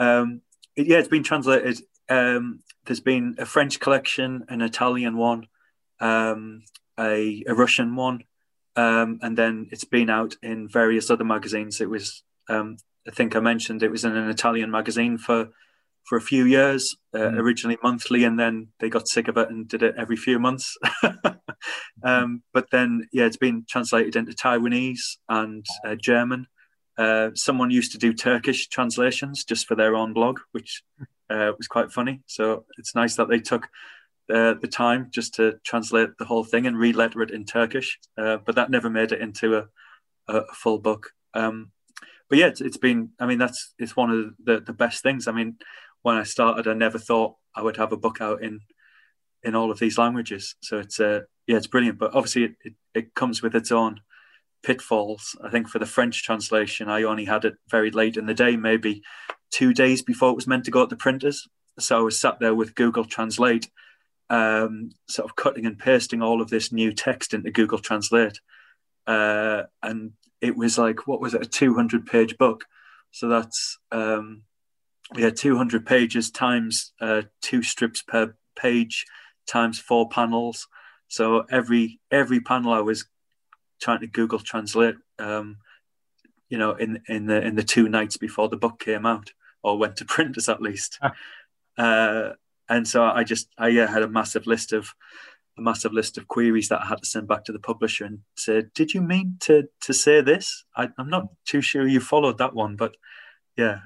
um, 0.00 0.42
yeah, 0.76 0.98
it's 0.98 1.08
been 1.08 1.22
translated. 1.22 1.80
Um, 2.08 2.60
there's 2.84 3.00
been 3.00 3.36
a 3.38 3.46
French 3.46 3.80
collection, 3.80 4.44
an 4.48 4.60
Italian 4.60 5.16
one, 5.16 5.48
um, 6.00 6.62
a, 6.98 7.42
a, 7.46 7.54
Russian 7.54 7.96
one, 7.96 8.24
um, 8.76 9.18
and 9.22 9.36
then 9.36 9.68
it's 9.72 9.84
been 9.84 10.10
out 10.10 10.36
in 10.42 10.68
various 10.68 11.10
other 11.10 11.24
magazines. 11.24 11.80
It 11.80 11.90
was, 11.90 12.22
um, 12.48 12.76
I 13.08 13.10
think 13.10 13.34
I 13.34 13.40
mentioned, 13.40 13.82
it 13.82 13.90
was 13.90 14.04
in 14.04 14.16
an 14.16 14.28
Italian 14.30 14.70
magazine 14.70 15.18
for 15.18 15.48
for 16.04 16.16
a 16.16 16.22
few 16.22 16.44
years, 16.44 16.94
uh, 17.12 17.18
mm. 17.18 17.36
originally 17.36 17.76
monthly, 17.82 18.22
and 18.22 18.38
then 18.38 18.68
they 18.78 18.88
got 18.88 19.08
sick 19.08 19.26
of 19.26 19.36
it 19.36 19.50
and 19.50 19.66
did 19.66 19.82
it 19.82 19.96
every 19.98 20.16
few 20.16 20.38
months. 20.38 20.76
Um, 22.02 22.42
but 22.52 22.70
then, 22.70 23.08
yeah, 23.12 23.24
it's 23.24 23.36
been 23.36 23.64
translated 23.68 24.16
into 24.16 24.32
Taiwanese 24.32 25.16
and 25.28 25.64
uh, 25.84 25.94
German 25.94 26.46
uh, 26.98 27.30
someone 27.34 27.70
used 27.70 27.92
to 27.92 27.98
do 27.98 28.12
Turkish 28.12 28.68
translations 28.68 29.44
just 29.44 29.66
for 29.66 29.74
their 29.74 29.94
own 29.94 30.12
blog, 30.12 30.40
which 30.52 30.82
uh, 31.30 31.52
was 31.56 31.68
quite 31.68 31.92
funny. 31.92 32.22
So 32.26 32.64
it's 32.78 32.94
nice 32.94 33.16
that 33.16 33.28
they 33.28 33.40
took 33.40 33.68
uh, 34.32 34.54
the 34.60 34.68
time 34.68 35.08
just 35.10 35.34
to 35.34 35.58
translate 35.64 36.10
the 36.18 36.24
whole 36.24 36.44
thing 36.44 36.66
and 36.66 36.76
re-letter 36.78 37.22
it 37.22 37.30
in 37.30 37.44
Turkish. 37.44 37.98
Uh, 38.16 38.38
but 38.44 38.54
that 38.54 38.70
never 38.70 38.90
made 38.90 39.12
it 39.12 39.20
into 39.20 39.56
a, 39.58 39.66
a 40.28 40.42
full 40.54 40.78
book. 40.78 41.10
Um, 41.34 41.70
but 42.28 42.38
yeah, 42.38 42.46
it's, 42.46 42.60
it's 42.60 42.76
been. 42.78 43.10
I 43.20 43.26
mean, 43.26 43.38
that's 43.38 43.74
it's 43.78 43.96
one 43.96 44.10
of 44.10 44.34
the 44.42 44.60
the 44.60 44.72
best 44.72 45.02
things. 45.02 45.28
I 45.28 45.32
mean, 45.32 45.56
when 46.02 46.16
I 46.16 46.24
started, 46.24 46.66
I 46.66 46.74
never 46.74 46.98
thought 46.98 47.36
I 47.54 47.62
would 47.62 47.76
have 47.76 47.92
a 47.92 47.96
book 47.96 48.20
out 48.20 48.42
in 48.42 48.60
in 49.44 49.54
all 49.54 49.70
of 49.70 49.78
these 49.78 49.98
languages. 49.98 50.56
So 50.60 50.78
it's 50.78 50.98
uh, 50.98 51.20
yeah, 51.46 51.56
it's 51.56 51.68
brilliant. 51.68 51.98
But 51.98 52.14
obviously, 52.14 52.44
it, 52.44 52.54
it, 52.64 52.74
it 52.94 53.14
comes 53.14 53.42
with 53.42 53.54
its 53.54 53.70
own 53.70 54.00
pitfalls. 54.62 55.36
I 55.42 55.50
think 55.50 55.68
for 55.68 55.78
the 55.78 55.86
French 55.86 56.24
translation, 56.24 56.88
I 56.88 57.04
only 57.04 57.24
had 57.24 57.44
it 57.44 57.54
very 57.70 57.90
late 57.90 58.16
in 58.16 58.26
the 58.26 58.34
day, 58.34 58.56
maybe 58.56 59.02
two 59.50 59.72
days 59.72 60.02
before 60.02 60.30
it 60.30 60.36
was 60.36 60.46
meant 60.46 60.64
to 60.64 60.70
go 60.70 60.82
at 60.82 60.90
the 60.90 60.96
printers. 60.96 61.46
So 61.78 61.98
I 61.98 62.02
was 62.02 62.20
sat 62.20 62.38
there 62.40 62.54
with 62.54 62.74
Google 62.74 63.04
Translate, 63.04 63.68
um, 64.30 64.90
sort 65.08 65.28
of 65.28 65.36
cutting 65.36 65.66
and 65.66 65.78
pasting 65.78 66.22
all 66.22 66.40
of 66.40 66.50
this 66.50 66.72
new 66.72 66.92
text 66.92 67.34
into 67.34 67.50
Google 67.50 67.78
Translate. 67.78 68.40
Uh, 69.06 69.64
and 69.82 70.12
it 70.40 70.56
was 70.56 70.78
like, 70.78 71.06
what 71.06 71.20
was 71.20 71.34
it, 71.34 71.42
a 71.42 71.46
200 71.46 72.06
page 72.06 72.36
book? 72.38 72.64
So 73.12 73.28
that's, 73.28 73.78
um, 73.92 74.42
yeah, 75.14 75.30
200 75.30 75.86
pages 75.86 76.30
times 76.30 76.92
uh, 77.00 77.22
two 77.40 77.62
strips 77.62 78.02
per 78.02 78.34
page 78.56 79.04
times 79.46 79.78
four 79.78 80.08
panels. 80.08 80.66
So 81.08 81.44
every 81.50 82.00
every 82.10 82.40
panel 82.40 82.72
I 82.72 82.80
was 82.80 83.06
trying 83.80 84.00
to 84.00 84.06
Google 84.06 84.38
Translate, 84.38 84.96
um, 85.18 85.58
you 86.48 86.58
know, 86.58 86.72
in 86.72 87.02
in 87.08 87.26
the 87.26 87.42
in 87.42 87.56
the 87.56 87.62
two 87.62 87.88
nights 87.88 88.16
before 88.16 88.48
the 88.48 88.56
book 88.56 88.78
came 88.80 89.06
out 89.06 89.32
or 89.62 89.78
went 89.78 89.96
to 89.96 90.04
printers 90.06 90.48
at 90.48 90.62
least. 90.62 90.98
uh, 91.78 92.30
and 92.68 92.88
so 92.88 93.04
I 93.04 93.24
just 93.24 93.48
I 93.58 93.68
yeah, 93.68 93.86
had 93.86 94.02
a 94.02 94.08
massive 94.08 94.46
list 94.46 94.72
of 94.72 94.94
a 95.58 95.62
massive 95.62 95.92
list 95.92 96.18
of 96.18 96.28
queries 96.28 96.68
that 96.68 96.82
I 96.82 96.86
had 96.86 97.02
to 97.02 97.06
send 97.06 97.28
back 97.28 97.44
to 97.44 97.52
the 97.52 97.58
publisher 97.58 98.04
and 98.04 98.20
said, 98.36 98.72
"Did 98.74 98.94
you 98.94 99.00
mean 99.00 99.36
to 99.40 99.68
to 99.82 99.94
say 99.94 100.20
this? 100.20 100.64
I, 100.76 100.90
am 100.98 101.08
not 101.08 101.28
too 101.44 101.60
sure 101.60 101.86
you 101.86 102.00
followed 102.00 102.38
that 102.38 102.54
one, 102.54 102.76
but 102.76 102.96
yeah." 103.56 103.80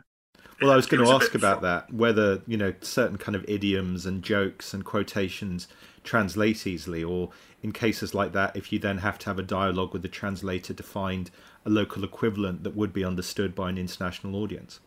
Well, 0.60 0.72
I 0.72 0.76
was 0.76 0.86
going 0.86 1.02
to 1.02 1.10
ask 1.10 1.34
about 1.34 1.62
that 1.62 1.92
whether 1.92 2.42
you 2.46 2.56
know 2.56 2.74
certain 2.80 3.18
kind 3.18 3.36
of 3.36 3.44
idioms 3.48 4.06
and 4.06 4.22
jokes 4.22 4.74
and 4.74 4.84
quotations 4.84 5.68
translate 6.04 6.66
easily, 6.66 7.04
or 7.04 7.30
in 7.62 7.72
cases 7.72 8.14
like 8.14 8.32
that, 8.32 8.56
if 8.56 8.72
you 8.72 8.78
then 8.78 8.98
have 8.98 9.18
to 9.18 9.26
have 9.26 9.38
a 9.38 9.42
dialogue 9.42 9.92
with 9.92 10.02
the 10.02 10.08
translator 10.08 10.74
to 10.74 10.82
find 10.82 11.30
a 11.64 11.70
local 11.70 12.04
equivalent 12.04 12.64
that 12.64 12.76
would 12.76 12.92
be 12.92 13.04
understood 13.04 13.54
by 13.54 13.68
an 13.68 13.78
international 13.78 14.36
audience. 14.36 14.80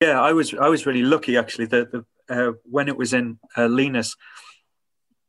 Yeah, 0.00 0.20
I 0.20 0.32
was 0.32 0.54
I 0.54 0.68
was 0.68 0.86
really 0.86 1.02
lucky 1.02 1.36
actually. 1.36 1.66
that 1.66 1.92
the 1.92 2.04
uh, 2.28 2.52
when 2.64 2.88
it 2.88 2.96
was 2.96 3.12
in 3.12 3.38
uh, 3.56 3.68
Linus, 3.68 4.16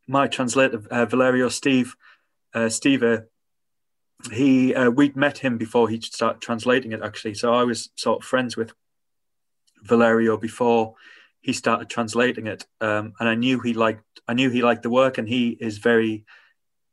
my 0.07 0.27
translator 0.27 0.81
uh, 0.89 1.05
Valerio 1.05 1.49
Steve 1.49 1.95
uh, 2.55 2.69
Steve, 2.69 3.03
uh, 3.03 3.19
he 4.31 4.73
uh, 4.73 4.89
we'd 4.89 5.15
met 5.15 5.37
him 5.37 5.57
before 5.57 5.89
he 5.89 5.99
started 6.01 6.41
translating 6.41 6.93
it 6.93 7.01
actually. 7.03 7.35
So 7.35 7.53
I 7.53 7.63
was 7.63 7.89
sort 7.95 8.23
of 8.23 8.27
friends 8.27 8.57
with 8.57 8.73
Valerio 9.83 10.37
before 10.37 10.95
he 11.45 11.53
started 11.53 11.91
translating 11.91 12.47
it, 12.47 12.65
um, 12.81 13.13
and 13.19 13.29
I 13.29 13.35
knew 13.35 13.59
he 13.59 13.75
liked 13.75 14.03
I 14.27 14.33
knew 14.33 14.49
he 14.49 14.63
liked 14.63 14.81
the 14.81 14.89
work, 14.89 15.19
and 15.19 15.29
he 15.29 15.55
is 15.61 15.77
very 15.77 16.25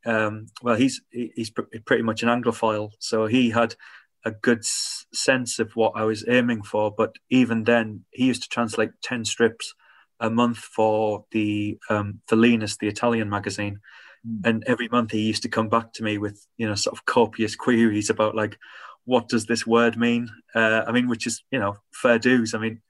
um, 0.05 0.45
well. 0.61 0.75
He's 0.75 1.01
he's 1.09 1.49
pretty 1.49 2.03
much 2.03 2.21
an 2.21 2.29
Anglophile, 2.29 2.91
so 2.99 3.25
he 3.25 3.49
had 3.49 3.75
a 4.23 4.29
good 4.29 4.63
sense 4.63 5.57
of 5.57 5.75
what 5.75 5.93
I 5.95 6.03
was 6.03 6.23
aiming 6.29 6.61
for. 6.61 6.93
But 6.95 7.15
even 7.31 7.63
then, 7.63 8.05
he 8.11 8.25
used 8.25 8.43
to 8.43 8.49
translate 8.49 8.91
ten 9.01 9.25
strips 9.25 9.73
a 10.19 10.29
month 10.29 10.59
for 10.59 11.25
the 11.31 11.79
um, 11.89 12.21
for 12.27 12.35
Linus, 12.35 12.77
the 12.77 12.87
Italian 12.87 13.31
magazine, 13.31 13.79
mm. 14.23 14.45
and 14.45 14.63
every 14.67 14.87
month 14.87 15.13
he 15.13 15.21
used 15.21 15.41
to 15.41 15.49
come 15.49 15.67
back 15.67 15.93
to 15.93 16.03
me 16.03 16.19
with 16.19 16.45
you 16.57 16.67
know 16.67 16.75
sort 16.75 16.95
of 16.95 17.05
copious 17.05 17.55
queries 17.55 18.11
about 18.11 18.35
like 18.35 18.59
what 19.05 19.27
does 19.29 19.47
this 19.47 19.65
word 19.65 19.97
mean? 19.97 20.29
Uh, 20.53 20.83
I 20.87 20.91
mean, 20.91 21.07
which 21.07 21.25
is 21.25 21.43
you 21.49 21.57
know 21.57 21.77
fair 21.91 22.19
dues. 22.19 22.53
I 22.53 22.59
mean, 22.59 22.83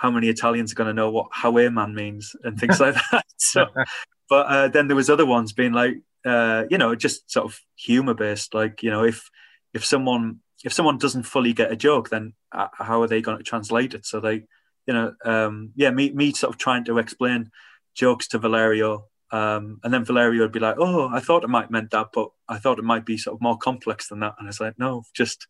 how 0.00 0.10
many 0.10 0.30
Italians 0.30 0.72
are 0.72 0.76
going 0.76 0.88
to 0.88 0.94
know 0.94 1.10
what 1.10 1.28
man 1.72 1.94
means 1.94 2.34
and 2.42 2.58
things 2.58 2.80
like 2.80 2.94
that. 2.94 3.24
So, 3.36 3.66
but 4.28 4.46
uh, 4.46 4.68
then 4.68 4.86
there 4.88 4.96
was 4.96 5.08
other 5.08 5.24
ones 5.24 5.54
being 5.54 5.72
like, 5.72 5.94
uh, 6.26 6.64
you 6.70 6.76
know, 6.76 6.94
just 6.94 7.30
sort 7.30 7.46
of 7.46 7.58
humor 7.76 8.14
based. 8.14 8.54
Like, 8.54 8.82
you 8.82 8.90
know, 8.90 9.04
if 9.04 9.30
if 9.74 9.84
someone 9.84 10.40
if 10.64 10.72
someone 10.72 10.98
doesn't 10.98 11.24
fully 11.24 11.52
get 11.52 11.72
a 11.72 11.76
joke, 11.76 12.10
then 12.10 12.32
uh, 12.52 12.68
how 12.72 13.02
are 13.02 13.06
they 13.06 13.20
going 13.20 13.38
to 13.38 13.44
translate 13.44 13.94
it? 13.94 14.06
So 14.06 14.20
they, 14.20 14.44
you 14.86 14.94
know, 14.94 15.14
um, 15.24 15.72
yeah, 15.74 15.90
me 15.90 16.10
me 16.12 16.32
sort 16.32 16.52
of 16.54 16.58
trying 16.58 16.84
to 16.84 16.98
explain 16.98 17.50
jokes 17.94 18.28
to 18.28 18.38
Valerio. 18.38 19.06
Um, 19.32 19.80
and 19.84 19.92
then 19.92 20.04
Valerio 20.04 20.42
would 20.42 20.52
be 20.52 20.60
like, 20.60 20.76
"Oh, 20.78 21.08
I 21.08 21.20
thought 21.20 21.44
it 21.44 21.50
might 21.50 21.70
meant 21.70 21.90
that, 21.90 22.08
but 22.12 22.30
I 22.48 22.58
thought 22.58 22.78
it 22.78 22.84
might 22.84 23.04
be 23.04 23.16
sort 23.16 23.34
of 23.36 23.42
more 23.42 23.58
complex 23.58 24.08
than 24.08 24.20
that." 24.20 24.34
And 24.38 24.46
I 24.46 24.50
was 24.50 24.60
like, 24.60 24.78
"No, 24.78 25.04
just 25.14 25.46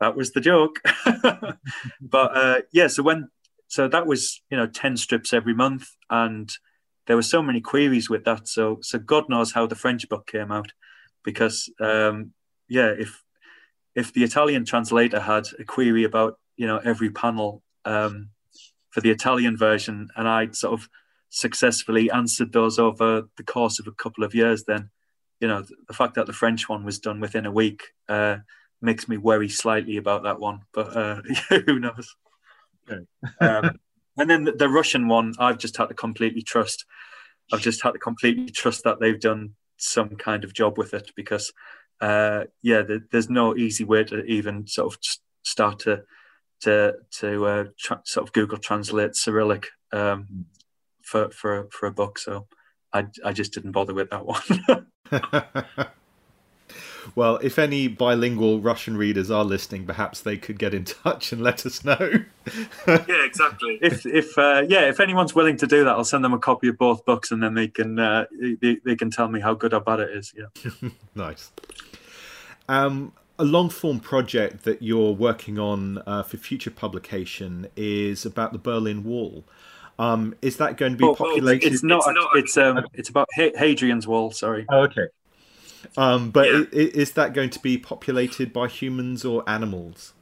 that 0.00 0.16
was 0.16 0.32
the 0.32 0.40
joke." 0.40 0.80
but 2.00 2.36
uh, 2.36 2.60
yeah, 2.72 2.88
so 2.88 3.02
when 3.02 3.28
so 3.70 3.86
that 3.88 4.06
was 4.06 4.42
you 4.50 4.56
know 4.56 4.66
10 4.66 4.96
strips 4.96 5.32
every 5.32 5.54
month 5.54 5.88
and 6.10 6.52
there 7.06 7.16
were 7.16 7.22
so 7.22 7.42
many 7.42 7.60
queries 7.60 8.10
with 8.10 8.24
that. 8.24 8.46
So 8.46 8.78
so 8.82 8.98
god 8.98 9.28
knows 9.28 9.52
how 9.52 9.66
the 9.66 9.74
french 9.74 10.08
book 10.08 10.26
came 10.26 10.52
out 10.52 10.72
because 11.24 11.70
um 11.80 12.32
yeah 12.68 12.88
if 12.98 13.22
if 13.94 14.12
the 14.12 14.24
italian 14.24 14.64
translator 14.64 15.20
had 15.20 15.46
a 15.58 15.64
query 15.64 16.04
about 16.04 16.38
you 16.56 16.66
know 16.66 16.78
every 16.78 17.10
panel 17.10 17.62
um 17.84 18.30
for 18.90 19.00
the 19.00 19.10
italian 19.10 19.56
version 19.56 20.08
and 20.16 20.28
i'd 20.28 20.56
sort 20.56 20.72
of 20.72 20.88
successfully 21.28 22.10
answered 22.10 22.52
those 22.52 22.78
over 22.78 23.24
the 23.36 23.42
course 23.42 23.78
of 23.78 23.86
a 23.86 23.92
couple 23.92 24.24
of 24.24 24.34
years 24.34 24.64
then 24.64 24.90
you 25.40 25.48
know 25.48 25.62
the 25.88 25.94
fact 25.94 26.14
that 26.14 26.26
the 26.26 26.32
french 26.32 26.68
one 26.68 26.84
was 26.84 26.98
done 26.98 27.20
within 27.20 27.46
a 27.46 27.52
week 27.52 27.82
uh 28.08 28.36
makes 28.80 29.08
me 29.08 29.16
worry 29.16 29.48
slightly 29.48 29.96
about 29.96 30.22
that 30.22 30.40
one 30.40 30.60
but 30.72 30.96
uh 30.96 31.20
who 31.66 31.78
knows 31.78 32.16
um, 33.40 33.78
and 34.16 34.30
then 34.30 34.44
the, 34.44 34.52
the, 34.52 34.68
Russian 34.68 35.08
one, 35.08 35.34
I've 35.38 35.58
just 35.58 35.76
had 35.76 35.88
to 35.88 35.94
completely 35.94 36.42
trust. 36.42 36.84
I've 37.52 37.60
just 37.60 37.82
had 37.82 37.92
to 37.92 37.98
completely 37.98 38.50
trust 38.50 38.84
that 38.84 39.00
they've 39.00 39.20
done 39.20 39.54
some 39.76 40.16
kind 40.16 40.44
of 40.44 40.54
job 40.54 40.78
with 40.78 40.94
it 40.94 41.10
because, 41.16 41.52
uh, 42.00 42.44
yeah, 42.62 42.82
the, 42.82 43.02
there's 43.10 43.30
no 43.30 43.56
easy 43.56 43.84
way 43.84 44.04
to 44.04 44.22
even 44.24 44.66
sort 44.66 44.94
of 44.94 45.00
start 45.42 45.80
to 45.80 46.02
to 46.62 46.94
to 47.18 47.46
uh, 47.46 47.64
tra- 47.78 48.02
sort 48.04 48.28
of 48.28 48.32
Google 48.32 48.58
Translate 48.58 49.16
Cyrillic 49.16 49.68
um, 49.92 50.46
for 51.02 51.30
for 51.30 51.68
for 51.70 51.86
a 51.86 51.92
book. 51.92 52.18
So 52.18 52.46
I 52.92 53.06
I 53.24 53.32
just 53.32 53.52
didn't 53.52 53.72
bother 53.72 53.94
with 53.94 54.10
that 54.10 54.26
one. 54.26 54.86
Well, 57.14 57.36
if 57.42 57.58
any 57.58 57.88
bilingual 57.88 58.60
Russian 58.60 58.96
readers 58.96 59.30
are 59.30 59.44
listening, 59.44 59.86
perhaps 59.86 60.20
they 60.20 60.36
could 60.36 60.58
get 60.58 60.74
in 60.74 60.84
touch 61.04 61.32
and 61.32 61.42
let 61.42 61.66
us 61.66 61.84
know. 61.84 62.24
yeah, 62.86 63.24
exactly. 63.24 63.78
If 63.80 64.06
if 64.06 64.36
uh, 64.38 64.62
yeah, 64.68 64.88
if 64.88 65.00
anyone's 65.00 65.34
willing 65.34 65.56
to 65.58 65.66
do 65.66 65.84
that, 65.84 65.90
I'll 65.90 66.04
send 66.04 66.24
them 66.24 66.32
a 66.32 66.38
copy 66.38 66.68
of 66.68 66.78
both 66.78 67.04
books, 67.04 67.30
and 67.30 67.42
then 67.42 67.54
they 67.54 67.68
can 67.68 67.98
uh, 67.98 68.26
they, 68.60 68.76
they 68.84 68.96
can 68.96 69.10
tell 69.10 69.28
me 69.28 69.40
how 69.40 69.54
good 69.54 69.74
or 69.74 69.80
bad 69.80 70.00
it 70.00 70.10
is. 70.10 70.34
Yeah, 70.36 70.90
nice. 71.14 71.52
Um, 72.68 73.12
a 73.38 73.44
long 73.44 73.70
form 73.70 74.00
project 74.00 74.64
that 74.64 74.82
you're 74.82 75.12
working 75.12 75.58
on 75.58 76.02
uh, 76.06 76.22
for 76.22 76.36
future 76.36 76.70
publication 76.70 77.66
is 77.74 78.26
about 78.26 78.52
the 78.52 78.58
Berlin 78.58 79.02
Wall. 79.02 79.44
Um, 79.98 80.34
is 80.40 80.56
that 80.58 80.76
going 80.76 80.92
to 80.92 80.98
be 80.98 81.04
oh, 81.04 81.14
populated? 81.14 81.68
Oh, 81.68 81.72
it's 81.72 81.82
not. 81.82 81.98
It's, 81.98 82.06
not, 82.06 82.28
it's 82.36 82.56
um. 82.56 82.86
It's 82.94 83.08
about 83.08 83.28
Hadrian's 83.34 84.06
Wall. 84.06 84.30
Sorry. 84.30 84.64
Oh, 84.68 84.80
okay. 84.82 85.08
Um, 85.96 86.30
but 86.30 86.46
yeah. 86.46 86.64
is, 86.72 86.88
is 86.90 87.12
that 87.12 87.34
going 87.34 87.50
to 87.50 87.60
be 87.60 87.78
populated 87.78 88.52
by 88.52 88.68
humans 88.68 89.24
or 89.24 89.48
animals? 89.48 90.14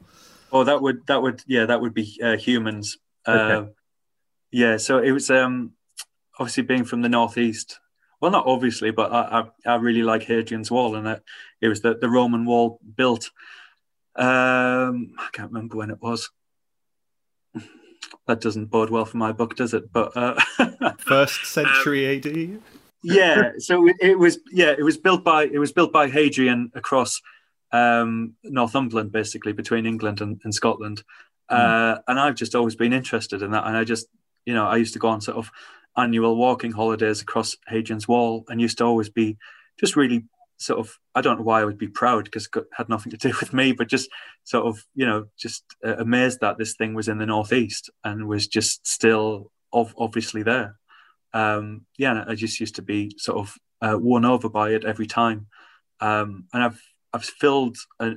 Oh, 0.51 0.63
that 0.63 0.81
would 0.81 1.05
that 1.07 1.21
would 1.21 1.43
yeah 1.47 1.65
that 1.65 1.81
would 1.81 1.93
be 1.93 2.19
uh, 2.23 2.37
humans. 2.37 2.97
Okay. 3.27 3.53
Uh, 3.53 3.65
yeah, 4.51 4.77
so 4.77 4.97
it 4.97 5.11
was 5.11 5.29
um, 5.29 5.73
obviously 6.39 6.63
being 6.63 6.85
from 6.85 7.01
the 7.01 7.09
northeast. 7.09 7.79
Well, 8.19 8.31
not 8.31 8.47
obviously, 8.47 8.91
but 8.91 9.11
I 9.11 9.43
I, 9.65 9.73
I 9.73 9.75
really 9.75 10.03
like 10.03 10.23
Hadrian's 10.23 10.71
Wall, 10.71 10.95
and 10.95 11.05
that 11.05 11.23
it 11.61 11.67
was 11.67 11.81
the, 11.81 11.95
the 11.95 12.09
Roman 12.09 12.45
wall 12.45 12.79
built. 12.95 13.29
Um, 14.15 15.13
I 15.17 15.27
can't 15.31 15.51
remember 15.51 15.77
when 15.77 15.91
it 15.91 16.01
was. 16.01 16.29
That 18.27 18.41
doesn't 18.41 18.67
bode 18.67 18.89
well 18.89 19.05
for 19.05 19.17
my 19.17 19.31
book, 19.31 19.55
does 19.55 19.73
it? 19.73 19.91
But 19.91 20.15
uh, 20.15 20.39
first 20.99 21.45
century 21.45 22.07
um, 22.07 22.17
AD 22.17 22.61
yeah, 23.03 23.51
so 23.57 23.87
it, 23.87 23.95
it, 24.01 24.19
was 24.19 24.39
yeah, 24.51 24.73
it 24.77 24.83
was 24.83 24.97
built 24.97 25.23
by 25.23 25.45
it 25.45 25.59
was 25.59 25.71
built 25.71 25.91
by 25.93 26.09
Hadrian 26.09 26.71
across 26.75 27.21
um, 27.71 28.35
Northumberland, 28.43 29.11
basically 29.11 29.53
between 29.53 29.85
England 29.85 30.21
and, 30.21 30.39
and 30.43 30.53
Scotland. 30.53 31.03
Mm. 31.49 31.57
Uh, 31.57 31.99
and 32.07 32.19
I've 32.19 32.35
just 32.35 32.55
always 32.55 32.75
been 32.75 32.93
interested 32.93 33.41
in 33.41 33.51
that. 33.51 33.65
And 33.65 33.77
I 33.77 33.83
just, 33.83 34.07
you 34.45 34.53
know, 34.53 34.67
I 34.67 34.77
used 34.77 34.93
to 34.93 34.99
go 34.99 35.09
on 35.09 35.21
sort 35.21 35.37
of 35.37 35.49
annual 35.97 36.35
walking 36.35 36.71
holidays 36.71 37.21
across 37.21 37.55
Hadrian's 37.67 38.07
Wall, 38.07 38.45
and 38.49 38.61
used 38.61 38.77
to 38.79 38.85
always 38.85 39.09
be 39.09 39.37
just 39.79 39.95
really 39.95 40.25
sort 40.57 40.79
of 40.79 40.99
I 41.15 41.21
don't 41.21 41.37
know 41.37 41.45
why 41.45 41.61
I 41.61 41.65
would 41.65 41.77
be 41.77 41.87
proud 41.87 42.25
because 42.25 42.49
it 42.53 42.65
had 42.73 42.89
nothing 42.89 43.11
to 43.11 43.17
do 43.17 43.33
with 43.39 43.53
me, 43.53 43.71
but 43.71 43.87
just 43.87 44.09
sort 44.43 44.65
of 44.65 44.85
you 44.93 45.05
know 45.05 45.27
just 45.37 45.63
uh, 45.85 45.95
amazed 45.97 46.41
that 46.41 46.57
this 46.57 46.75
thing 46.75 46.93
was 46.93 47.07
in 47.07 47.17
the 47.17 47.25
northeast 47.25 47.89
and 48.03 48.27
was 48.27 48.47
just 48.47 48.85
still 48.85 49.51
ov- 49.71 49.95
obviously 49.97 50.43
there 50.43 50.78
um, 51.33 51.85
yeah, 51.97 52.23
I 52.27 52.35
just 52.35 52.59
used 52.59 52.75
to 52.75 52.81
be 52.81 53.13
sort 53.17 53.37
of 53.39 53.55
uh, 53.81 53.97
won 53.97 54.25
over 54.25 54.49
by 54.49 54.71
it 54.71 54.85
every 54.85 55.07
time. 55.07 55.47
Um, 55.99 56.45
and 56.53 56.63
I've 56.63 56.81
I've 57.13 57.25
filled 57.25 57.77
a, 57.99 58.11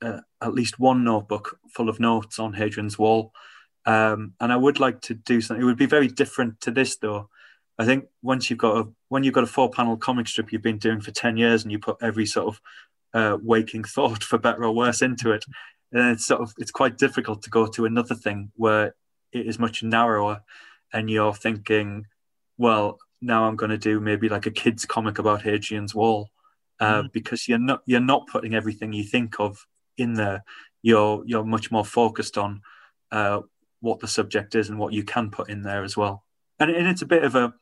a, 0.00 0.06
a, 0.06 0.22
at 0.40 0.54
least 0.54 0.78
one 0.78 1.04
notebook 1.04 1.58
full 1.70 1.88
of 1.88 2.00
notes 2.00 2.38
on 2.38 2.54
Hadrian's 2.54 2.98
Wall, 2.98 3.32
um, 3.86 4.34
and 4.40 4.52
I 4.52 4.56
would 4.56 4.80
like 4.80 5.00
to 5.02 5.14
do 5.14 5.40
something. 5.40 5.62
It 5.62 5.66
would 5.66 5.76
be 5.76 5.86
very 5.86 6.08
different 6.08 6.60
to 6.62 6.70
this, 6.70 6.96
though. 6.96 7.28
I 7.78 7.84
think 7.84 8.04
once 8.22 8.48
you've 8.48 8.58
got 8.58 8.76
a 8.76 8.88
when 9.08 9.24
you've 9.24 9.34
got 9.34 9.44
a 9.44 9.48
four 9.48 9.70
panel 9.70 9.96
comic 9.96 10.28
strip 10.28 10.52
you've 10.52 10.62
been 10.62 10.78
doing 10.78 11.00
for 11.00 11.10
ten 11.10 11.36
years, 11.36 11.62
and 11.62 11.72
you 11.72 11.78
put 11.78 11.96
every 12.00 12.26
sort 12.26 12.48
of 12.54 12.60
uh, 13.14 13.38
waking 13.42 13.84
thought, 13.94 14.22
for 14.22 14.38
better 14.38 14.64
or 14.64 14.74
worse, 14.74 15.02
into 15.02 15.32
it, 15.32 15.44
and 15.92 16.10
it's 16.10 16.26
sort 16.26 16.40
of 16.40 16.54
it's 16.58 16.70
quite 16.70 16.98
difficult 16.98 17.42
to 17.42 17.50
go 17.50 17.66
to 17.66 17.84
another 17.84 18.14
thing 18.14 18.52
where 18.56 18.94
it 19.32 19.46
is 19.46 19.58
much 19.58 19.82
narrower, 19.82 20.42
and 20.92 21.10
you're 21.10 21.34
thinking 21.34 22.06
well, 22.62 23.00
now 23.20 23.44
I'm 23.44 23.56
going 23.56 23.70
to 23.70 23.76
do 23.76 23.98
maybe 23.98 24.28
like 24.28 24.46
a 24.46 24.50
kids 24.52 24.84
comic 24.84 25.18
about 25.18 25.42
Hadrian's 25.42 25.96
Wall, 25.96 26.30
uh, 26.78 27.02
mm. 27.02 27.12
because 27.12 27.48
you're 27.48 27.58
not 27.58 27.82
you're 27.86 28.00
not 28.00 28.28
putting 28.28 28.54
everything 28.54 28.92
you 28.92 29.02
think 29.02 29.40
of 29.40 29.66
in 29.98 30.14
there. 30.14 30.44
You're 30.80 31.24
you're 31.26 31.44
much 31.44 31.72
more 31.72 31.84
focused 31.84 32.38
on 32.38 32.62
uh, 33.10 33.40
what 33.80 33.98
the 33.98 34.06
subject 34.06 34.54
is 34.54 34.68
and 34.68 34.78
what 34.78 34.92
you 34.92 35.02
can 35.02 35.28
put 35.30 35.50
in 35.50 35.62
there 35.62 35.82
as 35.82 35.96
well. 35.96 36.24
And, 36.60 36.70
and 36.70 36.86
it's 36.86 37.02
a 37.02 37.06
bit 37.06 37.24
of 37.24 37.34
a, 37.34 37.52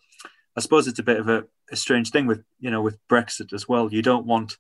I 0.54 0.60
suppose 0.60 0.86
it's 0.86 0.98
a 0.98 1.02
bit 1.10 1.18
of 1.18 1.30
a, 1.30 1.44
a 1.72 1.76
strange 1.76 2.10
thing 2.10 2.26
with 2.26 2.44
you 2.58 2.70
know 2.70 2.82
with 2.82 2.98
Brexit 3.08 3.54
as 3.54 3.66
well. 3.66 3.90
You 3.90 4.02
don't 4.02 4.26
want, 4.26 4.58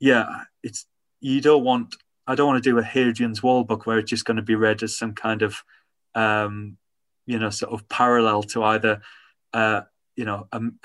yeah, 0.00 0.42
it's 0.64 0.86
you 1.20 1.40
don't 1.40 1.62
want. 1.62 1.94
I 2.26 2.34
don't 2.34 2.48
want 2.48 2.64
to 2.64 2.70
do 2.70 2.78
a 2.78 2.82
Hadrian's 2.82 3.44
Wall 3.44 3.62
book 3.62 3.86
where 3.86 4.00
it's 4.00 4.10
just 4.10 4.24
going 4.24 4.38
to 4.38 4.42
be 4.42 4.56
read 4.56 4.82
as 4.82 4.98
some 4.98 5.14
kind 5.14 5.42
of, 5.42 5.62
um, 6.16 6.76
you 7.24 7.38
know, 7.38 7.50
sort 7.50 7.72
of 7.72 7.88
parallel 7.88 8.42
to 8.42 8.64
either 8.64 9.00
uh, 9.52 9.82
you 10.16 10.24
know, 10.24 10.48
um, 10.52 10.78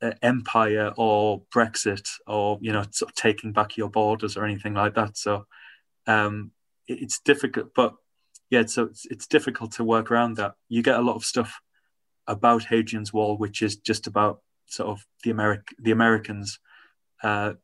uh, 0.00 0.12
empire 0.22 0.92
or 0.96 1.42
Brexit 1.54 2.08
or 2.26 2.58
you 2.60 2.72
know, 2.72 2.84
sort 2.90 3.10
of 3.10 3.14
taking 3.16 3.52
back 3.52 3.76
your 3.76 3.90
borders 3.90 4.36
or 4.36 4.44
anything 4.44 4.74
like 4.74 4.94
that. 4.94 5.16
So 5.16 5.46
um, 6.06 6.52
it, 6.86 7.02
it's 7.02 7.20
difficult, 7.20 7.74
but 7.74 7.94
yeah, 8.50 8.64
so 8.66 8.84
it's, 8.84 9.06
it's 9.06 9.26
difficult 9.26 9.72
to 9.72 9.84
work 9.84 10.10
around 10.10 10.36
that. 10.36 10.54
You 10.68 10.82
get 10.82 10.98
a 10.98 11.02
lot 11.02 11.16
of 11.16 11.24
stuff 11.24 11.60
about 12.26 12.64
Hadrian's 12.64 13.12
Wall, 13.12 13.36
which 13.36 13.62
is 13.62 13.76
just 13.76 14.06
about 14.06 14.42
sort 14.66 14.90
of 14.90 15.04
the 15.24 15.32
Americ 15.32 15.62
the 15.78 15.90
Americans, 15.90 16.60
uh, 17.22 17.54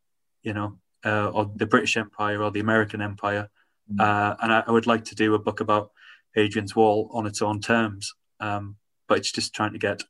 you 0.43 0.53
know, 0.53 0.79
uh, 1.05 1.29
or 1.29 1.51
the 1.55 1.66
British 1.66 1.97
Empire 1.97 2.43
or 2.43 2.51
the 2.51 2.61
American 2.61 3.01
Empire, 3.01 3.51
mm-hmm. 3.91 4.01
uh, 4.01 4.35
and 4.43 4.53
I, 4.53 4.64
I, 4.66 4.70
would 4.70 4.87
like 4.87 5.05
to 5.07 5.14
do 5.14 5.35
a 5.35 5.39
book 5.39 5.61
about 5.61 5.91
Hadrian's 6.35 6.74
Wall 6.74 7.11
on 7.12 7.26
its 7.26 7.43
own 7.43 7.61
terms. 7.61 8.14
Um, 8.41 8.76
but 9.09 9.18
it's 9.18 9.33
just 9.33 9.55
trying 9.55 9.72
to 9.72 9.79
get, 9.79 10.03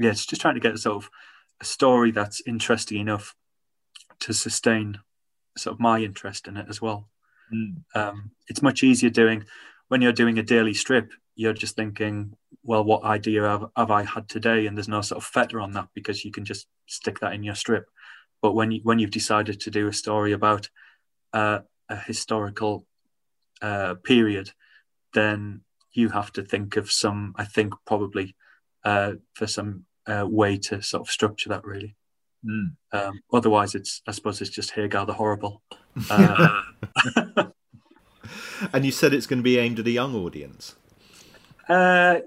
yeah, 0.00 0.10
it's 0.10 0.26
just 0.26 0.40
trying 0.40 0.54
to 0.54 0.60
get 0.60 0.78
sort 0.78 0.96
of 0.96 1.10
a 1.60 1.64
story 1.64 2.10
that's 2.10 2.42
interesting 2.46 3.00
enough 3.00 3.34
to 4.20 4.32
sustain 4.32 4.98
sort 5.58 5.74
of 5.74 5.80
my 5.80 6.00
interest 6.00 6.48
in 6.48 6.56
it 6.56 6.66
as 6.68 6.80
well. 6.80 7.08
Mm. 7.54 7.82
Um, 7.94 8.30
it's 8.48 8.62
much 8.62 8.82
easier 8.82 9.10
doing 9.10 9.44
when 9.88 10.00
you're 10.00 10.12
doing 10.12 10.38
a 10.38 10.42
daily 10.42 10.72
strip. 10.72 11.12
You're 11.34 11.52
just 11.52 11.76
thinking, 11.76 12.32
well, 12.62 12.82
what 12.82 13.04
idea 13.04 13.42
have, 13.42 13.66
have 13.76 13.90
I 13.90 14.04
had 14.04 14.28
today? 14.28 14.66
And 14.66 14.76
there's 14.76 14.88
no 14.88 15.02
sort 15.02 15.22
of 15.22 15.28
fetter 15.28 15.60
on 15.60 15.72
that 15.72 15.88
because 15.94 16.24
you 16.24 16.30
can 16.30 16.44
just 16.44 16.66
stick 16.86 17.20
that 17.20 17.34
in 17.34 17.42
your 17.42 17.54
strip. 17.54 17.86
But 18.40 18.54
when 18.54 18.70
you 18.70 18.80
when 18.82 18.98
you've 18.98 19.10
decided 19.10 19.60
to 19.60 19.70
do 19.70 19.86
a 19.86 19.92
story 19.92 20.32
about 20.32 20.70
uh, 21.34 21.60
a 21.90 21.96
historical 21.96 22.86
uh, 23.60 23.94
period, 24.02 24.50
then 25.12 25.60
you 25.92 26.08
have 26.08 26.32
to 26.32 26.42
think 26.42 26.76
of 26.76 26.90
some. 26.90 27.34
I 27.36 27.44
think 27.44 27.74
probably 27.86 28.34
uh, 28.82 29.14
for 29.34 29.46
some 29.46 29.84
uh, 30.10 30.26
way 30.26 30.56
to 30.56 30.82
sort 30.82 31.02
of 31.02 31.10
structure 31.10 31.48
that 31.48 31.64
really. 31.64 31.96
Mm. 32.44 32.72
Um, 32.92 33.20
otherwise, 33.32 33.74
it's 33.74 34.02
I 34.06 34.12
suppose 34.12 34.40
it's 34.40 34.50
just 34.50 34.72
Hagar 34.72 35.06
the 35.06 35.14
Horrible. 35.14 35.62
Uh, 36.08 36.62
and 38.72 38.84
you 38.84 38.92
said 38.92 39.12
it's 39.12 39.26
going 39.26 39.40
to 39.40 39.44
be 39.44 39.58
aimed 39.58 39.80
at 39.80 39.86
a 39.88 39.90
young 39.90 40.14
audience. 40.14 40.76
Uh, 41.68 42.20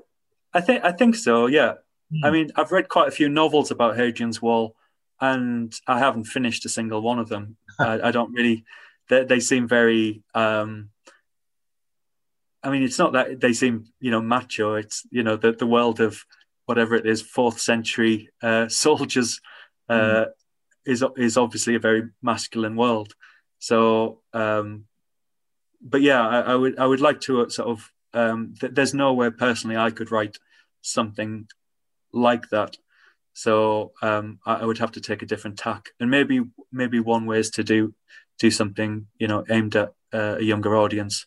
I 0.53 0.61
think 0.61 0.83
I 0.83 0.91
think 0.91 1.15
so. 1.15 1.47
Yeah. 1.47 1.75
Mm. 2.13 2.19
I 2.25 2.29
mean, 2.29 2.51
I've 2.57 2.73
read 2.73 2.89
quite 2.89 3.07
a 3.07 3.11
few 3.11 3.29
novels 3.29 3.71
about 3.71 3.95
Hadrian's 3.95 4.41
Wall, 4.41 4.75
and 5.21 5.73
I 5.87 5.99
haven't 5.99 6.25
finished 6.25 6.65
a 6.65 6.69
single 6.69 7.01
one 7.01 7.19
of 7.19 7.29
them. 7.29 7.55
I, 7.79 8.09
I, 8.09 8.11
don't 8.11 8.33
really. 8.33 8.65
They, 9.09 9.23
they 9.23 9.39
seem 9.39 9.67
very. 9.67 10.23
Um, 10.35 10.89
I 12.61 12.69
mean, 12.69 12.83
it's 12.83 12.99
not 12.99 13.13
that 13.13 13.39
they 13.39 13.53
seem, 13.53 13.85
you 13.99 14.11
know, 14.11 14.21
macho. 14.21 14.75
It's 14.75 15.07
you 15.09 15.23
know 15.23 15.37
the 15.37 15.53
the 15.53 15.67
world 15.67 15.99
of 15.99 16.23
whatever 16.65 16.95
it 16.95 17.05
is, 17.05 17.21
fourth 17.21 17.59
century 17.59 18.29
uh, 18.41 18.67
soldiers 18.85 19.39
uh, 19.89 20.25
mm. 20.25 20.27
is 20.85 21.03
is 21.17 21.37
obviously 21.37 21.75
a 21.75 21.79
very 21.79 22.03
masculine 22.21 22.75
world. 22.75 23.13
So, 23.59 24.21
um, 24.33 24.85
but 25.81 26.01
yeah, 26.01 26.27
I, 26.27 26.39
I, 26.39 26.55
would 26.55 26.79
I 26.79 26.85
would 26.85 27.01
like 27.01 27.21
to 27.21 27.41
uh, 27.41 27.49
sort 27.49 27.69
of. 27.69 27.89
Um, 28.15 28.53
th- 28.59 28.73
there's 28.75 28.93
nowhere 28.93 29.31
personally 29.31 29.75
I 29.75 29.89
could 29.89 30.11
write 30.11 30.37
something 30.83 31.47
like 32.11 32.47
that 32.49 32.77
so 33.33 33.91
um, 34.01 34.39
I, 34.45 34.55
I, 34.55 34.65
would 34.65 34.77
have 34.77 34.91
to 34.93 35.01
take 35.01 35.21
a 35.21 35.25
different 35.25 35.57
tack, 35.57 35.89
and 35.99 36.09
maybe 36.09 36.41
maybe 36.71 36.99
one 36.99 37.25
way 37.25 37.39
is 37.39 37.49
to 37.51 37.63
do 37.63 37.93
do 38.39 38.51
something 38.51 39.07
you 39.17 39.27
know 39.27 39.43
aimed 39.49 39.75
at 39.75 39.93
uh, 40.13 40.37
a 40.37 40.43
younger 40.43 40.75
audience, 40.75 41.25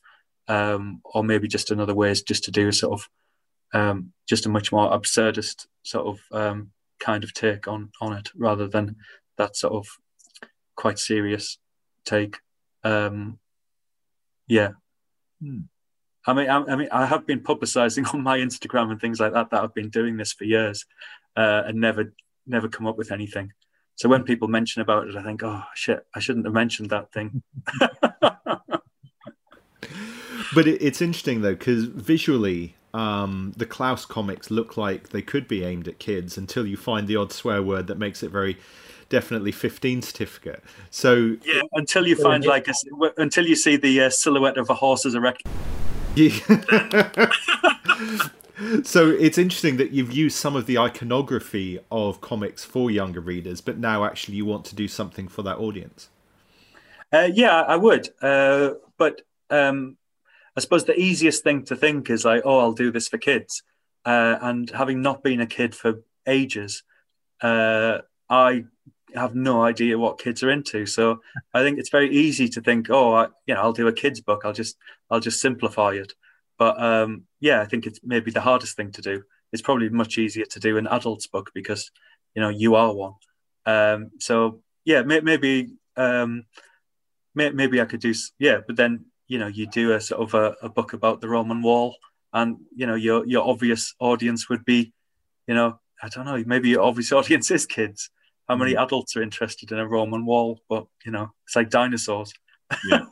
um, 0.49 1.01
or 1.05 1.24
maybe 1.24 1.49
just 1.49 1.70
another 1.70 1.95
way 1.95 2.11
is 2.11 2.22
just 2.22 2.45
to 2.45 2.53
do 2.53 2.68
a 2.68 2.72
sort 2.72 2.93
of 2.99 3.09
um, 3.72 4.12
just 4.28 4.46
a 4.46 4.48
much 4.48 4.72
more 4.72 4.90
absurdist 4.90 5.66
sort 5.82 6.06
of 6.06 6.20
um, 6.32 6.70
kind 6.98 7.24
of 7.24 7.32
take 7.32 7.68
on 7.68 7.90
on 8.00 8.12
it, 8.12 8.30
rather 8.34 8.68
than 8.68 8.96
that 9.38 9.56
sort 9.56 9.74
of 9.74 9.86
quite 10.76 10.98
serious 10.98 11.58
take. 12.04 12.38
Um, 12.84 13.38
yeah. 14.46 14.70
Hmm. 15.42 15.62
I 16.28 16.32
mean, 16.32 16.50
I, 16.50 16.56
I, 16.56 16.76
mean, 16.76 16.88
I 16.90 17.06
have 17.06 17.26
been 17.26 17.40
publicizing 17.40 18.12
on 18.14 18.22
my 18.22 18.38
Instagram 18.38 18.90
and 18.90 19.00
things 19.00 19.20
like 19.20 19.32
that 19.32 19.50
that 19.50 19.62
I've 19.62 19.74
been 19.74 19.90
doing 19.90 20.16
this 20.16 20.32
for 20.32 20.44
years, 20.44 20.84
uh, 21.36 21.62
and 21.66 21.80
never 21.80 22.12
never 22.46 22.68
come 22.68 22.86
up 22.86 22.96
with 22.96 23.10
anything. 23.10 23.52
So 23.96 24.08
when 24.08 24.24
people 24.24 24.46
mention 24.48 24.82
about 24.82 25.08
it, 25.08 25.16
I 25.16 25.22
think, 25.22 25.42
oh 25.42 25.62
shit, 25.74 26.04
I 26.14 26.20
shouldn't 26.20 26.44
have 26.46 26.54
mentioned 26.54 26.90
that 26.90 27.12
thing. 27.12 27.42
but 30.54 30.68
it, 30.68 30.82
it's 30.82 31.00
interesting 31.00 31.40
though 31.40 31.54
because 31.54 31.84
visually, 31.84 32.76
um, 32.97 33.53
the 33.55 33.66
Klaus 33.66 34.07
comics 34.07 34.51
look 34.51 34.78
like 34.78 35.11
they 35.11 35.20
could 35.20 35.47
be 35.47 35.62
aimed 35.62 35.86
at 35.86 35.99
kids 35.99 36.38
until 36.38 36.66
you 36.66 36.78
find 36.78 37.07
the 37.07 37.14
odd 37.14 37.30
swear 37.30 37.62
word 37.62 37.88
that 37.88 37.99
makes 37.99 38.22
it 38.22 38.30
very 38.30 38.57
definitely 39.11 39.53
15 39.53 40.01
certificate. 40.01 40.64
So 40.90 41.36
yeah, 41.44 41.61
until 41.74 42.07
you 42.07 42.16
find 42.16 42.47
like 42.47 42.68
a, 42.68 42.74
until 43.18 43.47
you 43.47 43.55
see 43.55 43.76
the 43.76 44.01
uh, 44.01 44.11
silhouette 44.11 44.57
of 44.57 44.70
a 44.70 44.74
horse 44.74 45.05
as 45.05 45.12
a 45.12 45.20
wreck. 45.20 45.42
Yeah. 46.14 46.30
so 48.82 49.11
it's 49.11 49.36
interesting 49.36 49.76
that 49.76 49.90
you've 49.90 50.12
used 50.12 50.38
some 50.38 50.57
of 50.57 50.64
the 50.64 50.78
iconography 50.78 51.78
of 51.92 52.22
comics 52.22 52.64
for 52.64 52.90
younger 52.90 53.20
readers, 53.20 53.61
but 53.61 53.76
now 53.76 54.07
actually 54.07 54.36
you 54.36 54.47
want 54.47 54.64
to 54.66 54.74
do 54.74 54.88
something 54.88 55.28
for 55.28 55.42
that 55.42 55.59
audience. 55.59 56.09
Uh, 57.12 57.28
yeah, 57.30 57.61
I 57.61 57.76
would. 57.76 58.09
Uh, 58.22 58.70
but 58.97 59.20
um, 59.51 59.99
I 60.57 60.61
suppose 60.61 60.84
the 60.84 60.98
easiest 60.98 61.44
thing 61.44 61.64
to 61.64 61.76
think 61.76 62.09
is 62.11 62.24
like, 62.24 62.42
oh, 62.44 62.59
I'll 62.61 62.72
do 62.72 62.90
this 62.90 63.09
for 63.09 63.18
kids. 63.18 63.62
Uh, 64.04 64.38
and 64.40 64.70
having 64.70 65.02
not 65.02 65.22
been 65.22 65.40
a 65.40 65.46
kid 65.46 65.74
for 65.74 66.02
ages, 66.26 66.82
uh, 67.42 67.98
I 68.30 68.64
have 69.14 69.34
no 69.34 69.62
idea 69.62 69.98
what 69.98 70.18
kids 70.18 70.42
are 70.42 70.50
into. 70.50 70.86
So 70.86 71.20
I 71.52 71.62
think 71.62 71.78
it's 71.78 71.90
very 71.90 72.11
easy 72.11 72.48
to 72.50 72.61
think, 72.61 72.88
oh, 72.90 73.14
I, 73.14 73.26
you 73.46 73.54
know, 73.54 73.61
I'll 73.61 73.72
do 73.72 73.88
a 73.88 73.92
kids 73.92 74.20
book. 74.20 74.42
I'll 74.44 74.52
just, 74.52 74.76
I'll 75.11 75.20
just 75.20 75.40
simplify 75.40 75.92
it. 75.92 76.14
But 76.59 76.80
um, 76.82 77.24
yeah, 77.40 77.61
I 77.61 77.66
think 77.66 77.86
it's 77.86 78.00
maybe 78.02 78.30
the 78.30 78.40
hardest 78.40 78.76
thing 78.76 78.92
to 78.92 79.02
do. 79.02 79.22
It's 79.52 79.62
probably 79.62 79.88
much 79.88 80.18
easier 80.18 80.46
to 80.46 80.61
do 80.61 80.78
an 80.78 80.86
adult's 80.86 81.26
book 81.26 81.50
because 81.54 81.90
you 82.34 82.42
know 82.42 82.48
you 82.48 82.74
are 82.74 82.92
one. 82.94 83.12
Um, 83.64 84.11
so 84.18 84.61
yeah, 84.84 85.02
may, 85.02 85.20
maybe 85.20 85.74
um, 85.96 86.46
may, 87.34 87.50
maybe 87.50 87.80
I 87.80 87.84
could 87.84 88.00
do 88.00 88.14
yeah, 88.38 88.59
but 88.66 88.76
then 88.76 89.07
you 89.29 89.39
know 89.39 89.47
you 89.47 89.66
do 89.66 89.93
a 89.93 90.01
sort 90.01 90.22
of 90.22 90.35
a, 90.35 90.57
a 90.62 90.68
book 90.68 90.93
about 90.93 91.20
the 91.20 91.29
Roman 91.29 91.62
wall, 91.62 91.97
and 92.33 92.59
you 92.74 92.87
know 92.87 92.95
your 92.95 93.27
your 93.27 93.49
obvious 93.49 93.95
audience 93.99 94.49
would 94.49 94.64
be, 94.64 94.93
you 95.47 95.55
know, 95.55 95.79
I 96.03 96.09
don't 96.09 96.27
know, 96.27 96.43
maybe 96.47 96.70
your 96.70 96.83
obvious 96.83 97.12
audience 97.20 97.51
is 97.51 97.66
kids. 97.66 98.11
How 98.49 98.57
many 98.57 98.74
mm. 98.74 98.83
adults 98.83 99.16
are 99.16 99.22
interested 99.22 99.72
in 99.72 99.79
a 99.79 99.87
Roman 99.87 100.24
wall? 100.24 100.61
But 100.68 100.87
you 101.05 101.12
know, 101.12 101.33
it's 101.47 101.57
like 101.57 101.70
dinosaurs. 101.70 102.33
Yeah. 102.89 103.05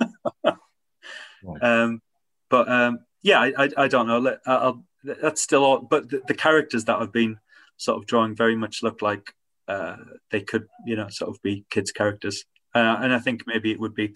right. 0.44 1.62
um, 1.62 2.02
but 2.48 2.68
um, 2.68 3.00
yeah, 3.22 3.40
I, 3.40 3.52
I, 3.58 3.68
I 3.76 3.88
don't 3.88 4.06
know. 4.06 4.36
I'll, 4.46 4.84
that's 5.02 5.42
still 5.42 5.64
all, 5.64 5.80
but 5.80 6.08
the, 6.08 6.22
the, 6.26 6.34
characters 6.34 6.84
that 6.84 6.96
I've 6.96 7.12
been 7.12 7.38
sort 7.76 7.98
of 7.98 8.06
drawing 8.06 8.34
very 8.34 8.56
much 8.56 8.82
look 8.82 9.02
like 9.02 9.34
uh, 9.68 9.96
they 10.30 10.40
could, 10.40 10.66
you 10.86 10.96
know, 10.96 11.08
sort 11.08 11.34
of 11.34 11.42
be 11.42 11.64
kids' 11.70 11.92
characters. 11.92 12.44
Uh, 12.74 12.96
and 13.00 13.12
I 13.12 13.18
think 13.18 13.42
maybe 13.46 13.70
it 13.70 13.80
would 13.80 13.94
be, 13.94 14.14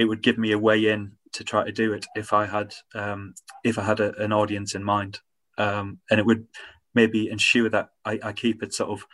it 0.00 0.08
would 0.08 0.22
give 0.22 0.38
me 0.38 0.52
a 0.52 0.58
way 0.58 0.86
in 0.86 1.12
to 1.34 1.44
try 1.44 1.62
to 1.62 1.70
do 1.70 1.92
it 1.92 2.06
if 2.14 2.32
I 2.32 2.46
had, 2.46 2.74
um, 2.94 3.34
if 3.62 3.78
I 3.78 3.82
had 3.82 4.00
a, 4.00 4.16
an 4.16 4.32
audience 4.32 4.74
in 4.74 4.82
mind, 4.82 5.20
um, 5.58 5.98
and 6.10 6.18
it 6.18 6.24
would 6.24 6.46
maybe 6.94 7.28
ensure 7.28 7.68
that 7.68 7.90
I, 8.06 8.18
I 8.22 8.32
keep 8.32 8.62
it 8.62 8.72
sort 8.72 8.88
of 8.88 9.06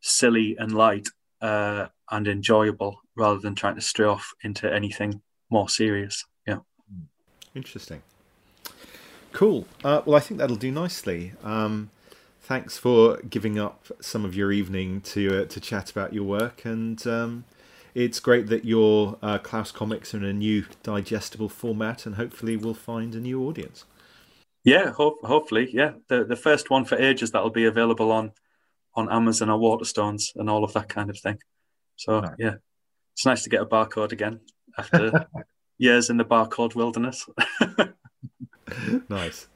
silly 0.00 0.56
and 0.58 0.72
light 0.72 1.08
uh, 1.42 1.88
and 2.10 2.26
enjoyable 2.26 3.02
rather 3.14 3.38
than 3.38 3.54
trying 3.54 3.74
to 3.74 3.82
stray 3.82 4.06
off 4.06 4.32
into 4.42 4.72
anything 4.72 5.20
more 5.50 5.68
serious. 5.68 6.24
Yeah. 6.46 6.60
Interesting. 7.54 8.00
Cool. 9.32 9.66
Uh, 9.84 10.00
well, 10.06 10.16
I 10.16 10.20
think 10.20 10.38
that'll 10.38 10.56
do 10.56 10.72
nicely. 10.72 11.34
Um, 11.44 11.90
thanks 12.40 12.78
for 12.78 13.18
giving 13.18 13.58
up 13.58 13.88
some 14.00 14.24
of 14.24 14.34
your 14.34 14.52
evening 14.52 15.02
to 15.02 15.42
uh, 15.42 15.44
to 15.44 15.60
chat 15.60 15.90
about 15.90 16.14
your 16.14 16.24
work, 16.24 16.64
and 16.64 17.06
um, 17.06 17.44
it's 17.94 18.20
great 18.20 18.46
that 18.48 18.64
your 18.64 19.18
uh, 19.22 19.38
Klaus 19.38 19.72
comics 19.72 20.14
are 20.14 20.18
in 20.18 20.24
a 20.24 20.32
new 20.32 20.64
digestible 20.82 21.48
format, 21.48 22.06
and 22.06 22.16
hopefully 22.16 22.56
we'll 22.56 22.74
find 22.74 23.14
a 23.14 23.20
new 23.20 23.46
audience. 23.46 23.84
Yeah, 24.64 24.92
hopefully, 24.92 25.70
yeah. 25.72 25.92
The 26.08 26.24
the 26.24 26.36
first 26.36 26.70
one 26.70 26.84
for 26.84 26.96
ages 26.96 27.30
that'll 27.30 27.50
be 27.50 27.64
available 27.64 28.12
on 28.12 28.32
on 28.94 29.10
Amazon 29.10 29.50
or 29.50 29.58
Waterstones 29.58 30.34
and 30.34 30.50
all 30.50 30.64
of 30.64 30.72
that 30.74 30.88
kind 30.88 31.10
of 31.10 31.18
thing. 31.18 31.38
So 31.96 32.20
right. 32.20 32.34
yeah, 32.38 32.54
it's 33.14 33.24
nice 33.24 33.42
to 33.44 33.50
get 33.50 33.62
a 33.62 33.66
barcode 33.66 34.12
again 34.12 34.40
after 34.78 35.26
years 35.78 36.10
in 36.10 36.16
the 36.16 36.24
barcode 36.24 36.74
wilderness. 36.74 37.26
nice. 39.08 39.48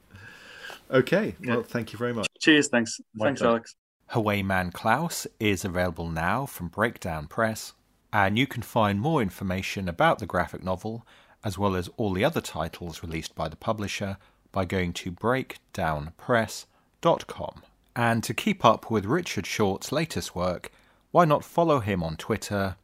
Okay. 0.91 1.35
Well, 1.45 1.63
thank 1.63 1.93
you 1.93 1.99
very 1.99 2.15
much. 2.15 2.27
Cheers. 2.41 2.69
Thanks. 2.69 3.01
My 3.15 3.27
thanks, 3.27 3.43
Alex. 3.43 3.75
Highwayman 4.09 4.71
Klaus 4.73 5.27
is 5.41 5.65
available 5.65 6.09
now 6.11 6.47
from 6.47 6.69
Breakdown 6.69 7.27
Press, 7.27 7.73
and 8.15 8.39
you 8.39 8.47
can 8.47 8.63
find 8.63 8.99
more 9.01 9.21
information 9.21 9.89
about 9.89 10.21
the 10.21 10.27
graphic 10.27 10.63
novel, 10.63 11.05
as 11.43 11.59
well 11.59 11.75
as 11.75 11.89
all 11.97 12.13
the 12.13 12.25
other 12.25 12.41
titles 12.41 13.03
released 13.03 13.35
by 13.35 13.49
the 13.49 13.57
publisher, 13.57 14.19
by 14.53 14.65
going 14.65 14.93
to 14.93 15.11
breakdownpress.com. 15.11 17.63
And 17.97 18.23
to 18.23 18.33
keep 18.33 18.65
up 18.65 18.89
with 18.89 19.05
Richard 19.05 19.47
Short's 19.47 19.91
latest 19.91 20.37
work, 20.37 20.71
why 21.11 21.25
not 21.25 21.45
follow 21.45 21.81
him 21.81 22.05
on 22.05 22.17
Twitter 22.17 22.77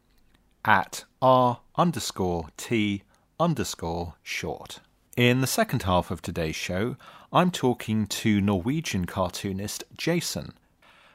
at 0.64 1.05
r 1.22 1.61
underscore 1.76 2.49
t 2.57 3.05
underscore 3.39 4.14
short. 4.24 4.81
In 5.16 5.43
the 5.43 5.47
second 5.47 5.85
half 5.85 6.11
of 6.11 6.22
today's 6.22 6.57
show, 6.57 6.97
I'm 7.33 7.53
talking 7.53 8.09
to 8.09 8.41
Norwegian 8.41 9.07
cartoonist 9.07 9.85
Jason 9.97 10.55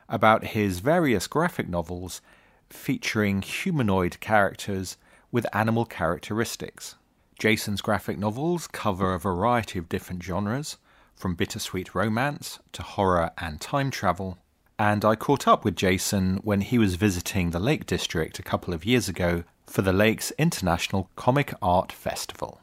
about 0.07 0.45
his 0.45 0.79
various 0.79 1.27
graphic 1.27 1.67
novels 1.67 2.21
featuring 2.69 3.41
humanoid 3.41 4.19
characters 4.19 4.97
with 5.31 5.45
animal 5.53 5.85
characteristics. 5.85 6.95
Jason's 7.37 7.81
graphic 7.81 8.17
novels 8.17 8.67
cover 8.67 9.13
a 9.13 9.19
variety 9.19 9.77
of 9.77 9.89
different 9.89 10.23
genres, 10.23 10.77
from 11.15 11.35
bittersweet 11.35 11.95
romance 11.95 12.59
to 12.73 12.83
horror 12.83 13.31
and 13.37 13.59
time 13.59 13.89
travel. 13.89 14.37
And 14.77 15.05
I 15.05 15.15
caught 15.15 15.47
up 15.47 15.63
with 15.63 15.75
Jason 15.75 16.37
when 16.43 16.61
he 16.61 16.77
was 16.77 16.95
visiting 16.95 17.51
the 17.51 17.59
Lake 17.59 17.85
District 17.85 18.37
a 18.39 18.43
couple 18.43 18.73
of 18.73 18.85
years 18.85 19.07
ago 19.07 19.43
for 19.65 19.81
the 19.81 19.93
Lakes 19.93 20.31
International 20.37 21.09
Comic 21.15 21.53
Art 21.61 21.91
Festival. 21.91 22.59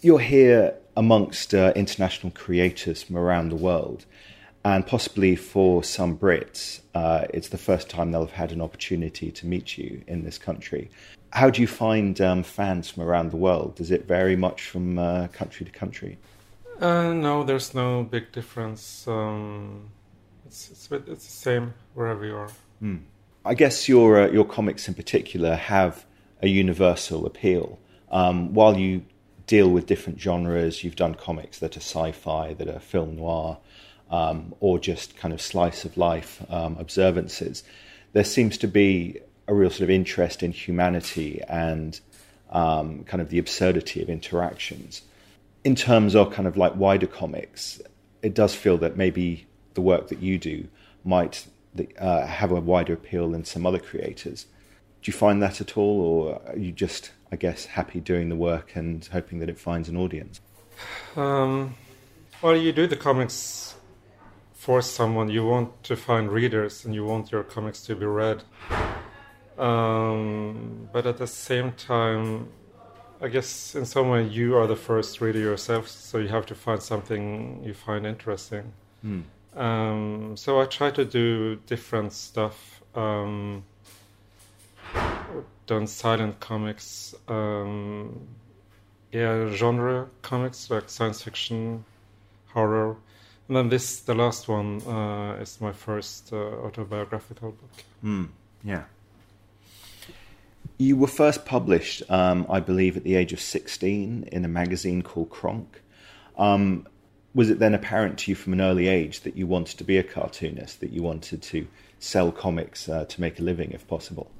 You're 0.00 0.20
here 0.20 0.74
amongst 0.96 1.54
uh, 1.54 1.72
international 1.76 2.32
creators 2.32 3.02
from 3.02 3.16
around 3.16 3.50
the 3.50 3.56
world, 3.56 4.06
and 4.66 4.84
possibly 4.84 5.36
for 5.36 5.84
some 5.84 6.18
Brits, 6.18 6.80
uh, 6.92 7.26
it's 7.32 7.50
the 7.50 7.58
first 7.58 7.88
time 7.88 8.10
they'll 8.10 8.22
have 8.22 8.32
had 8.32 8.50
an 8.50 8.60
opportunity 8.60 9.30
to 9.30 9.46
meet 9.46 9.78
you 9.78 10.02
in 10.08 10.24
this 10.24 10.38
country. 10.38 10.90
How 11.30 11.50
do 11.50 11.60
you 11.60 11.68
find 11.68 12.20
um, 12.20 12.42
fans 12.42 12.90
from 12.90 13.04
around 13.04 13.30
the 13.30 13.36
world? 13.36 13.76
Does 13.76 13.92
it 13.92 14.08
vary 14.08 14.34
much 14.34 14.62
from 14.62 14.98
uh, 14.98 15.28
country 15.28 15.64
to 15.66 15.70
country? 15.70 16.18
Uh, 16.80 17.12
no, 17.12 17.44
there's 17.44 17.74
no 17.74 18.02
big 18.02 18.32
difference. 18.32 19.06
Um, 19.06 19.88
it's, 20.46 20.68
it's, 20.70 20.90
it's 20.90 21.24
the 21.24 21.32
same 21.32 21.74
wherever 21.94 22.26
you 22.26 22.34
are. 22.34 22.50
Mm. 22.82 23.02
I 23.44 23.54
guess 23.54 23.88
your 23.88 24.20
uh, 24.22 24.30
your 24.32 24.44
comics 24.44 24.88
in 24.88 24.94
particular 24.94 25.54
have 25.54 26.04
a 26.42 26.48
universal 26.48 27.24
appeal. 27.24 27.78
Um, 28.10 28.52
while 28.52 28.76
you 28.76 29.04
deal 29.46 29.70
with 29.70 29.86
different 29.86 30.20
genres, 30.20 30.82
you've 30.82 30.96
done 30.96 31.14
comics 31.14 31.60
that 31.60 31.76
are 31.76 31.80
sci-fi, 31.80 32.54
that 32.54 32.68
are 32.68 32.80
film 32.80 33.14
noir, 33.16 33.58
um, 34.10 34.54
or 34.60 34.78
just 34.78 35.16
kind 35.16 35.34
of 35.34 35.40
slice 35.40 35.84
of 35.84 35.96
life 35.96 36.44
um, 36.50 36.76
observances. 36.78 37.62
There 38.12 38.24
seems 38.24 38.58
to 38.58 38.68
be 38.68 39.20
a 39.48 39.54
real 39.54 39.70
sort 39.70 39.82
of 39.82 39.90
interest 39.90 40.42
in 40.42 40.52
humanity 40.52 41.40
and 41.48 42.00
um, 42.50 43.04
kind 43.04 43.20
of 43.20 43.30
the 43.30 43.38
absurdity 43.38 44.02
of 44.02 44.08
interactions. 44.08 45.02
In 45.64 45.74
terms 45.74 46.14
of 46.14 46.32
kind 46.32 46.46
of 46.46 46.56
like 46.56 46.76
wider 46.76 47.06
comics, 47.06 47.80
it 48.22 48.34
does 48.34 48.54
feel 48.54 48.78
that 48.78 48.96
maybe 48.96 49.46
the 49.74 49.80
work 49.80 50.08
that 50.08 50.20
you 50.20 50.38
do 50.38 50.68
might 51.04 51.46
uh, 51.98 52.26
have 52.26 52.50
a 52.50 52.60
wider 52.60 52.94
appeal 52.94 53.30
than 53.30 53.44
some 53.44 53.66
other 53.66 53.78
creators. 53.78 54.46
Do 55.02 55.10
you 55.10 55.16
find 55.16 55.42
that 55.42 55.60
at 55.60 55.76
all, 55.76 56.00
or 56.00 56.42
are 56.48 56.56
you 56.56 56.72
just, 56.72 57.12
I 57.30 57.36
guess, 57.36 57.66
happy 57.66 58.00
doing 58.00 58.28
the 58.28 58.36
work 58.36 58.74
and 58.74 59.04
hoping 59.12 59.38
that 59.40 59.48
it 59.48 59.58
finds 59.58 59.88
an 59.88 59.96
audience? 59.96 60.40
Um, 61.14 61.74
well, 62.42 62.56
you 62.56 62.72
do 62.72 62.86
the 62.86 62.96
comics 62.96 63.75
for 64.66 64.82
someone. 64.82 65.28
You 65.28 65.46
want 65.46 65.84
to 65.84 65.94
find 65.94 66.24
readers, 66.28 66.84
and 66.84 66.92
you 66.92 67.04
want 67.04 67.30
your 67.30 67.44
comics 67.44 67.80
to 67.82 67.94
be 67.94 68.04
read. 68.04 68.42
Um, 69.56 70.88
but 70.92 71.06
at 71.06 71.18
the 71.18 71.28
same 71.28 71.70
time, 71.94 72.48
I 73.20 73.28
guess 73.28 73.76
in 73.76 73.86
some 73.86 74.08
way 74.08 74.26
you 74.26 74.56
are 74.56 74.66
the 74.66 74.80
first 74.88 75.20
reader 75.20 75.38
yourself, 75.38 75.86
so 75.86 76.18
you 76.18 76.26
have 76.28 76.46
to 76.46 76.56
find 76.56 76.82
something 76.82 77.62
you 77.64 77.74
find 77.74 78.04
interesting. 78.04 78.72
Mm. 79.04 79.22
Um, 79.66 80.36
so 80.36 80.60
I 80.60 80.64
try 80.64 80.90
to 80.90 81.04
do 81.04 81.56
different 81.66 82.12
stuff. 82.12 82.82
Um, 82.96 83.62
done 85.66 85.86
silent 85.86 86.40
comics, 86.40 87.14
um, 87.28 88.26
yeah, 89.12 89.48
genre 89.60 90.08
comics 90.22 90.70
like 90.70 90.90
science 90.90 91.22
fiction, 91.22 91.84
horror, 92.52 92.96
and 93.48 93.56
then 93.56 93.68
this, 93.68 94.00
the 94.00 94.14
last 94.14 94.48
one, 94.48 94.82
uh, 94.86 95.38
is 95.40 95.60
my 95.60 95.72
first 95.72 96.32
uh, 96.32 96.36
autobiographical 96.36 97.52
book. 97.52 97.84
Mm. 98.04 98.28
Yeah. 98.64 98.84
You 100.78 100.96
were 100.96 101.06
first 101.06 101.44
published, 101.44 102.02
um, 102.10 102.46
I 102.50 102.60
believe, 102.60 102.96
at 102.96 103.04
the 103.04 103.14
age 103.14 103.32
of 103.32 103.40
16 103.40 104.28
in 104.30 104.44
a 104.44 104.48
magazine 104.48 105.02
called 105.02 105.30
Konk. 105.30 105.66
Um, 106.36 106.86
was 107.34 107.50
it 107.50 107.58
then 107.58 107.74
apparent 107.74 108.18
to 108.20 108.30
you 108.30 108.34
from 108.34 108.52
an 108.52 108.60
early 108.60 108.88
age 108.88 109.20
that 109.20 109.36
you 109.36 109.46
wanted 109.46 109.78
to 109.78 109.84
be 109.84 109.96
a 109.98 110.02
cartoonist, 110.02 110.80
that 110.80 110.90
you 110.90 111.02
wanted 111.02 111.42
to 111.42 111.66
sell 111.98 112.32
comics 112.32 112.88
uh, 112.88 113.04
to 113.04 113.20
make 113.20 113.38
a 113.38 113.42
living 113.42 113.70
if 113.72 113.86
possible? 113.86 114.30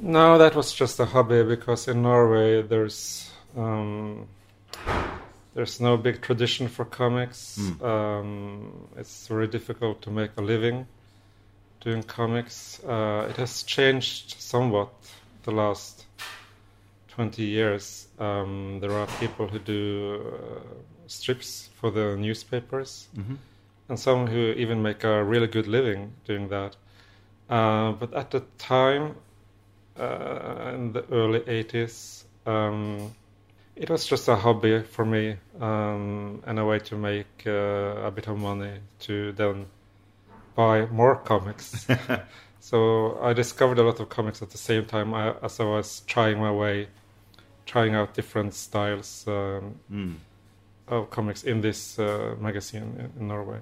No, 0.00 0.38
that 0.38 0.54
was 0.54 0.72
just 0.72 1.00
a 1.00 1.04
hobby 1.04 1.42
because 1.42 1.88
in 1.88 2.02
Norway 2.02 2.62
there's 2.62 3.30
um, 3.56 4.28
there's 5.58 5.80
no 5.80 5.96
big 5.96 6.22
tradition 6.22 6.68
for 6.68 6.84
comics. 6.84 7.58
Mm. 7.58 7.82
Um, 7.82 8.88
it's 8.96 9.26
very 9.26 9.48
difficult 9.48 10.00
to 10.02 10.10
make 10.10 10.30
a 10.36 10.40
living 10.40 10.86
doing 11.80 12.04
comics. 12.04 12.80
Uh, 12.84 13.26
it 13.28 13.36
has 13.38 13.64
changed 13.64 14.36
somewhat 14.38 14.88
the 15.42 15.50
last 15.50 16.04
20 17.08 17.42
years. 17.42 18.06
Um, 18.20 18.78
there 18.80 18.92
are 18.92 19.08
people 19.18 19.48
who 19.48 19.58
do 19.58 20.32
uh, 20.32 20.60
strips 21.08 21.70
for 21.80 21.90
the 21.90 22.16
newspapers, 22.16 23.08
mm-hmm. 23.18 23.34
and 23.88 23.98
some 23.98 24.28
who 24.28 24.52
even 24.52 24.80
make 24.80 25.02
a 25.02 25.24
really 25.24 25.48
good 25.48 25.66
living 25.66 26.12
doing 26.24 26.50
that. 26.50 26.76
Uh, 27.50 27.90
but 27.98 28.14
at 28.14 28.30
the 28.30 28.44
time, 28.58 29.16
uh, 29.98 30.70
in 30.72 30.92
the 30.92 31.04
early 31.10 31.40
80s, 31.40 32.22
um, 32.46 33.10
it 33.78 33.88
was 33.88 34.04
just 34.04 34.26
a 34.28 34.34
hobby 34.34 34.82
for 34.82 35.04
me 35.04 35.36
um, 35.60 36.42
and 36.46 36.58
a 36.58 36.64
way 36.64 36.80
to 36.80 36.96
make 36.96 37.44
uh, 37.46 38.08
a 38.08 38.10
bit 38.10 38.26
of 38.26 38.36
money 38.36 38.72
to 39.00 39.32
then 39.32 39.66
buy 40.56 40.86
more 40.86 41.14
comics. 41.14 41.86
so 42.60 43.18
I 43.22 43.32
discovered 43.32 43.78
a 43.78 43.84
lot 43.84 44.00
of 44.00 44.08
comics 44.08 44.42
at 44.42 44.50
the 44.50 44.58
same 44.58 44.84
time 44.84 45.14
as 45.14 45.60
I 45.60 45.64
was 45.64 46.00
trying 46.06 46.40
my 46.40 46.50
way, 46.50 46.88
trying 47.66 47.94
out 47.94 48.14
different 48.14 48.54
styles 48.54 49.24
um, 49.28 49.76
mm. 49.90 50.14
of 50.88 51.10
comics 51.10 51.44
in 51.44 51.60
this 51.60 52.00
uh, 52.00 52.34
magazine 52.40 52.96
in, 52.98 53.20
in 53.20 53.28
Norway. 53.28 53.60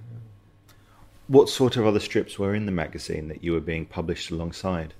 What 1.28 1.50
sort 1.50 1.76
of 1.76 1.84
other 1.84 2.00
strips 2.00 2.38
were 2.38 2.54
in 2.54 2.64
the 2.64 2.72
magazine 2.72 3.28
that 3.28 3.44
you 3.44 3.52
were 3.52 3.60
being 3.60 3.84
published 3.84 4.30
alongside? 4.30 4.94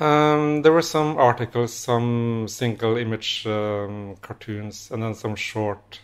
Um, 0.00 0.62
there 0.62 0.72
were 0.72 0.82
some 0.82 1.16
articles, 1.16 1.72
some 1.72 2.46
single 2.48 2.96
image 2.96 3.46
um, 3.46 4.16
cartoons, 4.20 4.90
and 4.90 5.02
then 5.02 5.14
some 5.14 5.36
short 5.36 6.00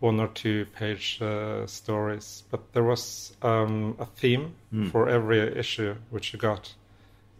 one 0.00 0.18
or 0.18 0.28
two 0.28 0.66
page 0.74 1.20
uh, 1.20 1.66
stories, 1.66 2.42
but 2.50 2.72
there 2.72 2.82
was 2.82 3.36
um, 3.42 3.96
a 3.98 4.06
theme 4.06 4.54
mm. 4.72 4.90
for 4.90 5.08
every 5.08 5.40
issue 5.56 5.94
which 6.08 6.32
you 6.32 6.38
got 6.38 6.74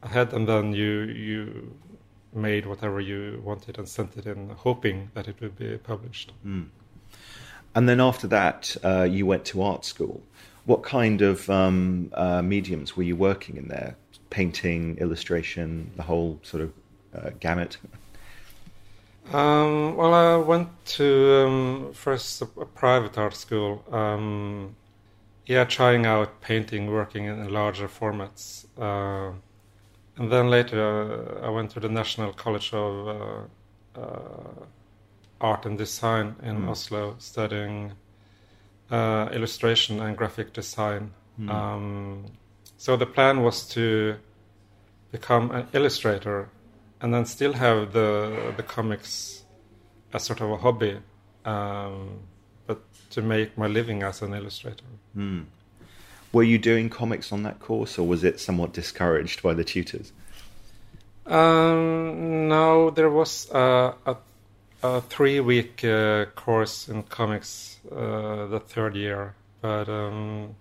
ahead, 0.03 0.33
and 0.33 0.47
then 0.47 0.73
you 0.75 1.03
you 1.05 1.75
made 2.33 2.67
whatever 2.67 3.01
you 3.01 3.41
wanted 3.45 3.79
and 3.79 3.89
sent 3.89 4.17
it 4.17 4.27
in, 4.27 4.51
hoping 4.51 5.11
that 5.15 5.27
it 5.27 5.41
would 5.41 5.57
be 5.57 5.77
published. 5.79 6.33
Mm. 6.47 6.69
And 7.75 7.89
then 7.89 8.01
after 8.01 8.27
that, 8.29 8.77
uh, 8.85 9.03
you 9.03 9.27
went 9.27 9.45
to 9.47 9.63
art 9.63 9.85
school. 9.85 10.23
What 10.65 10.83
kind 10.83 11.23
of 11.23 11.49
um, 11.49 12.11
uh, 12.15 12.43
mediums 12.43 12.97
were 12.97 13.03
you 13.03 13.17
working 13.17 13.57
in 13.57 13.69
there? 13.69 13.97
Painting, 14.31 14.97
illustration, 14.99 15.91
the 15.97 16.03
whole 16.03 16.39
sort 16.43 16.63
of 16.63 16.73
uh, 17.15 17.31
gamut. 17.41 17.77
Um, 19.33 19.97
well, 19.97 20.15
I 20.15 20.37
went 20.37 20.69
to 20.97 21.47
um, 21.47 21.93
first 21.93 22.43
a, 22.43 22.45
a, 22.61 22.67
private 22.67 23.17
art 23.17 23.35
school. 23.35 23.85
Um, 23.93 24.75
yeah, 25.47 25.65
trying 25.65 26.05
out 26.05 26.41
painting, 26.41 26.91
working 26.91 27.27
in 27.27 27.49
larger 27.53 27.89
formats, 27.89 28.67
uh, 28.79 29.33
and 30.17 30.33
then 30.33 30.51
later 30.51 31.41
uh, 31.43 31.47
I 31.47 31.51
went 31.51 31.71
to 31.73 31.81
the 31.81 31.89
National 31.89 32.33
College 32.33 32.73
of 32.73 33.09
uh, 33.09 34.01
uh 34.01 34.65
Art 35.41 35.65
and 35.65 35.79
Design 35.79 36.37
in 36.43 36.63
mm. 36.63 36.69
Oslo, 36.69 37.17
studying 37.19 37.93
uh, 38.91 39.29
illustration 39.33 40.01
and 40.01 40.17
graphic 40.17 40.53
design. 40.53 41.13
Mm. 41.41 42.31
So 42.81 42.97
the 42.97 43.05
plan 43.05 43.43
was 43.43 43.69
to 43.69 44.17
become 45.13 45.51
an 45.51 45.67
illustrator 45.75 46.49
and 47.03 47.13
then 47.13 47.27
still 47.27 47.53
have 47.53 47.93
the 47.93 48.55
the 48.57 48.63
comics 48.63 49.45
as 50.15 50.25
sort 50.25 50.41
of 50.41 50.51
a 50.51 50.57
hobby, 50.57 50.97
um, 51.45 52.21
but 52.67 52.81
to 53.11 53.21
make 53.21 53.59
my 53.59 53.67
living 53.67 54.03
as 54.03 54.23
an 54.23 54.33
illustrator. 54.33 54.87
Mm. 55.15 55.45
Were 56.33 56.43
you 56.43 56.57
doing 56.57 56.89
comics 56.89 57.33
on 57.33 57.43
that 57.43 57.61
course, 57.61 57.99
or 57.99 58.09
was 58.09 58.25
it 58.25 58.41
somewhat 58.41 58.73
discouraged 58.73 59.43
by 59.43 59.53
the 59.53 59.65
tutors? 59.65 60.11
Um, 61.27 62.49
no, 62.49 62.89
there 62.89 63.11
was 63.11 63.51
a, 63.51 63.93
a, 64.07 64.17
a 64.83 65.01
three-week 65.03 65.85
uh, 65.85 66.25
course 66.35 66.89
in 66.89 67.03
comics 67.03 67.79
uh, 67.93 68.47
the 68.47 68.63
third 68.67 68.97
year, 68.97 69.35
but 69.61 69.87
um, 69.91 70.55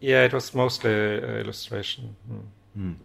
yeah, 0.00 0.24
it 0.24 0.32
was 0.32 0.54
mostly 0.54 0.90
illustration. 0.90 2.16
Mm. 2.30 2.42
Mm 2.78 2.96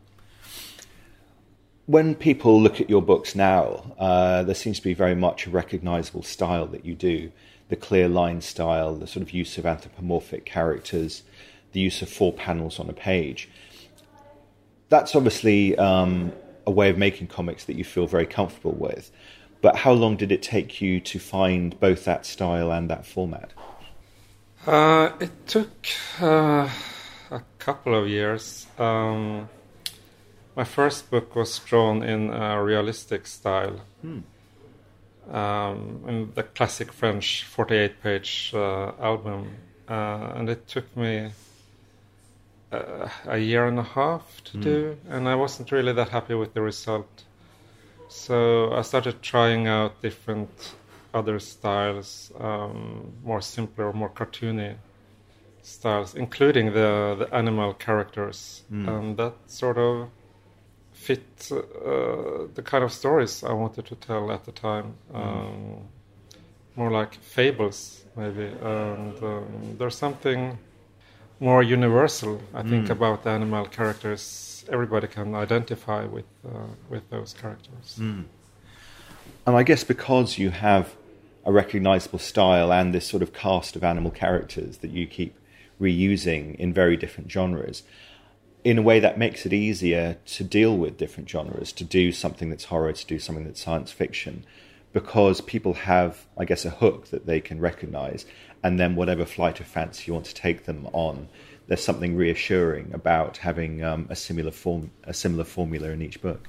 when 1.86 2.16
people 2.16 2.62
look 2.62 2.82
at 2.82 2.90
your 2.90 3.02
books 3.02 3.36
now, 3.36 3.94
uh, 4.00 4.44
there 4.44 4.56
seems 4.56 4.78
to 4.78 4.84
be 4.84 4.94
very 4.94 5.16
much 5.16 5.46
a 5.46 5.50
recognizable 5.50 6.24
style 6.24 6.66
that 6.68 6.86
you 6.86 6.96
do 6.96 7.32
the 7.68 7.76
clear 7.76 8.08
line 8.08 8.42
style, 8.42 8.96
the 8.96 9.08
sort 9.08 9.24
of 9.24 9.32
use 9.32 9.58
of 9.58 9.66
anthropomorphic 9.66 10.46
characters, 10.46 11.24
the 11.72 11.80
use 11.80 12.04
of 12.04 12.10
four 12.10 12.32
panels 12.32 12.80
on 12.80 12.88
a 12.88 12.94
page. 12.94 13.50
That's 14.90 15.16
obviously 15.16 15.76
um, 15.78 16.32
a 16.68 16.72
way 16.72 16.92
of 16.92 16.98
making 17.00 17.26
comics 17.26 17.66
that 17.66 17.76
you 17.76 17.84
feel 17.84 18.06
very 18.06 18.28
comfortable 18.28 18.76
with. 18.76 19.10
But 19.62 19.78
how 19.78 19.94
long 19.94 20.16
did 20.16 20.32
it 20.32 20.44
take 20.44 20.80
you 20.80 21.00
to 21.00 21.18
find 21.18 21.80
both 21.80 22.06
that 22.06 22.28
style 22.28 22.72
and 22.72 22.88
that 22.92 23.04
format? 23.04 23.52
Uh, 24.68 25.12
it 25.20 25.48
took 25.48 25.88
uh, 26.20 26.70
a 27.30 27.42
couple 27.60 27.94
of 27.94 28.08
years. 28.08 28.66
Um, 28.80 29.48
my 30.56 30.64
first 30.64 31.12
book 31.12 31.36
was 31.36 31.60
drawn 31.60 32.02
in 32.02 32.32
a 32.32 32.64
realistic 32.64 33.28
style. 33.28 33.82
Hmm. 34.02 34.20
Um, 35.30 36.04
in 36.08 36.32
the 36.36 36.44
classic 36.44 36.94
French 36.94 37.44
48 37.44 38.02
page 38.02 38.52
uh, 38.54 38.92
album. 39.00 39.56
Uh, 39.88 40.34
and 40.36 40.50
it 40.50 40.68
took 40.68 40.96
me 40.98 41.32
uh, 42.72 43.10
a 43.28 43.38
year 43.38 43.68
and 43.68 43.78
a 43.78 43.84
half 43.84 44.42
to 44.46 44.58
mm. 44.58 44.64
do, 44.64 44.98
and 45.10 45.28
I 45.28 45.36
wasn't 45.36 45.72
really 45.72 45.94
that 45.94 46.10
happy 46.10 46.34
with 46.34 46.54
the 46.54 46.62
result. 46.62 47.24
So 48.08 48.74
I 48.74 48.82
started 48.82 49.22
trying 49.22 49.68
out 49.68 50.02
different 50.02 50.76
other 51.16 51.40
styles, 51.40 52.32
um, 52.40 53.14
more 53.24 53.42
simpler, 53.42 53.94
more 53.94 54.10
cartoony 54.10 54.76
styles, 55.62 56.14
including 56.16 56.74
the 56.74 57.16
the 57.20 57.28
animal 57.34 57.74
characters, 57.74 58.64
mm. 58.72 58.88
and 58.88 59.18
that 59.18 59.34
sort 59.48 59.78
of 59.78 60.10
fit 60.92 61.52
uh, 61.52 62.48
the 62.58 62.64
kind 62.72 62.84
of 62.84 62.92
stories 62.92 63.44
I 63.44 63.54
wanted 63.54 63.86
to 63.86 63.96
tell 63.96 64.32
at 64.32 64.44
the 64.46 64.52
time. 64.52 64.88
Mm. 65.14 65.16
Um, 65.22 65.88
more 66.76 66.92
like 66.92 67.14
fables, 67.38 68.04
maybe, 68.18 68.48
and 68.62 69.16
um, 69.24 69.78
there's 69.78 69.98
something 69.98 70.58
more 71.40 71.64
universal, 71.64 72.42
I 72.54 72.64
think, 72.64 72.88
mm. 72.88 72.98
about 72.98 73.24
the 73.24 73.30
animal 73.30 73.66
characters. 73.66 74.66
Everybody 74.70 75.08
can 75.08 75.36
identify 75.36 76.02
with 76.16 76.30
uh, 76.46 76.72
with 76.90 77.10
those 77.10 77.34
characters. 77.42 77.88
Mm. 78.00 78.26
And 79.46 79.56
I 79.56 79.64
guess 79.64 79.84
because 79.84 80.38
you 80.38 80.50
have 80.50 80.86
a 81.46 81.52
recognizable 81.52 82.20
style 82.20 82.74
and 82.74 82.94
this 82.94 83.06
sort 83.06 83.22
of 83.22 83.34
cast 83.34 83.76
of 83.76 83.84
animal 83.84 84.12
characters 84.12 84.78
that 84.78 84.92
you 84.92 85.06
keep 85.06 85.38
reusing 85.80 86.56
in 86.56 86.74
very 86.74 86.98
different 86.98 87.32
genres, 87.32 87.84
in 88.64 88.80
a 88.80 88.82
way 88.82 89.00
that 89.00 89.20
makes 89.20 89.46
it 89.46 89.54
easier 89.54 90.18
to 90.26 90.44
deal 90.44 90.76
with 90.76 90.98
different 90.98 91.30
genres, 91.30 91.72
to 91.72 91.84
do 91.84 92.12
something 92.12 92.50
that's 92.50 92.66
horror, 92.66 92.92
to 92.94 93.06
do 93.06 93.20
something 93.20 93.46
that's 93.46 93.62
science 93.62 93.92
fiction, 93.92 94.44
because 94.92 95.42
people 95.42 95.74
have, 95.74 96.26
I 96.38 96.46
guess, 96.46 96.66
a 96.66 96.70
hook 96.70 97.10
that 97.10 97.26
they 97.26 97.42
can 97.42 97.60
recognize, 97.60 98.26
and 98.64 98.80
then 98.80 98.96
whatever 98.96 99.26
flight 99.26 99.60
of 99.60 99.68
fancy 99.68 100.06
you 100.08 100.14
want 100.14 100.26
to 100.26 100.34
take 100.34 100.66
them 100.66 100.88
on, 100.94 101.28
there's 101.68 101.84
something 101.84 102.16
reassuring 102.16 102.92
about 102.94 103.38
having 103.38 103.84
um, 103.84 104.08
a 104.10 104.16
similar 104.16 104.52
form, 104.52 104.92
a 105.04 105.14
similar 105.14 105.44
formula 105.44 105.90
in 105.90 106.02
each 106.02 106.22
book. 106.22 106.48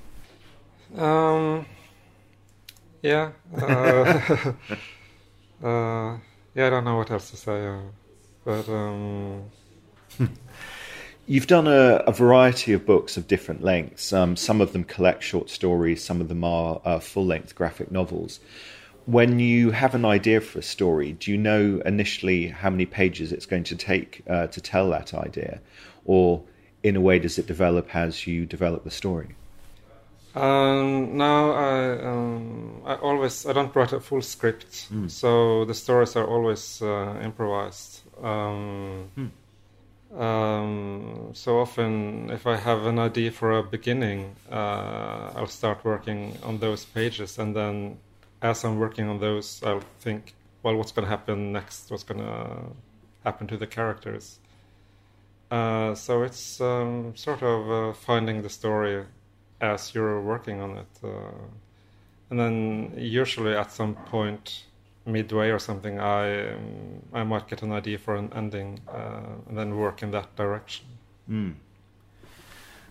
Um, 0.96 1.66
yeah, 3.06 3.30
uh, 3.56 4.52
uh, 5.66 6.18
yeah. 6.54 6.66
I 6.66 6.70
don't 6.70 6.84
know 6.84 6.96
what 6.96 7.10
else 7.10 7.30
to 7.30 7.36
say, 7.36 7.66
uh, 7.66 7.80
but. 8.44 8.68
Um... 8.68 9.44
You've 11.28 11.48
done 11.48 11.66
a, 11.66 12.04
a, 12.06 12.12
variety 12.12 12.72
of 12.72 12.86
books 12.86 13.16
of 13.16 13.26
different 13.26 13.60
lengths. 13.60 14.12
Um, 14.12 14.36
some 14.36 14.60
of 14.60 14.72
them 14.72 14.84
collect 14.84 15.24
short 15.24 15.50
stories, 15.50 16.04
some 16.04 16.20
of 16.20 16.28
them 16.28 16.44
are 16.44 16.80
uh, 16.84 17.00
full 17.00 17.26
length 17.26 17.56
graphic 17.56 17.90
novels. 17.90 18.38
When 19.06 19.40
you 19.40 19.72
have 19.72 19.96
an 19.96 20.04
idea 20.04 20.40
for 20.40 20.60
a 20.60 20.62
story, 20.62 21.14
do 21.14 21.32
you 21.32 21.36
know 21.36 21.82
initially 21.84 22.46
how 22.46 22.70
many 22.70 22.86
pages 22.86 23.32
it's 23.32 23.44
going 23.44 23.64
to 23.64 23.74
take 23.74 24.22
uh, 24.28 24.46
to 24.46 24.60
tell 24.60 24.90
that 24.90 25.14
idea? 25.14 25.60
Or, 26.04 26.44
in 26.84 26.94
a 26.94 27.00
way, 27.00 27.18
does 27.18 27.38
it 27.38 27.46
develop 27.48 27.94
as 27.96 28.28
you 28.28 28.46
develop 28.46 28.84
the 28.84 28.92
story? 28.92 29.34
Um, 30.36 31.16
no, 31.16 31.52
I, 31.52 32.06
um, 32.06 32.82
I 32.84 32.94
always 32.96 33.46
I 33.46 33.52
don't 33.54 33.74
write 33.74 33.94
a 33.94 34.00
full 34.00 34.20
script, 34.20 34.92
mm. 34.92 35.10
so 35.10 35.64
the 35.64 35.74
stories 35.74 36.14
are 36.14 36.26
always 36.26 36.82
uh, 36.82 37.18
improvised. 37.22 38.02
Um, 38.22 39.08
mm 39.16 39.30
um, 40.14 41.30
so 41.34 41.58
often, 41.58 42.30
if 42.30 42.46
I 42.46 42.56
have 42.56 42.86
an 42.86 42.98
idea 42.98 43.30
for 43.30 43.58
a 43.58 43.62
beginning, 43.62 44.36
uh, 44.50 45.32
I'll 45.34 45.46
start 45.46 45.84
working 45.84 46.38
on 46.42 46.58
those 46.58 46.84
pages, 46.84 47.38
and 47.38 47.54
then 47.54 47.98
as 48.40 48.64
I'm 48.64 48.78
working 48.78 49.08
on 49.08 49.18
those, 49.18 49.62
I'll 49.62 49.82
think, 50.00 50.34
well, 50.62 50.76
what's 50.76 50.92
going 50.92 51.04
to 51.04 51.10
happen 51.10 51.52
next? 51.52 51.90
What's 51.90 52.04
going 52.04 52.20
to 52.20 52.72
happen 53.24 53.46
to 53.48 53.56
the 53.56 53.66
characters? 53.66 54.38
Uh, 55.50 55.94
so 55.94 56.22
it's 56.22 56.60
um, 56.60 57.14
sort 57.14 57.42
of 57.42 57.70
uh, 57.70 57.92
finding 57.92 58.42
the 58.42 58.48
story 58.48 59.04
as 59.60 59.94
you're 59.94 60.20
working 60.20 60.60
on 60.60 60.78
it, 60.78 60.98
uh, 61.04 61.08
and 62.30 62.38
then 62.38 62.92
usually 62.96 63.54
at 63.54 63.72
some 63.72 63.94
point 63.94 64.64
midway 65.04 65.50
or 65.50 65.58
something, 65.58 66.00
I 66.00 66.52
um, 66.52 67.02
I 67.12 67.22
might 67.24 67.48
get 67.48 67.62
an 67.62 67.72
idea 67.72 67.98
for 67.98 68.16
an 68.16 68.32
ending 68.34 68.80
uh, 68.88 69.20
and 69.48 69.56
then 69.56 69.76
work 69.76 70.02
in 70.02 70.10
that 70.10 70.34
direction. 70.36 70.86
Mm. 71.30 71.54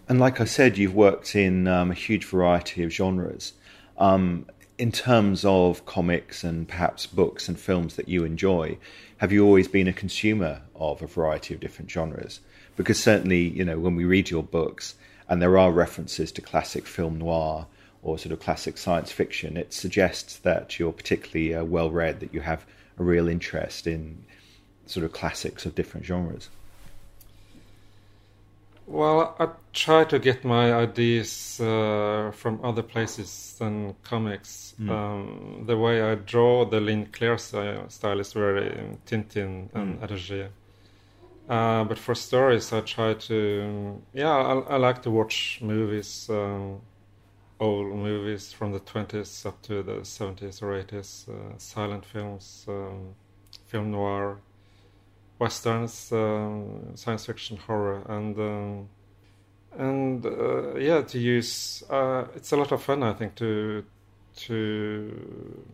And 0.08 0.20
like 0.20 0.40
I 0.40 0.46
said, 0.46 0.78
you've 0.78 0.96
worked 0.96 1.36
in 1.36 1.68
um, 1.68 1.92
a 1.92 1.96
huge 1.96 2.26
variety 2.26 2.84
of 2.84 2.92
genres. 2.92 3.54
Um, 3.98 4.46
in 4.78 4.92
terms 4.92 5.46
of 5.46 5.86
comics 5.86 6.44
and 6.44 6.68
perhaps 6.68 7.06
books 7.06 7.48
and 7.48 7.58
films 7.58 7.96
that 7.96 8.10
you 8.10 8.24
enjoy, 8.26 8.78
have 9.18 9.32
you 9.32 9.46
always 9.46 9.68
been 9.68 9.88
a 9.88 9.94
consumer 9.94 10.62
of 10.76 11.02
a 11.02 11.08
variety 11.08 11.54
of 11.54 11.60
different 11.60 11.90
genres? 11.90 12.42
Because 12.76 13.02
certainly, 13.02 13.48
you 13.48 13.64
know, 13.64 13.80
when 13.80 13.96
we 13.96 14.04
read 14.04 14.30
your 14.30 14.44
books, 14.44 14.96
and 15.28 15.42
there 15.42 15.58
are 15.58 15.72
references 15.72 16.32
to 16.34 16.42
classic 16.42 16.86
film 16.86 17.18
noir 17.20 17.68
or 18.04 18.20
sort 18.20 18.32
of 18.32 18.40
classic 18.40 18.78
science 18.78 19.12
fiction, 19.12 19.58
it 19.58 19.74
suggests 19.74 20.38
that 20.40 20.78
you're 20.78 20.92
particularly 20.92 21.56
uh, 21.56 21.64
well 21.64 21.90
read, 21.90 22.20
that 22.20 22.34
you 22.34 22.42
have 22.42 22.66
a 23.00 23.04
real 23.04 23.28
interest 23.28 23.88
in 23.88 24.24
sort 24.86 25.04
of 25.04 25.12
classics 25.12 25.66
of 25.66 25.74
different 25.74 26.06
genres. 26.06 26.50
Well, 28.88 29.36
I 29.40 29.48
try 29.74 30.04
to 30.04 30.20
get 30.20 30.46
my 30.46 30.72
ideas 30.72 31.60
uh, 31.60 32.32
from 32.36 32.64
other 32.64 32.84
places 32.84 33.56
than 33.58 33.96
comics. 34.04 34.76
Mm. 34.80 34.90
Um, 34.92 35.64
the 35.66 35.76
way 35.76 36.04
I 36.04 36.14
draw 36.14 36.66
the 36.66 36.80
ligne 36.80 37.08
claire 37.08 37.40
style 37.40 38.20
is 38.20 38.34
very 38.34 38.70
Tintin 39.08 39.70
and 39.74 40.00
mm. 40.00 40.08
Hergé. 40.08 40.50
Uh, 41.48 41.84
but 41.84 42.00
for 42.00 42.16
stories, 42.16 42.74
I 42.74 42.82
try 42.82 43.14
to. 43.14 44.02
Yeah, 44.14 44.32
I, 44.36 44.76
I 44.76 44.78
like 44.78 45.02
to 45.04 45.12
watch 45.12 45.60
movies. 45.62 46.28
Um, 46.30 46.82
old 47.60 47.96
movies 47.96 48.52
from 48.52 48.72
the 48.74 48.80
20s 48.80 49.46
up 49.46 49.62
to 49.62 49.82
the 49.82 50.04
70s 50.04 50.62
or 50.62 50.74
80s, 50.74 51.30
uh, 51.30 51.58
silent 51.58 52.06
films, 52.06 52.66
um, 52.68 53.16
film 53.68 53.92
noir, 53.92 54.40
westerns, 55.40 56.12
um, 56.12 56.96
science 56.96 57.26
fiction, 57.26 57.58
horror, 57.58 58.02
and 58.10 58.38
um, 58.40 58.90
and 59.78 60.26
uh, 60.26 60.76
yeah, 60.76 61.02
to 61.02 61.20
use 61.20 61.84
uh, 61.90 62.26
it's 62.36 62.52
a 62.52 62.58
lot 62.58 62.72
of 62.72 62.82
fun. 62.82 63.04
I 63.04 63.14
think 63.14 63.36
to 63.36 63.84
to 64.36 65.66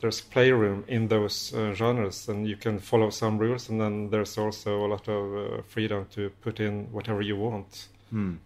there's 0.00 0.20
playroom 0.20 0.84
in 0.88 1.08
those 1.08 1.54
uh, 1.54 1.72
genres, 1.74 2.28
and 2.28 2.46
you 2.46 2.56
can 2.56 2.78
follow 2.78 3.10
some 3.10 3.38
rules, 3.38 3.68
and 3.68 3.80
then 3.80 4.10
there's 4.10 4.38
also 4.38 4.84
a 4.84 4.88
lot 4.88 5.08
of 5.08 5.36
uh, 5.36 5.62
freedom 5.62 6.06
to 6.12 6.30
put 6.40 6.60
in 6.60 6.92
whatever 6.92 7.20
you 7.20 7.36
want. 7.36 7.88
Hmm 8.10 8.36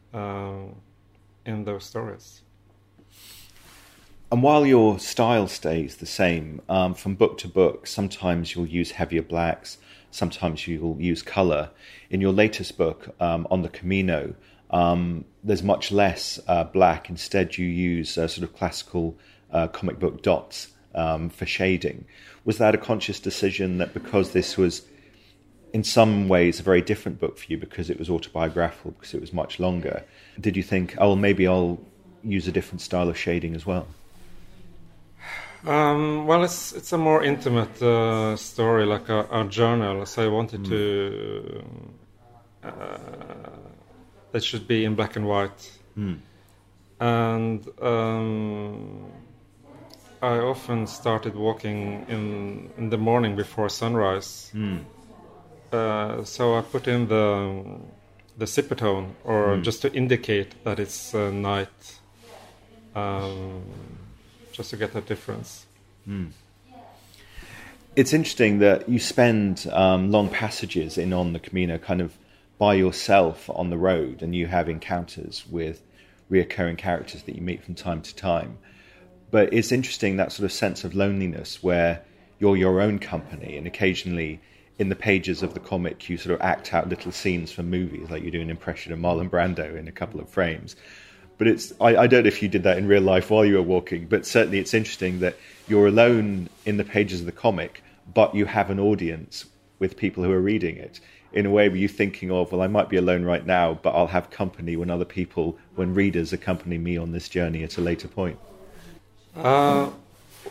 in 1.46 1.64
those 1.64 1.84
stories. 1.84 2.40
And 4.32 4.42
while 4.42 4.66
your 4.66 4.98
style 4.98 5.46
stays 5.46 5.96
the 5.96 6.06
same 6.06 6.60
um, 6.68 6.94
from 6.94 7.14
book 7.14 7.38
to 7.38 7.48
book, 7.48 7.86
sometimes 7.86 8.54
you'll 8.54 8.66
use 8.66 8.92
heavier 8.92 9.22
blacks, 9.22 9.78
sometimes 10.10 10.66
you'll 10.66 11.00
use 11.00 11.22
color. 11.22 11.70
In 12.10 12.20
your 12.20 12.32
latest 12.32 12.76
book, 12.76 13.14
um, 13.20 13.46
On 13.50 13.62
the 13.62 13.68
Camino, 13.68 14.34
um, 14.70 15.24
there's 15.44 15.62
much 15.62 15.92
less 15.92 16.40
uh, 16.48 16.64
black. 16.64 17.08
Instead, 17.08 17.58
you 17.58 17.66
use 17.66 18.18
uh, 18.18 18.26
sort 18.26 18.48
of 18.48 18.56
classical 18.56 19.16
uh, 19.52 19.68
comic 19.68 20.00
book 20.00 20.22
dots 20.22 20.68
um, 20.94 21.30
for 21.30 21.46
shading. 21.46 22.04
Was 22.44 22.58
that 22.58 22.74
a 22.74 22.78
conscious 22.78 23.20
decision 23.20 23.78
that 23.78 23.94
because 23.94 24.32
this 24.32 24.56
was 24.56 24.82
in 25.74 25.82
some 25.82 26.28
ways 26.28 26.60
a 26.60 26.62
very 26.62 26.80
different 26.80 27.18
book 27.18 27.36
for 27.36 27.46
you 27.48 27.58
because 27.58 27.90
it 27.90 27.98
was 27.98 28.08
autobiographical, 28.08 28.92
because 28.92 29.12
it 29.12 29.20
was 29.20 29.32
much 29.32 29.58
longer. 29.58 30.04
Did 30.40 30.56
you 30.56 30.62
think, 30.62 30.94
oh, 30.98 31.16
maybe 31.16 31.48
I'll 31.48 31.80
use 32.22 32.46
a 32.46 32.52
different 32.52 32.80
style 32.80 33.08
of 33.08 33.18
shading 33.18 33.54
as 33.54 33.66
well? 33.66 33.86
Um, 35.66 36.26
well, 36.26 36.44
it's 36.44 36.72
it's 36.72 36.92
a 36.92 36.98
more 36.98 37.24
intimate 37.24 37.82
uh, 37.82 38.36
story, 38.36 38.84
like 38.84 39.08
a, 39.08 39.26
a, 39.32 39.44
journal. 39.44 40.04
So 40.04 40.22
I 40.22 40.28
wanted 40.28 40.60
mm. 40.60 40.68
to. 40.68 41.64
Uh, 42.62 42.98
it 44.34 44.44
should 44.44 44.68
be 44.68 44.84
in 44.84 44.94
black 44.94 45.16
and 45.16 45.26
white, 45.26 45.72
mm. 45.96 46.18
and 47.00 47.66
um, 47.80 49.10
I 50.24 50.38
often 50.38 50.86
started 50.86 51.34
walking 51.34 52.06
in 52.08 52.70
in 52.78 52.90
the 52.90 52.98
morning 52.98 53.36
before 53.36 53.68
sunrise. 53.68 54.50
Mm 54.54 54.84
uh, 55.74 56.24
so 56.24 56.56
I 56.56 56.62
put 56.62 56.88
in 56.88 57.08
the 57.08 57.80
the 58.36 58.46
Zipatone, 58.46 59.10
or 59.22 59.56
mm. 59.56 59.62
just 59.62 59.82
to 59.82 59.92
indicate 59.92 60.64
that 60.64 60.80
it's 60.80 61.14
uh, 61.14 61.30
night, 61.30 61.98
um, 62.94 63.62
just 64.52 64.70
to 64.70 64.76
get 64.76 64.92
that 64.92 65.06
difference. 65.06 65.66
Mm. 66.08 66.30
It's 67.94 68.12
interesting 68.12 68.58
that 68.58 68.88
you 68.88 68.98
spend 68.98 69.68
um, 69.72 70.10
long 70.10 70.28
passages 70.28 70.98
in 70.98 71.12
on 71.12 71.32
the 71.32 71.38
Camino, 71.38 71.78
kind 71.78 72.00
of 72.00 72.18
by 72.58 72.74
yourself 72.74 73.48
on 73.50 73.70
the 73.70 73.78
road, 73.78 74.20
and 74.20 74.34
you 74.34 74.48
have 74.48 74.68
encounters 74.68 75.44
with 75.48 75.80
reoccurring 76.28 76.78
characters 76.78 77.22
that 77.22 77.36
you 77.36 77.42
meet 77.42 77.62
from 77.62 77.76
time 77.76 78.02
to 78.02 78.14
time. 78.16 78.58
But 79.34 79.52
it's 79.52 79.72
interesting 79.72 80.16
that 80.18 80.30
sort 80.30 80.44
of 80.44 80.52
sense 80.52 80.84
of 80.84 80.94
loneliness 80.94 81.60
where 81.60 82.04
you're 82.38 82.56
your 82.56 82.80
own 82.80 83.00
company, 83.00 83.56
and 83.56 83.66
occasionally 83.66 84.40
in 84.78 84.90
the 84.90 84.94
pages 84.94 85.42
of 85.42 85.54
the 85.54 85.58
comic, 85.58 86.08
you 86.08 86.16
sort 86.18 86.36
of 86.36 86.40
act 86.40 86.72
out 86.72 86.88
little 86.88 87.10
scenes 87.10 87.50
from 87.50 87.68
movies, 87.68 88.10
like 88.10 88.22
you 88.22 88.30
do 88.30 88.40
an 88.40 88.48
impression 88.48 88.92
of 88.92 89.00
Marlon 89.00 89.28
Brando 89.28 89.76
in 89.76 89.88
a 89.88 89.90
couple 89.90 90.20
of 90.20 90.28
frames. 90.28 90.76
But 91.36 91.48
it's 91.48 91.72
I, 91.80 91.96
I, 91.96 92.06
don't 92.06 92.22
know 92.22 92.28
if 92.28 92.44
you 92.44 92.48
did 92.48 92.62
that 92.62 92.78
in 92.78 92.86
real 92.86 93.02
life 93.02 93.28
while 93.28 93.44
you 93.44 93.54
were 93.54 93.62
walking, 93.62 94.06
but 94.06 94.24
certainly 94.24 94.60
it's 94.60 94.72
interesting 94.72 95.18
that 95.18 95.36
you're 95.66 95.88
alone 95.88 96.48
in 96.64 96.76
the 96.76 96.84
pages 96.84 97.18
of 97.18 97.26
the 97.26 97.32
comic, 97.32 97.82
but 98.14 98.36
you 98.36 98.44
have 98.44 98.70
an 98.70 98.78
audience 98.78 99.46
with 99.80 99.96
people 99.96 100.22
who 100.22 100.30
are 100.30 100.40
reading 100.40 100.76
it. 100.76 101.00
In 101.32 101.44
a 101.44 101.50
way, 101.50 101.68
were 101.68 101.74
you 101.74 101.88
thinking 101.88 102.30
of, 102.30 102.52
well, 102.52 102.62
I 102.62 102.68
might 102.68 102.88
be 102.88 102.98
alone 102.98 103.24
right 103.24 103.44
now, 103.44 103.80
but 103.82 103.96
I'll 103.96 104.06
have 104.06 104.30
company 104.30 104.76
when 104.76 104.90
other 104.90 105.04
people, 105.04 105.58
when 105.74 105.92
readers 105.92 106.32
accompany 106.32 106.78
me 106.78 106.96
on 106.96 107.10
this 107.10 107.28
journey 107.28 107.64
at 107.64 107.78
a 107.78 107.80
later 107.80 108.06
point? 108.06 108.38
Uh, 109.36 109.90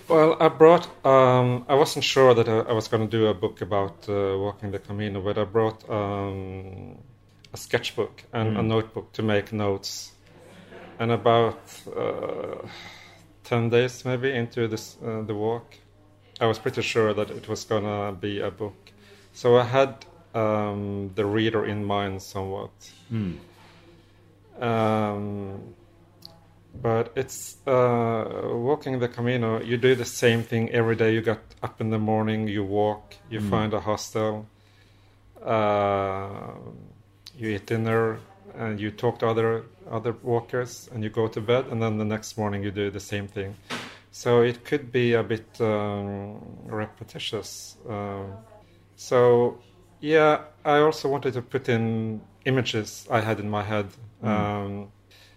well, 0.08 0.36
I 0.40 0.50
brought. 0.50 0.88
Um, 1.06 1.66
I 1.70 1.76
wasn't 1.76 2.04
sure 2.04 2.34
that 2.34 2.48
I, 2.50 2.60
I 2.60 2.74
was 2.74 2.88
going 2.88 3.10
to 3.10 3.18
do 3.18 3.28
a 3.28 3.34
book 3.34 3.62
about 3.62 4.10
uh, 4.10 4.38
walking 4.38 4.72
the 4.72 4.80
Camino, 4.80 5.22
but 5.22 5.38
I 5.38 5.46
brought 5.46 5.90
um, 5.90 6.98
a 7.54 7.58
sketchbook 7.58 8.24
and 8.34 8.56
mm. 8.56 8.60
a 8.60 8.64
notebook 8.64 9.14
to 9.14 9.24
make 9.24 9.54
notes. 9.54 10.12
And 11.00 11.12
about 11.12 11.60
uh, 11.96 12.68
ten 13.44 13.70
days, 13.70 14.06
maybe 14.06 14.32
into 14.32 14.68
this 14.68 14.98
uh, 15.04 15.22
the 15.22 15.34
walk, 15.34 15.76
I 16.40 16.46
was 16.46 16.60
pretty 16.60 16.82
sure 16.82 17.14
that 17.14 17.30
it 17.30 17.48
was 17.48 17.64
going 17.64 17.84
to 17.84 18.18
be 18.20 18.40
a 18.42 18.52
book. 18.52 18.92
So 19.34 19.58
I 19.58 19.64
had 19.64 20.06
um, 20.36 21.12
the 21.16 21.26
reader 21.26 21.66
in 21.66 21.84
mind 21.86 22.22
somewhat. 22.22 22.72
Mm. 23.12 23.38
Um, 24.62 25.76
but 26.82 27.12
it's 27.16 27.58
uh, 27.68 28.26
walking 28.44 29.00
the 29.00 29.08
Camino. 29.08 29.62
You 29.62 29.78
do 29.78 29.96
the 29.96 30.06
same 30.06 30.44
thing 30.44 30.70
every 30.72 30.96
day. 30.96 31.14
You 31.14 31.22
get 31.22 31.40
up 31.62 31.80
in 31.80 31.90
the 31.90 32.00
morning, 32.00 32.48
you 32.48 32.64
walk, 32.64 33.16
you 33.30 33.40
mm. 33.40 33.50
find 33.50 33.74
a 33.74 33.80
hostel, 33.80 34.48
uh, 35.44 36.52
you 37.38 37.50
eat 37.50 37.66
dinner, 37.68 38.20
and 38.56 38.80
you 38.80 38.92
talk 38.92 39.20
to 39.20 39.28
other 39.28 39.64
other 39.90 40.16
walkers, 40.24 40.90
and 40.94 41.04
you 41.04 41.10
go 41.10 41.28
to 41.28 41.42
bed, 41.42 41.66
and 41.68 41.82
then 41.82 41.98
the 41.98 42.06
next 42.06 42.38
morning 42.38 42.64
you 42.64 42.72
do 42.72 42.90
the 42.90 43.00
same 43.00 43.28
thing. 43.28 43.56
So 44.12 44.42
it 44.42 44.64
could 44.64 44.92
be 44.92 45.14
a 45.14 45.24
bit 45.24 45.60
um, 45.60 46.40
repetitious. 46.66 47.78
Um, 47.90 48.34
so 48.96 49.58
yeah, 50.00 50.42
I 50.66 50.80
also 50.80 51.10
wanted 51.10 51.34
to 51.34 51.42
put 51.42 51.70
in 51.70 52.22
images 52.46 53.08
I 53.10 53.22
had 53.22 53.40
in 53.40 53.50
my 53.50 53.64
head. 53.64 53.88
Mm. 54.24 54.28
Um, 54.28 54.92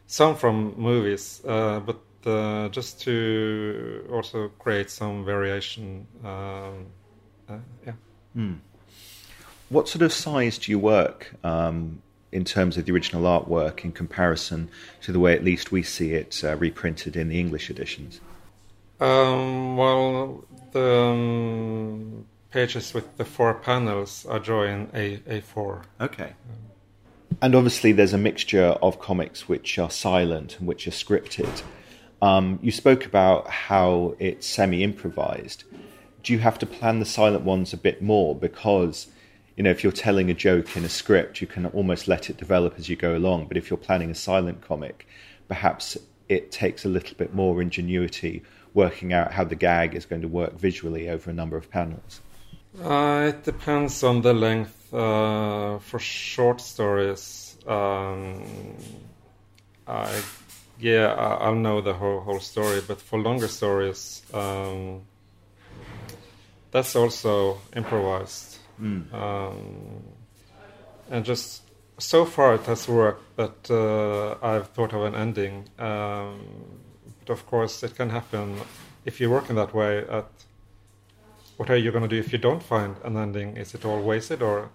some 0.07 0.37
from 0.37 0.75
movies, 0.77 1.43
uh, 1.47 1.81
but 1.81 2.01
uh, 2.25 2.69
just 2.69 3.01
to 3.03 4.09
also 4.13 4.49
create 4.59 4.91
some 4.91 5.25
variation. 5.25 6.07
Um, 6.25 6.87
uh, 7.49 7.59
yeah. 7.87 7.93
Mm. 8.37 8.59
What 9.69 9.89
sort 9.89 10.03
of 10.03 10.13
size 10.13 10.59
do 10.59 10.71
you 10.71 10.79
work 10.79 11.35
um, 11.43 12.03
in 12.33 12.45
terms 12.45 12.77
of 12.77 12.85
the 12.85 12.93
original 12.93 13.23
artwork 13.23 13.85
in 13.85 13.93
comparison 13.93 14.69
to 15.03 15.13
the 15.13 15.19
way 15.19 15.35
at 15.35 15.43
least 15.43 15.73
we 15.73 15.83
see 15.83 16.13
it 16.13 16.43
uh, 16.45 16.57
reprinted 16.57 17.17
in 17.17 17.29
the 17.29 17.41
English 17.41 17.71
editions? 17.71 18.21
Um, 19.01 19.77
well, 19.77 20.45
the 20.73 20.95
um, 20.95 22.27
pages 22.51 22.95
with 22.95 23.17
the 23.17 23.25
four 23.25 23.55
panels 23.55 24.25
are 24.27 24.39
drawn 24.39 24.89
A 24.95 25.19
A4. 25.19 25.83
Okay. 26.01 26.33
And 27.43 27.55
obviously, 27.55 27.93
there's 27.93 28.15
a 28.15 28.19
mixture 28.19 28.77
of 28.83 28.99
comics 28.99 29.49
which 29.49 29.79
are 29.79 29.91
silent 29.91 30.59
and 30.59 30.67
which 30.67 30.87
are 30.89 30.93
scripted. 30.93 31.63
Um, 32.23 32.59
you 32.63 32.73
spoke 32.73 33.05
about 33.05 33.49
how 33.49 34.17
it's 34.19 34.47
semi 34.47 34.83
improvised. 34.83 35.65
Do 36.23 36.33
you 36.33 36.39
have 36.39 36.59
to 36.61 36.67
plan 36.67 36.99
the 36.99 37.05
silent 37.05 37.45
ones 37.45 37.73
a 37.73 37.77
bit 37.77 38.03
more? 38.03 38.35
Because, 38.35 39.09
you 39.57 39.63
know, 39.63 39.71
if 39.71 39.83
you're 39.83 39.93
telling 39.93 40.31
a 40.31 40.35
joke 40.35 40.77
in 40.77 40.85
a 40.85 40.89
script, 40.89 41.41
you 41.41 41.47
can 41.47 41.67
almost 41.67 42.09
let 42.09 42.31
it 42.31 42.37
develop 42.37 42.75
as 42.79 42.89
you 42.89 42.97
go 42.97 43.17
along. 43.17 43.49
But 43.49 43.57
if 43.57 43.71
you're 43.71 43.77
planning 43.77 44.11
a 44.11 44.15
silent 44.15 44.63
comic, 44.63 45.07
perhaps 45.47 45.97
it 46.29 46.51
takes 46.51 46.85
a 46.85 46.89
little 46.89 47.17
bit 47.17 47.35
more 47.35 47.63
ingenuity 47.63 48.43
working 48.75 49.13
out 49.13 49.33
how 49.33 49.45
the 49.45 49.55
gag 49.55 49.95
is 49.95 50.05
going 50.05 50.23
to 50.23 50.29
work 50.29 50.59
visually 50.59 51.09
over 51.09 51.31
a 51.31 51.35
number 51.35 51.57
of 51.57 51.71
panels. 51.71 52.21
Uh, 52.83 53.27
it 53.29 53.45
depends 53.45 54.03
on 54.03 54.21
the 54.23 54.35
length. 54.35 54.76
Uh, 54.93 55.79
for 55.79 55.99
short 55.99 56.61
stories, 56.61 57.57
um, 57.67 58.45
I 59.87 60.23
yeah, 60.79 61.13
I, 61.13 61.49
will 61.49 61.57
know 61.57 61.81
the 61.81 61.95
whole 61.95 62.21
whole 62.21 62.41
story. 62.41 62.81
But 62.87 63.01
for 63.01 63.19
longer 63.19 63.49
stories, 63.49 64.23
um, 64.33 65.03
that's 66.71 66.95
also 66.95 67.59
improvised. 67.75 68.59
Mm. 68.81 69.13
Um, 69.13 70.03
and 71.11 71.25
just 71.25 71.63
so 71.99 72.25
far, 72.25 72.55
it 72.55 72.67
has 72.67 72.89
worked. 72.89 73.37
But 73.37 73.71
uh, 73.71 74.37
I've 74.43 74.69
thought 74.69 74.93
of 74.93 75.03
an 75.03 75.15
ending. 75.15 75.69
Um, 75.79 76.41
but 77.25 77.33
of 77.33 77.47
course, 77.47 77.83
it 77.83 77.97
can 77.97 78.11
happen 78.11 78.61
if 79.05 79.21
you 79.21 79.31
work 79.31 79.51
in 79.51 79.57
that 79.57 79.75
way 79.75 80.05
at 80.09 80.31
what 81.57 81.71
are 81.71 81.77
you 81.77 81.91
going 81.91 82.03
to 82.03 82.09
do 82.09 82.19
if 82.19 82.33
you 82.33 82.39
don't 82.39 82.63
find 82.63 82.97
an 83.05 83.17
ending? 83.17 83.57
Is 83.57 83.75
it 83.75 83.85
all 83.85 84.01
wasted 84.01 84.43
or? 84.43 84.71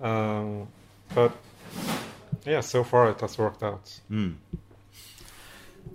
Um, 0.00 0.68
but 1.14 1.32
yeah, 2.44 2.60
so 2.60 2.84
far 2.84 3.10
it 3.10 3.20
has 3.20 3.38
worked 3.38 3.62
out. 3.62 4.00
Mm. 4.10 4.36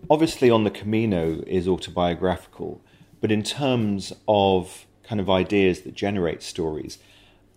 Obviously, 0.09 0.49
on 0.49 0.63
the 0.63 0.71
Camino 0.71 1.43
is 1.45 1.67
autobiographical, 1.67 2.81
but 3.21 3.31
in 3.31 3.43
terms 3.43 4.13
of 4.27 4.85
kind 5.03 5.19
of 5.19 5.29
ideas 5.29 5.81
that 5.81 5.93
generate 5.93 6.41
stories, 6.43 6.99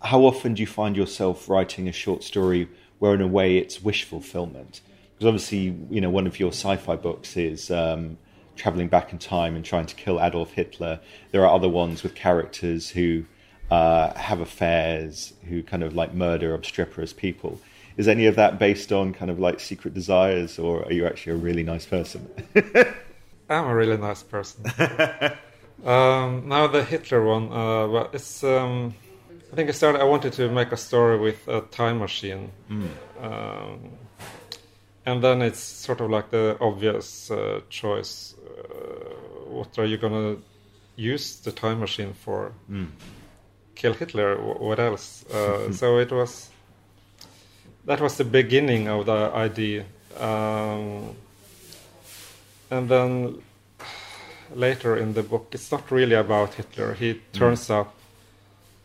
how 0.01 0.21
often 0.21 0.53
do 0.53 0.61
you 0.61 0.67
find 0.67 0.95
yourself 0.95 1.49
writing 1.49 1.87
a 1.87 1.91
short 1.91 2.23
story 2.23 2.67
where, 2.99 3.13
in 3.13 3.21
a 3.21 3.27
way, 3.27 3.57
it's 3.57 3.81
wish 3.81 4.03
fulfillment? 4.03 4.81
Because 5.13 5.27
obviously, 5.27 5.75
you 5.89 6.01
know, 6.01 6.09
one 6.09 6.27
of 6.27 6.39
your 6.39 6.49
sci-fi 6.49 6.95
books 6.95 7.37
is 7.37 7.71
um, 7.71 8.17
traveling 8.55 8.87
back 8.87 9.11
in 9.11 9.19
time 9.19 9.55
and 9.55 9.63
trying 9.65 9.85
to 9.85 9.95
kill 9.95 10.21
Adolf 10.21 10.51
Hitler. 10.51 10.99
There 11.31 11.45
are 11.45 11.53
other 11.53 11.69
ones 11.69 12.03
with 12.03 12.15
characters 12.15 12.89
who 12.89 13.25
uh, 13.71 14.13
have 14.13 14.39
affairs, 14.39 15.33
who 15.47 15.63
kind 15.63 15.83
of 15.83 15.95
like 15.95 16.13
murder 16.13 16.53
obstreperous 16.53 17.13
people. 17.13 17.59
Is 17.97 18.07
any 18.07 18.25
of 18.25 18.35
that 18.35 18.59
based 18.59 18.91
on 18.91 19.13
kind 19.13 19.29
of 19.29 19.39
like 19.39 19.59
secret 19.59 19.93
desires, 19.93 20.57
or 20.57 20.83
are 20.85 20.91
you 20.91 21.05
actually 21.05 21.33
a 21.33 21.37
really 21.37 21.63
nice 21.63 21.85
person? 21.85 22.27
I'm 23.49 23.65
a 23.65 23.75
really 23.75 23.97
nice 23.97 24.23
person. 24.23 24.65
um, 25.85 26.47
now 26.47 26.67
the 26.67 26.83
Hitler 26.83 27.23
one, 27.23 27.51
uh, 27.51 27.87
well, 27.87 28.09
it's. 28.13 28.43
Um, 28.43 28.95
I 29.51 29.55
think 29.55 29.69
I 29.69 29.73
started. 29.73 30.01
I 30.01 30.05
wanted 30.05 30.33
to 30.33 30.49
make 30.49 30.71
a 30.71 30.77
story 30.77 31.19
with 31.19 31.47
a 31.47 31.61
time 31.61 31.99
machine. 31.99 32.51
Mm. 32.69 32.89
Um, 33.21 33.91
and 35.05 35.23
then 35.23 35.41
it's 35.41 35.59
sort 35.59 36.01
of 36.01 36.09
like 36.09 36.29
the 36.31 36.57
obvious 36.59 37.29
uh, 37.31 37.61
choice 37.69 38.35
what 39.53 39.77
are 39.77 39.85
you 39.85 39.97
gonna 39.97 40.37
use 40.95 41.37
the 41.37 41.51
time 41.51 41.79
machine 41.79 42.13
for? 42.13 42.51
Mm. 42.69 42.87
Kill 43.75 43.93
Hitler? 43.93 44.35
What 44.37 44.79
else? 44.79 45.25
Uh, 45.33 45.71
so 45.71 45.97
it 45.97 46.11
was 46.11 46.49
that 47.85 47.99
was 48.01 48.17
the 48.17 48.23
beginning 48.23 48.87
of 48.87 49.05
the 49.05 49.31
idea, 49.33 49.85
um, 50.19 51.15
and 52.71 52.87
then 52.89 53.41
later 54.55 54.95
in 54.95 55.13
the 55.13 55.23
book, 55.23 55.47
it's 55.51 55.71
not 55.71 55.91
really 55.91 56.15
about 56.15 56.53
Hitler. 56.53 56.93
He 56.93 57.21
turns 57.33 57.67
mm. 57.67 57.79
up 57.79 57.93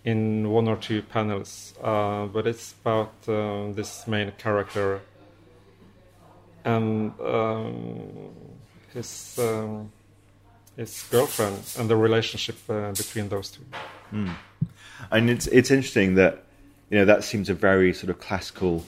in 0.05 0.51
one 0.51 0.69
or 0.69 0.77
two 0.77 1.03
panels, 1.03 1.75
uh, 1.83 2.27
but 2.27 2.47
it's 2.47 2.75
about 2.81 3.13
um, 3.29 3.75
this 3.75 4.07
main 4.07 4.33
character 4.39 5.01
and 6.65 7.13
um, 7.21 8.31
his 8.93 9.39
um, 9.39 9.91
his 10.77 11.05
girlfriend 11.11 11.59
and 11.79 11.91
the 11.91 11.97
relationship 11.97 12.57
uh, 12.69 12.93
between 12.93 13.29
those 13.29 13.51
two. 13.51 13.65
Mm. 14.13 14.35
And 15.11 15.31
it's 15.31 15.47
it's 15.49 15.71
interesting 15.71 16.15
that 16.15 16.45
you 16.91 16.99
know 16.99 17.05
that 17.05 17.25
seems 17.25 17.49
a 17.49 17.55
very 17.55 17.93
sort 17.93 18.11
of 18.11 18.19
classical 18.21 18.85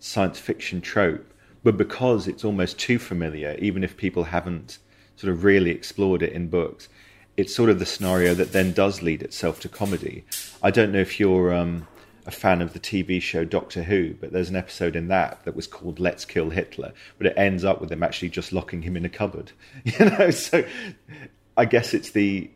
science 0.00 0.38
fiction 0.38 0.80
trope, 0.80 1.26
but 1.62 1.76
because 1.76 2.28
it's 2.28 2.44
almost 2.44 2.78
too 2.78 2.98
familiar, 2.98 3.56
even 3.58 3.82
if 3.84 3.96
people 3.96 4.24
haven't 4.24 4.78
sort 5.16 5.32
of 5.32 5.44
really 5.44 5.70
explored 5.70 6.22
it 6.22 6.32
in 6.32 6.48
books, 6.48 6.88
it's 7.36 7.54
sort 7.54 7.70
of 7.70 7.78
the 7.78 7.86
scenario 7.86 8.34
that 8.34 8.52
then 8.52 8.72
does 8.72 9.02
lead 9.02 9.22
itself 9.22 9.60
to 9.60 9.68
comedy. 9.68 10.24
I 10.62 10.70
don't 10.70 10.92
know 10.92 11.00
if 11.00 11.18
you're 11.18 11.54
um, 11.54 11.86
a 12.26 12.30
fan 12.30 12.62
of 12.62 12.72
the 12.72 12.80
TV 12.80 13.20
show 13.20 13.44
Doctor 13.44 13.82
Who, 13.82 14.14
but 14.14 14.32
there's 14.32 14.48
an 14.50 14.56
episode 14.56 14.96
in 14.96 15.08
that 15.08 15.44
that 15.44 15.54
was 15.54 15.66
called 15.66 16.00
"Let's 16.00 16.24
Kill 16.24 16.50
Hitler," 16.50 16.92
but 17.18 17.26
it 17.26 17.34
ends 17.36 17.64
up 17.64 17.80
with 17.80 17.90
them 17.90 18.02
actually 18.02 18.30
just 18.30 18.52
locking 18.52 18.82
him 18.82 18.96
in 18.96 19.04
a 19.04 19.08
cupboard. 19.08 19.52
You 19.84 20.10
know, 20.10 20.30
so 20.30 20.64
I 21.56 21.64
guess 21.66 21.94
it's 21.94 22.10
the 22.10 22.50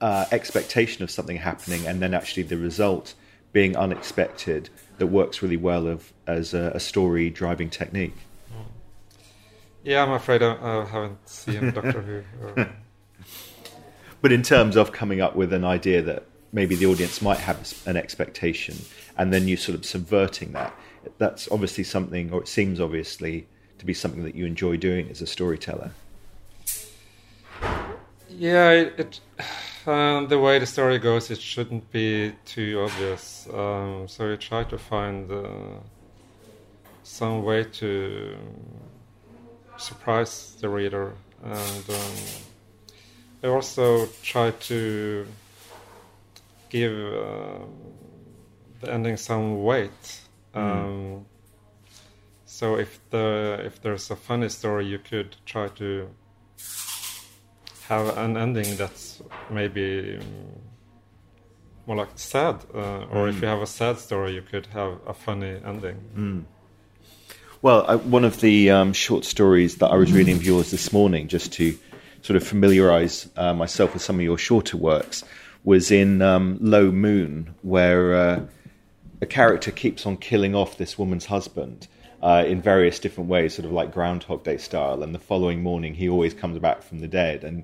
uh, 0.00 0.26
expectation 0.32 1.02
of 1.02 1.10
something 1.10 1.36
happening 1.36 1.86
and 1.86 2.00
then 2.00 2.14
actually 2.14 2.42
the 2.42 2.56
result 2.56 3.14
being 3.52 3.76
unexpected 3.76 4.68
that 4.98 5.06
works 5.06 5.42
really 5.42 5.56
well 5.56 5.86
of, 5.86 6.12
as 6.26 6.52
a, 6.54 6.72
a 6.74 6.80
story 6.80 7.30
driving 7.30 7.70
technique. 7.70 8.16
Yeah, 9.84 10.02
I'm 10.02 10.12
afraid 10.12 10.42
I, 10.42 10.56
I 10.60 10.84
haven't 10.84 11.28
seen 11.28 11.70
Doctor 11.74 12.02
Who. 12.02 12.22
Or... 12.44 12.68
But 14.20 14.32
in 14.32 14.42
terms 14.42 14.76
of 14.76 14.92
coming 14.92 15.20
up 15.20 15.36
with 15.36 15.52
an 15.52 15.64
idea 15.64 16.02
that 16.02 16.26
maybe 16.56 16.74
the 16.74 16.86
audience 16.86 17.20
might 17.20 17.38
have 17.38 17.74
an 17.84 17.98
expectation, 17.98 18.76
and 19.18 19.30
then 19.30 19.46
you 19.46 19.58
sort 19.58 19.76
of 19.76 19.84
subverting 19.84 20.52
that, 20.52 20.74
that's 21.18 21.46
obviously 21.52 21.84
something, 21.84 22.32
or 22.32 22.40
it 22.40 22.48
seems 22.48 22.80
obviously 22.80 23.46
to 23.78 23.84
be 23.84 23.92
something 23.92 24.24
that 24.24 24.34
you 24.34 24.46
enjoy 24.46 24.74
doing 24.74 25.06
as 25.10 25.20
a 25.20 25.26
storyteller. 25.26 25.90
Yeah, 28.30 28.70
it, 28.70 29.20
uh, 29.86 30.24
the 30.24 30.38
way 30.38 30.58
the 30.58 30.64
story 30.64 30.98
goes, 30.98 31.30
it 31.30 31.40
shouldn't 31.40 31.92
be 31.92 32.32
too 32.46 32.80
obvious. 32.86 33.46
Um, 33.52 34.08
so 34.08 34.30
we 34.30 34.36
try 34.38 34.64
to 34.64 34.78
find 34.78 35.30
uh, 35.30 35.44
some 37.02 37.44
way 37.44 37.64
to 37.64 38.34
surprise 39.76 40.56
the 40.58 40.70
reader, 40.70 41.12
and 41.44 41.84
um, 41.90 42.16
I 43.42 43.48
also 43.48 44.06
try 44.22 44.52
to 44.52 45.26
give 46.68 46.92
uh, 46.92 47.58
the 48.80 48.92
ending 48.92 49.16
some 49.16 49.62
weight. 49.62 50.20
Mm. 50.54 50.60
Um, 50.60 51.26
so 52.44 52.76
if 52.76 53.00
the 53.10 53.60
if 53.64 53.80
there's 53.82 54.10
a 54.10 54.16
funny 54.16 54.48
story, 54.48 54.86
you 54.86 54.98
could 54.98 55.36
try 55.44 55.68
to 55.68 56.08
have 57.88 58.16
an 58.16 58.36
ending 58.36 58.76
that's 58.76 59.22
maybe 59.50 60.18
more 61.86 61.96
like 61.96 62.08
sad, 62.16 62.56
uh, 62.74 63.04
or 63.12 63.26
mm. 63.26 63.28
if 63.30 63.40
you 63.40 63.46
have 63.46 63.62
a 63.62 63.66
sad 63.66 63.98
story, 63.98 64.34
you 64.34 64.42
could 64.42 64.66
have 64.66 64.98
a 65.06 65.14
funny 65.14 65.60
ending. 65.64 66.00
Mm. 66.16 66.44
Well, 67.62 67.84
I, 67.88 67.96
one 67.96 68.24
of 68.24 68.40
the 68.40 68.70
um, 68.70 68.92
short 68.92 69.24
stories 69.24 69.76
that 69.76 69.88
I 69.88 69.96
was 69.96 70.12
reading 70.12 70.36
of 70.36 70.44
yours 70.44 70.70
this 70.70 70.92
morning, 70.92 71.28
just 71.28 71.52
to 71.54 71.78
sort 72.22 72.36
of 72.36 72.46
familiarize 72.46 73.28
uh, 73.36 73.54
myself 73.54 73.92
with 73.94 74.02
some 74.02 74.16
of 74.16 74.22
your 74.22 74.38
shorter 74.38 74.76
works, 74.76 75.24
was 75.66 75.90
in 75.90 76.22
um, 76.22 76.56
Low 76.62 76.90
Moon, 76.90 77.54
where 77.60 78.14
uh, 78.14 78.46
a 79.20 79.26
character 79.26 79.70
keeps 79.70 80.06
on 80.06 80.16
killing 80.16 80.54
off 80.54 80.78
this 80.78 80.96
woman's 80.98 81.26
husband. 81.26 81.88
Uh, 82.22 82.42
in 82.46 82.62
various 82.62 82.98
different 82.98 83.28
ways, 83.28 83.54
sort 83.54 83.66
of 83.66 83.72
like 83.72 83.92
Groundhog 83.92 84.42
Day 84.42 84.56
style. 84.56 85.02
And 85.02 85.14
the 85.14 85.18
following 85.18 85.62
morning, 85.62 85.94
he 85.94 86.08
always 86.08 86.32
comes 86.32 86.58
back 86.58 86.82
from 86.82 87.00
the 87.00 87.06
dead. 87.06 87.44
And 87.44 87.62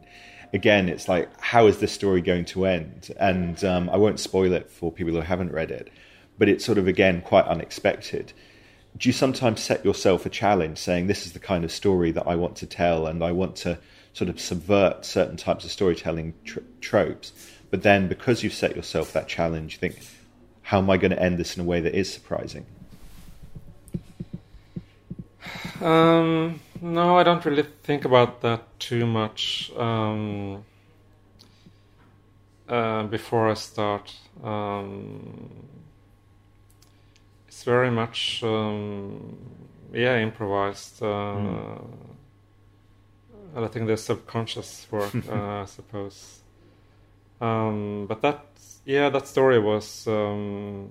again, 0.53 0.91
it's 0.91 1.09
like, 1.09 1.31
how 1.41 1.67
is 1.69 1.79
this 1.79 1.91
story 1.91 2.21
going 2.21 2.45
to 2.45 2.67
end? 2.67 3.11
And 3.19 3.65
um, 3.65 3.89
I 3.89 3.97
won't 3.97 4.21
spoil 4.21 4.53
it 4.53 4.71
for 4.71 4.93
people 4.93 5.15
who 5.15 5.21
haven't 5.21 5.53
read 5.53 5.71
it, 5.71 5.91
but 6.39 6.51
it's 6.51 6.67
sort 6.67 6.77
of, 6.77 6.87
again, 6.87 7.23
quite 7.23 7.47
unexpected 7.47 8.35
do 8.97 9.09
you 9.09 9.13
sometimes 9.13 9.61
set 9.61 9.85
yourself 9.85 10.27
a 10.27 10.29
challenge 10.29 10.79
saying 10.79 11.07
this 11.07 11.25
is 11.25 11.33
the 11.33 11.39
kind 11.39 11.65
of 11.65 11.73
story 11.73 12.11
that 12.13 12.27
I 12.27 12.37
want 12.37 12.57
to 12.57 12.67
tell 12.67 13.07
and 13.07 13.25
I 13.25 13.33
want 13.33 13.57
to 13.57 13.79
sort 14.13 14.29
of 14.29 14.39
subvert 14.39 15.05
certain 15.05 15.37
types 15.37 15.65
of 15.65 15.71
storytelling 15.71 16.35
tr- 16.45 16.61
tropes 16.81 17.33
but 17.73 17.83
then 17.83 18.07
because 18.07 18.45
you've 18.45 18.55
set 18.55 18.77
yourself 18.77 19.13
that 19.13 19.27
challenge 19.27 19.73
you 19.73 19.79
think 19.81 19.99
how 20.63 20.79
am 20.79 20.89
I 20.89 20.97
going 20.97 21.11
to 21.11 21.21
end 21.21 21.39
this 21.39 21.57
in 21.57 21.63
a 21.63 21.65
way 21.65 21.81
that 21.81 21.95
is 21.95 22.13
surprising 22.13 22.65
um, 25.81 26.61
no 26.81 27.19
I 27.19 27.25
don't 27.25 27.45
really 27.45 27.67
think 27.83 28.05
about 28.05 28.41
that 28.43 28.79
too 28.79 29.05
much 29.07 29.73
um, 29.77 30.65
uh, 32.69 33.03
before 33.05 33.51
I 33.51 33.55
start 33.55 34.15
um, 34.45 35.51
it's 37.63 37.65
very 37.65 37.91
much 37.91 38.43
um, 38.43 39.37
yeah 39.93 40.19
improvised. 40.19 41.03
Uh, 41.03 41.07
mm. 41.07 41.85
And 43.55 43.65
I 43.65 43.69
think 43.69 43.87
the 43.87 43.97
subconscious 43.97 44.87
work, 44.91 45.15
uh, 45.29 45.63
I 45.63 45.65
suppose. 45.67 46.42
Um, 47.43 48.07
but 48.07 48.23
that 48.23 48.47
yeah, 48.85 49.11
that 49.11 49.27
story 49.27 49.59
was 49.59 50.07
um, 50.07 50.91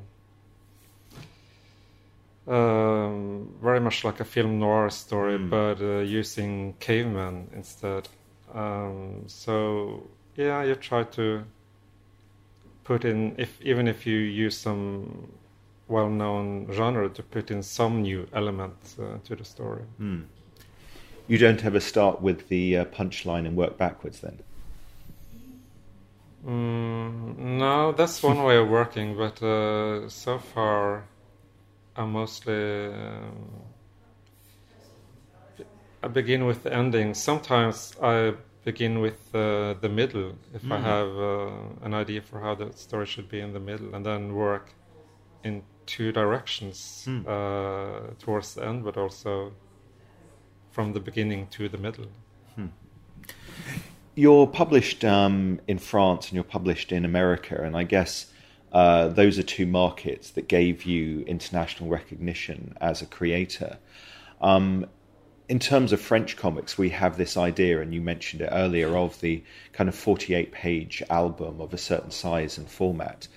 um, 2.45 3.53
very 3.61 3.79
much 3.79 4.03
like 4.03 4.19
a 4.19 4.25
film 4.25 4.59
noir 4.59 4.89
story, 4.89 5.37
mm. 5.37 5.49
but 5.49 5.81
uh, 5.81 5.99
using 5.99 6.73
cavemen 6.79 7.49
instead. 7.55 8.09
Um, 8.53 9.23
so 9.27 10.03
yeah, 10.35 10.61
you 10.63 10.75
try 10.75 11.03
to 11.03 11.45
put 12.83 13.05
in 13.05 13.35
if 13.37 13.61
even 13.61 13.87
if 13.87 14.05
you 14.05 14.17
use 14.17 14.57
some 14.57 15.31
well-known 15.87 16.67
genre 16.71 17.09
to 17.09 17.23
put 17.23 17.51
in 17.51 17.63
some 17.63 18.01
new 18.01 18.27
elements 18.33 18.97
uh, 18.99 19.19
to 19.23 19.35
the 19.35 19.45
story. 19.45 19.83
Mm. 20.01 20.25
You 21.27 21.37
don't 21.37 21.63
ever 21.63 21.79
start 21.79 22.21
with 22.21 22.49
the 22.49 22.77
uh, 22.77 22.85
punchline 22.85 23.45
and 23.45 23.55
work 23.55 23.77
backwards, 23.77 24.19
then. 24.21 24.39
Mm, 26.45 27.37
no, 27.37 27.91
that's 27.91 28.23
one 28.23 28.43
way 28.43 28.57
of 28.57 28.67
working, 28.67 29.15
but 29.15 29.41
uh, 29.43 30.09
so 30.09 30.39
far, 30.39 31.03
I 31.95 32.05
mostly 32.05 32.87
um, 32.87 33.61
I 36.03 36.07
begin 36.07 36.45
with 36.45 36.63
the 36.63 36.73
ending. 36.73 37.13
Sometimes 37.13 37.95
I 38.01 38.33
begin 38.63 39.01
with 39.01 39.35
uh, 39.35 39.75
the 39.81 39.89
middle 39.89 40.35
if 40.53 40.63
mm. 40.63 40.71
I 40.71 40.79
have 40.79 41.09
uh, 41.17 41.85
an 41.85 41.93
idea 41.93 42.21
for 42.21 42.39
how 42.39 42.55
the 42.55 42.71
story 42.73 43.05
should 43.05 43.29
be 43.29 43.39
in 43.39 43.53
the 43.53 43.59
middle, 43.59 43.93
and 43.93 44.03
then 44.05 44.33
work 44.33 44.73
in 45.43 45.63
two 45.85 46.11
directions 46.11 47.05
mm. 47.07 47.27
uh, 47.27 48.13
towards 48.19 48.55
the 48.55 48.65
end, 48.65 48.83
but 48.83 48.97
also 48.97 49.53
from 50.71 50.93
the 50.93 50.99
beginning 50.99 51.47
to 51.47 51.69
the 51.69 51.77
middle. 51.77 52.07
Hmm. 52.55 52.67
You're 54.21 54.45
published 54.45 55.03
um, 55.03 55.59
in 55.67 55.79
France 55.79 56.27
and 56.27 56.35
you're 56.35 56.43
published 56.43 56.91
in 56.91 57.05
America, 57.05 57.59
and 57.59 57.75
I 57.75 57.85
guess 57.85 58.27
uh, 58.71 59.07
those 59.07 59.39
are 59.39 59.43
two 59.57 59.65
markets 59.65 60.29
that 60.35 60.47
gave 60.47 60.83
you 60.83 61.21
international 61.21 61.89
recognition 61.89 62.77
as 62.79 63.01
a 63.01 63.07
creator. 63.07 63.79
Um, 64.39 64.85
in 65.49 65.57
terms 65.57 65.91
of 65.91 65.99
French 65.99 66.37
comics, 66.37 66.77
we 66.77 66.89
have 66.89 67.17
this 67.17 67.35
idea, 67.35 67.81
and 67.81 67.95
you 67.95 67.99
mentioned 67.99 68.43
it 68.43 68.49
earlier, 68.51 68.95
of 68.95 69.19
the 69.21 69.43
kind 69.73 69.89
of 69.89 69.95
48 69.95 70.51
page 70.51 71.01
album 71.09 71.59
of 71.59 71.73
a 71.73 71.79
certain 71.79 72.11
size 72.11 72.59
and 72.59 72.69
format 72.69 73.27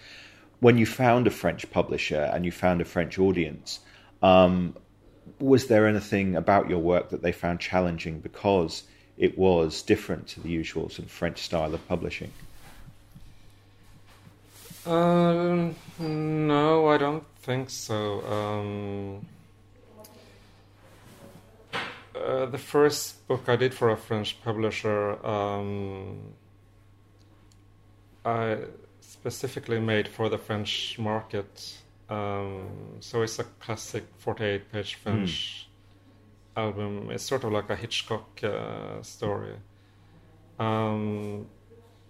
when 0.61 0.76
you 0.76 0.85
found 0.85 1.26
a 1.26 1.30
French 1.30 1.70
publisher 1.70 2.30
and 2.35 2.45
you 2.45 2.53
found 2.53 2.82
a 2.82 2.85
French 2.85 3.18
audience, 3.18 3.80
um, 4.22 4.76
was 5.39 5.66
there 5.68 5.87
anything 5.87 6.37
about 6.37 6.68
your 6.68 6.78
work 6.78 7.09
that 7.09 7.22
they 7.22 7.32
found 7.32 7.59
challenging 7.59 8.20
because 8.20 8.82
it 9.17 9.39
was 9.39 9.83
different 9.83 10.29
to 10.29 10.41
the 10.41 10.49
usual 10.49 10.89
sort 10.89 11.07
of 11.07 11.11
French 11.11 11.39
style 11.39 11.75
of 11.75 11.87
publishing? 11.89 12.33
Um, 14.87 15.77
no, 15.99 16.89
I 16.89 16.99
don't 16.99 17.25
think 17.43 17.71
so. 17.71 18.21
Um, 18.27 19.27
uh, 22.15 22.47
the 22.47 22.59
first 22.59 23.27
book 23.27 23.49
I 23.49 23.57
did 23.57 23.73
for 23.73 23.91
a 23.91 23.97
French 23.97 24.43
publisher, 24.43 25.25
um, 25.25 26.21
I 28.25 28.59
specifically 29.01 29.81
made 29.81 30.09
for 30.09 30.29
the 30.29 30.39
French 30.39 30.99
market. 30.99 31.75
Um, 32.11 32.69
so 33.01 33.23
it's 33.23 33.39
a 33.39 33.45
classic 33.45 34.05
48 34.19 34.71
page 34.71 34.95
French 34.97 35.64
mm. 35.64 35.64
Album. 36.57 37.11
It's 37.11 37.25
sort 37.25 37.45
of 37.45 37.53
like 37.53 37.71
a 37.71 37.77
Hitchcock 37.77 38.43
uh, 38.43 39.03
story. 39.03 39.57
Um, 40.59 41.47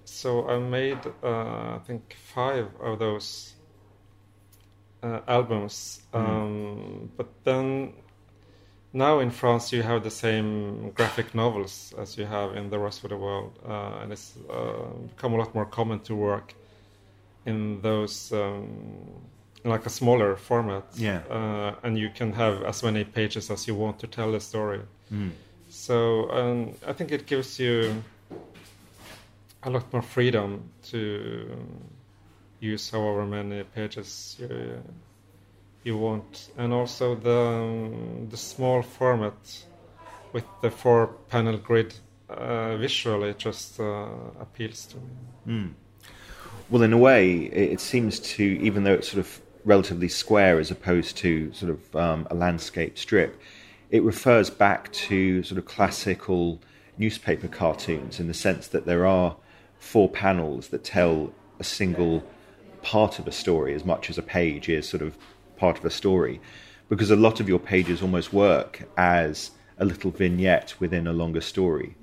so 0.05 0.49
I 0.49 0.59
made, 0.59 1.01
uh, 1.23 1.77
I 1.77 1.81
think, 1.87 2.17
five 2.35 2.69
of 2.81 2.99
those 2.99 3.55
uh, 5.03 5.21
albums. 5.27 6.03
Mm. 6.13 6.29
Um, 6.29 7.11
but 7.17 7.29
then 7.45 7.95
now 8.93 9.19
in 9.19 9.31
France, 9.31 9.73
you 9.73 9.83
have 9.83 10.05
the 10.05 10.11
same 10.11 10.91
graphic 10.91 11.35
novels 11.35 11.95
as 11.99 12.17
you 12.17 12.27
have 12.27 12.57
in 12.57 12.71
the 12.71 12.79
rest 12.79 13.03
of 13.05 13.11
the 13.11 13.17
world, 13.17 13.59
uh, 13.67 13.99
and 14.03 14.13
it's 14.13 14.35
uh, 14.49 14.87
become 15.09 15.35
a 15.35 15.37
lot 15.37 15.55
more 15.55 15.67
common 15.67 16.01
to 16.01 16.15
work 16.15 16.55
in 17.45 17.81
those 17.81 18.33
um, 18.33 19.27
like 19.65 19.87
a 19.87 19.91
smaller 19.91 20.37
format. 20.37 20.85
Yeah. 20.95 21.23
Uh, 21.31 21.75
and 21.83 21.99
you 21.99 22.11
can 22.11 22.33
have 22.33 22.63
as 22.63 22.83
many 22.83 23.05
pages 23.05 23.51
as 23.51 23.67
you 23.67 23.75
want 23.75 23.99
to 24.01 24.07
tell 24.07 24.31
the 24.33 24.41
story. 24.41 24.81
Mm. 25.13 25.31
So 25.69 26.31
um, 26.31 26.75
I 26.87 26.93
think 26.93 27.11
it 27.11 27.27
gives 27.27 27.59
you 27.59 28.03
a 29.63 29.71
lot 29.71 29.93
more 29.93 30.03
freedom 30.03 30.71
to 30.91 31.49
use 32.61 32.91
however 32.91 33.27
many 33.27 33.65
pages 33.65 34.37
you, 34.39 34.83
you 35.83 35.97
want, 35.97 36.51
and 36.57 36.73
also 36.73 37.15
the 37.15 37.31
um, 37.31 38.29
the 38.31 38.37
small 38.37 38.83
format 38.83 39.65
with 40.33 40.45
the 40.63 40.71
four 40.71 41.09
panel 41.29 41.57
grid 41.57 41.95
uh, 42.29 42.77
visually 42.77 43.35
just 43.35 43.81
uh, 43.81 44.07
appeals 44.41 44.87
to 44.87 44.97
me. 44.97 45.13
Mm. 45.47 45.73
Well, 46.71 46.83
in 46.83 46.93
a 46.93 46.99
way, 46.99 47.35
it 47.75 47.81
seems 47.81 48.21
to 48.21 48.43
even 48.43 48.85
though 48.85 48.95
it's 48.95 49.09
sort 49.09 49.21
of 49.21 49.41
relatively 49.65 50.09
square 50.09 50.59
as 50.59 50.71
opposed 50.71 51.17
to 51.19 51.53
sort 51.53 51.71
of 51.71 51.97
um, 51.97 52.27
a 52.31 52.35
landscape 52.35 52.99
strip, 52.99 53.41
it 53.91 54.03
refers 54.03 54.51
back 54.51 54.93
to 54.93 55.43
sort 55.43 55.59
of 55.59 55.65
classical 55.65 56.61
newspaper 56.99 57.49
cartoons 57.49 58.21
in 58.21 58.29
the 58.29 58.35
sense 58.35 58.69
that 58.69 58.87
there 58.87 59.07
are 59.07 59.37
four 59.79 60.09
panels 60.09 60.69
that 60.69 60.85
tell 60.85 61.33
a 61.59 61.65
single 61.65 62.25
part 62.83 63.19
of 63.19 63.27
a 63.27 63.33
story 63.33 63.75
as 63.75 63.85
much 63.85 64.11
as 64.11 64.19
a 64.19 64.23
page 64.23 64.69
is 64.69 64.89
sort 64.89 65.03
of 65.03 65.17
part 65.57 65.79
of 65.79 65.85
a 65.85 65.91
story 65.91 66.41
because 66.89 67.11
a 67.11 67.17
lot 67.17 67.41
of 67.41 67.49
your 67.49 67.59
pages 67.59 68.03
almost 68.03 68.33
work 68.33 68.87
as 68.97 69.51
a 69.79 69.85
little 69.85 70.11
vignette 70.11 70.75
within 70.79 71.07
a 71.07 71.13
longer 71.13 71.41
story. 71.41 71.97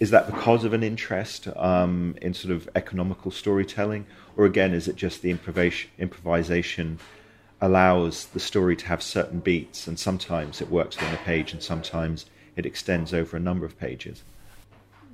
Is 0.00 0.10
that 0.10 0.26
because 0.26 0.64
of 0.64 0.72
an 0.72 0.82
interest 0.82 1.48
um, 1.56 2.16
in 2.20 2.34
sort 2.34 2.52
of 2.52 2.68
economical 2.74 3.30
storytelling, 3.30 4.06
or 4.36 4.44
again, 4.44 4.74
is 4.74 4.88
it 4.88 4.96
just 4.96 5.22
the 5.22 5.30
improvisation, 5.30 5.90
improvisation 5.98 6.98
allows 7.60 8.26
the 8.26 8.40
story 8.40 8.76
to 8.76 8.86
have 8.86 9.02
certain 9.02 9.40
beats, 9.40 9.86
and 9.86 9.98
sometimes 9.98 10.60
it 10.60 10.70
works 10.70 10.98
on 10.98 11.14
a 11.14 11.16
page, 11.18 11.52
and 11.52 11.62
sometimes 11.62 12.26
it 12.56 12.66
extends 12.66 13.14
over 13.14 13.36
a 13.36 13.40
number 13.40 13.64
of 13.64 13.78
pages? 13.78 14.22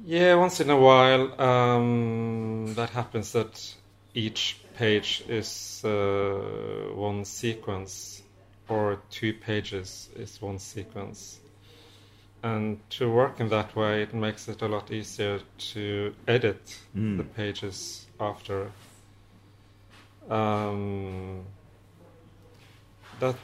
Yeah, 0.05 0.37
once 0.37 0.61
in 0.61 0.71
a 0.71 0.77
while 0.77 1.41
um, 1.41 2.73
that 2.75 2.91
happens 2.91 3.33
that 3.33 3.75
each 4.15 4.61
page 4.77 5.23
is 5.29 5.83
uh, 5.85 6.91
one 6.95 7.25
sequence 7.27 8.23
or 8.69 9.01
two 9.11 9.35
pages 9.35 10.09
is 10.17 10.41
one 10.41 10.59
sequence. 10.59 11.39
And 12.43 12.79
to 12.91 13.11
work 13.11 13.39
in 13.41 13.49
that 13.51 13.77
way, 13.77 14.03
it 14.03 14.15
makes 14.15 14.49
it 14.49 14.63
a 14.63 14.67
lot 14.67 14.91
easier 14.91 15.41
to 15.73 16.15
edit 16.27 16.79
mm. 16.97 17.19
the 17.19 17.25
pages 17.25 18.07
after. 18.19 18.71
Um, 20.31 21.45
that 23.19 23.37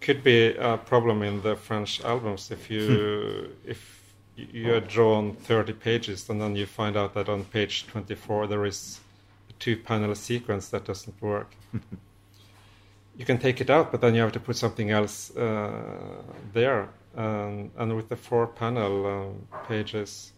could 0.00 0.22
be 0.22 0.54
a 0.56 0.76
problem 0.76 1.22
in 1.22 1.42
the 1.42 1.56
French 1.56 2.02
albums 2.04 2.50
if 2.50 2.70
you 2.70 3.50
if 3.64 3.96
you 4.36 4.70
had 4.70 4.86
drawn 4.86 5.34
30 5.34 5.72
pages 5.72 6.28
and 6.28 6.40
then 6.40 6.54
you 6.54 6.66
find 6.66 6.96
out 6.96 7.14
that 7.14 7.28
on 7.28 7.44
page 7.44 7.86
24 7.86 8.46
there 8.46 8.66
is 8.66 9.00
a 9.48 9.52
two 9.54 9.76
panel 9.76 10.14
sequence 10.14 10.68
that 10.68 10.84
doesn't 10.84 11.20
work 11.22 11.56
you 13.16 13.24
can 13.24 13.38
take 13.38 13.62
it 13.62 13.70
out 13.70 13.90
but 13.90 14.02
then 14.02 14.14
you 14.14 14.20
have 14.20 14.32
to 14.32 14.40
put 14.40 14.56
something 14.56 14.90
else 14.90 15.34
uh, 15.36 16.22
there 16.52 16.88
um, 17.16 17.70
and 17.76 17.96
with 17.96 18.08
the 18.08 18.16
four 18.16 18.46
panel 18.46 19.06
um, 19.06 19.46
pages 19.68 20.32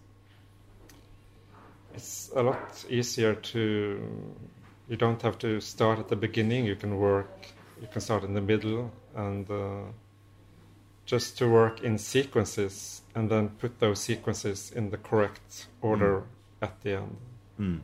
it's 1.94 2.30
a 2.36 2.42
lot 2.42 2.84
easier 2.88 3.34
to 3.34 4.00
you 4.88 4.96
don't 4.96 5.22
have 5.22 5.38
to 5.38 5.60
start 5.60 5.98
at 5.98 6.08
the 6.08 6.16
beginning 6.16 6.64
you 6.64 6.76
can 6.76 6.98
work 6.98 7.48
you 7.80 7.88
can 7.90 8.00
start 8.00 8.24
in 8.24 8.34
the 8.34 8.40
middle 8.40 8.90
and 9.16 9.50
uh, 9.50 9.82
just 11.08 11.38
to 11.38 11.48
work 11.48 11.80
in 11.82 11.96
sequences 11.96 13.00
and 13.14 13.30
then 13.30 13.48
put 13.48 13.80
those 13.80 13.98
sequences 13.98 14.70
in 14.76 14.90
the 14.90 14.98
correct 14.98 15.66
order 15.80 16.20
mm. 16.20 16.24
at 16.60 16.78
the 16.82 16.98
end. 16.98 17.16
Mm. 17.58 17.80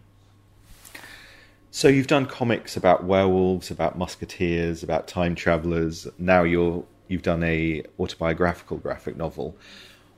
So 1.70 1.88
you've 1.88 2.06
done 2.06 2.26
comics 2.26 2.76
about 2.76 3.04
werewolves, 3.04 3.70
about 3.70 3.96
musketeers, 3.96 4.82
about 4.82 5.08
time 5.08 5.34
travelers. 5.34 6.06
Now 6.18 6.42
you're 6.42 6.84
you've 7.08 7.22
done 7.22 7.42
a 7.42 7.82
autobiographical 7.98 8.76
graphic 8.78 9.16
novel. 9.16 9.56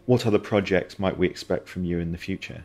What 0.07 0.27
other 0.27 0.39
projects 0.39 0.99
might 0.99 1.19
we 1.19 1.27
expect 1.27 1.69
from 1.69 1.85
you 1.85 1.99
in 1.99 2.13
the 2.13 2.19
future? 2.19 2.65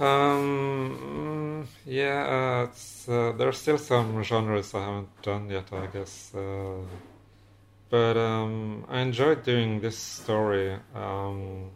Um, 0.00 1.68
yeah, 1.86 2.66
uh, 3.08 3.12
uh, 3.12 3.32
there 3.32 3.48
are 3.48 3.52
still 3.52 3.78
some 3.78 4.22
genres 4.24 4.74
I 4.74 4.80
haven't 4.80 5.22
done 5.22 5.48
yet, 5.48 5.72
I 5.72 5.86
guess. 5.86 6.34
Uh, 6.34 6.82
but 7.90 8.16
um, 8.16 8.84
I 8.88 9.00
enjoyed 9.00 9.44
doing 9.44 9.80
this 9.80 9.96
story. 9.96 10.76
Um, 10.94 11.70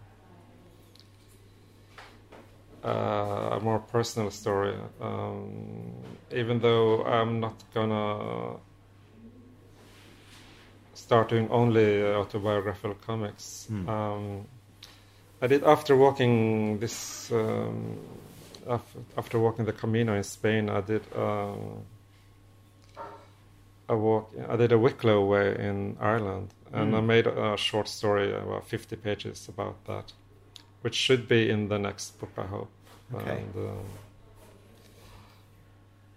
uh, 2.85 2.89
a 3.53 3.61
more 3.61 3.79
personal 3.79 4.31
story, 4.31 4.75
um, 5.01 5.93
even 6.33 6.59
though 6.61 7.05
I'm 7.05 7.41
not 7.41 7.63
gonna 7.75 8.57
start 10.99 11.29
doing 11.29 11.49
only 11.51 12.03
autobiographical 12.03 12.95
comics. 13.07 13.69
Mm. 13.71 14.45
I 15.41 15.47
did 15.47 15.63
after 15.65 15.97
walking 15.97 16.79
this 16.81 17.31
um, 17.33 17.99
after 19.17 19.39
walking 19.39 19.65
the 19.65 19.73
Camino 19.73 20.15
in 20.15 20.25
Spain. 20.25 20.69
I 20.69 20.81
did. 20.81 21.03
Um, 21.17 21.85
a 23.89 23.97
walk. 23.97 24.33
I 24.49 24.57
did 24.57 24.73
a 24.73 24.79
Wicklow 24.79 25.25
way 25.25 25.57
in 25.59 25.97
Ireland, 26.01 26.53
and 26.73 26.93
mm. 26.93 26.99
I 26.99 27.01
made 27.01 27.27
a 27.27 27.57
short 27.57 27.89
story, 27.89 28.33
about 28.33 28.67
50 28.67 28.97
pages 28.97 29.49
about 29.49 29.85
that, 29.87 30.13
which 30.83 30.95
should 30.95 31.27
be 31.29 31.49
in 31.51 31.69
the 31.69 31.79
next 31.79 32.19
book, 32.21 32.31
I 32.37 32.45
hope. 32.45 32.71
Okay. 33.15 33.43
And, 33.43 33.55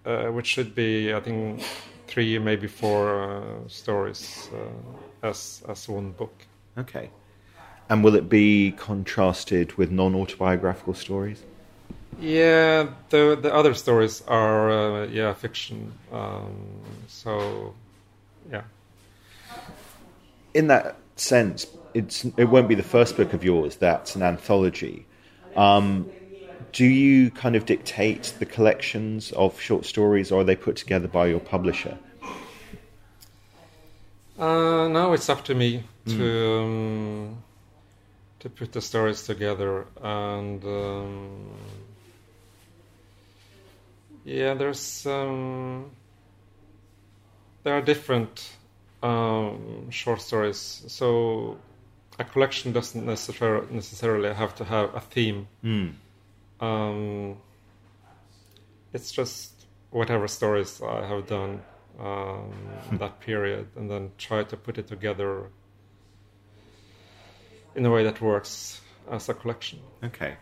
uh, 0.05 0.09
uh, 0.09 0.31
which 0.31 0.47
should 0.47 0.75
be, 0.75 1.13
I 1.13 1.19
think, 1.21 1.63
three, 2.11 2.37
maybe 2.39 2.67
four 2.67 3.23
uh, 3.23 3.67
stories 3.67 4.49
uh, 4.53 5.27
as 5.27 5.63
as 5.67 5.87
one 5.87 6.11
book. 6.11 6.33
Okay. 6.77 7.09
And 7.89 8.03
will 8.03 8.15
it 8.15 8.29
be 8.29 8.71
contrasted 8.71 9.73
with 9.77 9.91
non-autobiographical 9.91 10.93
stories? 10.93 11.43
Yeah, 12.19 12.89
the 13.09 13.39
the 13.41 13.53
other 13.53 13.73
stories 13.73 14.23
are 14.27 14.71
uh, 14.71 15.07
yeah 15.07 15.33
fiction. 15.33 15.93
Um, 16.11 16.81
so, 17.07 17.73
yeah. 18.51 18.63
In 20.53 20.67
that 20.67 20.97
sense, 21.15 21.65
it's 21.93 22.25
it 22.37 22.45
won't 22.45 22.67
be 22.67 22.75
the 22.75 22.83
first 22.83 23.17
book 23.17 23.33
of 23.33 23.43
yours 23.43 23.77
that's 23.77 24.15
an 24.15 24.21
anthology. 24.21 25.05
Um, 25.55 26.09
do 26.71 26.85
you 26.85 27.31
kind 27.31 27.55
of 27.55 27.65
dictate 27.65 28.33
the 28.39 28.45
collections 28.45 29.31
of 29.33 29.59
short 29.59 29.85
stories, 29.85 30.31
or 30.31 30.41
are 30.41 30.43
they 30.43 30.55
put 30.55 30.75
together 30.75 31.07
by 31.07 31.27
your 31.27 31.39
publisher? 31.39 31.97
Uh, 34.39 34.87
no, 34.87 35.13
it's 35.13 35.29
up 35.29 35.43
to 35.45 35.53
me 35.53 35.83
mm. 36.05 36.17
to 36.17 36.59
um, 36.59 37.43
to 38.39 38.49
put 38.49 38.71
the 38.71 38.81
stories 38.81 39.23
together 39.23 39.85
and. 40.01 40.63
Um, 40.63 41.51
yeah, 44.23 44.53
there's 44.53 45.05
um, 45.05 45.91
there 47.63 47.73
are 47.73 47.81
different 47.81 48.51
um, 49.01 49.89
short 49.89 50.21
stories. 50.21 50.83
So 50.87 51.57
a 52.19 52.23
collection 52.23 52.71
doesn't 52.71 53.05
necessarily 53.05 53.67
necessarily 53.73 54.33
have 54.33 54.55
to 54.55 54.63
have 54.63 54.93
a 54.95 54.99
theme. 54.99 55.47
Mm. 55.63 55.93
Um, 56.61 57.37
it's 58.93 59.11
just 59.11 59.65
whatever 59.89 60.27
stories 60.27 60.81
I 60.81 61.05
have 61.05 61.27
done 61.27 61.61
um, 61.99 62.53
that 62.93 63.19
period, 63.19 63.67
and 63.75 63.89
then 63.89 64.11
try 64.17 64.43
to 64.43 64.55
put 64.57 64.77
it 64.77 64.87
together 64.87 65.49
in 67.75 67.85
a 67.85 67.89
way 67.89 68.03
that 68.03 68.21
works 68.21 68.81
as 69.09 69.27
a 69.29 69.33
collection. 69.33 69.79
Okay, 70.03 70.35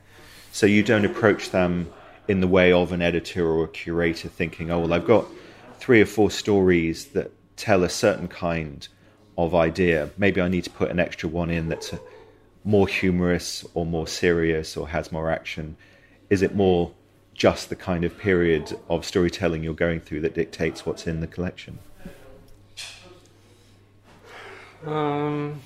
so 0.52 0.66
you 0.66 0.84
don't 0.84 1.06
approach 1.06 1.52
them 1.52 1.92
in 2.28 2.42
the 2.42 2.48
way 2.48 2.72
of 2.72 2.92
an 2.92 3.02
editor 3.02 3.48
or 3.48 3.64
a 3.66 3.68
curator 3.68 4.30
thinking, 4.30 4.72
oh, 4.72 4.80
well, 4.80 4.94
I've 4.94 5.08
got 5.08 5.26
three 5.80 6.02
or 6.02 6.06
four 6.06 6.30
stories 6.30 7.06
that 7.08 7.32
tell 7.56 7.84
a 7.84 7.90
certain 7.90 8.28
kind 8.28 8.88
of 9.38 9.56
idea. 9.56 10.10
Maybe 10.18 10.42
I 10.42 10.48
need 10.48 10.66
to 10.66 10.70
put 10.70 10.92
an 10.92 11.00
extra 11.00 11.30
one 11.30 11.50
in 11.50 11.70
that's 11.70 11.94
more 12.64 12.88
humorous 12.88 13.66
or 13.74 13.86
more 13.86 14.08
serious 14.08 14.78
or 14.78 14.90
has 14.90 15.12
more 15.12 15.32
action. 15.32 15.76
Is 16.30 16.42
it 16.42 16.56
more 16.56 16.92
just 17.34 17.70
the 17.70 17.76
kind 17.76 18.04
of 18.04 18.18
period 18.18 18.78
of 18.90 19.06
storytelling 19.06 19.64
you're 19.64 19.74
going 19.74 20.00
through 20.00 20.22
that 20.22 20.36
dictates 20.36 20.86
what's 20.86 21.08
in 21.08 21.22
the 21.22 21.28
collection? 21.28 21.80
Um, 24.86 25.62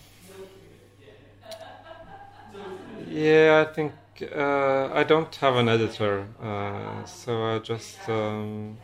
yeah, 3.07 3.65
I 3.68 3.73
think 3.73 3.94
uh, 4.35 4.90
I 4.94 5.03
don't 5.03 5.35
have 5.35 5.56
an 5.56 5.69
editor, 5.69 6.27
uh, 6.41 7.03
so 7.06 7.56
I 7.56 7.60
just 7.60 7.98
um, 8.07 8.77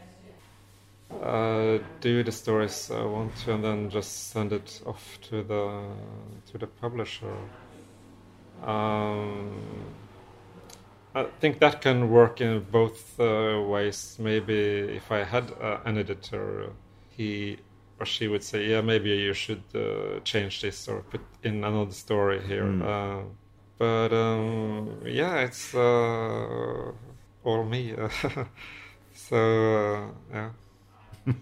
uh, 1.21 1.79
do 2.01 2.23
the 2.23 2.31
stories 2.31 2.91
I 2.91 3.03
want 3.05 3.35
to, 3.37 3.53
and 3.53 3.63
then 3.63 3.89
just 3.89 4.29
send 4.29 4.53
it 4.53 4.81
off 4.85 5.19
to 5.29 5.43
the 5.43 5.83
to 6.51 6.57
the 6.57 6.67
publisher. 6.67 7.33
Um, 8.63 9.55
I 11.15 11.23
think 11.39 11.59
that 11.59 11.81
can 11.81 12.09
work 12.09 12.39
in 12.39 12.65
both 12.71 13.19
uh, 13.19 13.61
ways. 13.65 14.17
Maybe 14.19 14.53
if 14.95 15.11
I 15.11 15.23
had 15.23 15.51
uh, 15.59 15.79
an 15.85 15.97
editor, 15.97 16.71
he 17.09 17.57
or 17.99 18.05
she 18.05 18.27
would 18.27 18.43
say, 18.43 18.67
"Yeah, 18.67 18.81
maybe 18.81 19.09
you 19.09 19.33
should 19.33 19.63
uh, 19.73 20.19
change 20.23 20.61
this 20.61 20.87
or 20.87 21.01
put 21.01 21.21
in 21.43 21.63
another 21.63 21.91
story 21.91 22.41
here." 22.41 22.63
Mm. 22.63 23.25
but 23.77 24.13
um, 24.13 25.01
yeah, 25.05 25.39
it's 25.39 25.73
uh, 25.73 26.91
all 27.43 27.63
me. 27.63 27.95
so 29.13 29.37
uh, 29.37 30.07
yeah. 30.31 30.49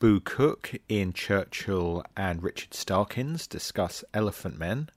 Boo 0.00 0.20
Cook, 0.20 0.74
Ian 0.88 1.12
Churchill, 1.12 2.04
and 2.16 2.40
Richard 2.40 2.72
Starkings 2.72 3.48
discuss 3.48 4.04
Elephantmen. 4.14 4.88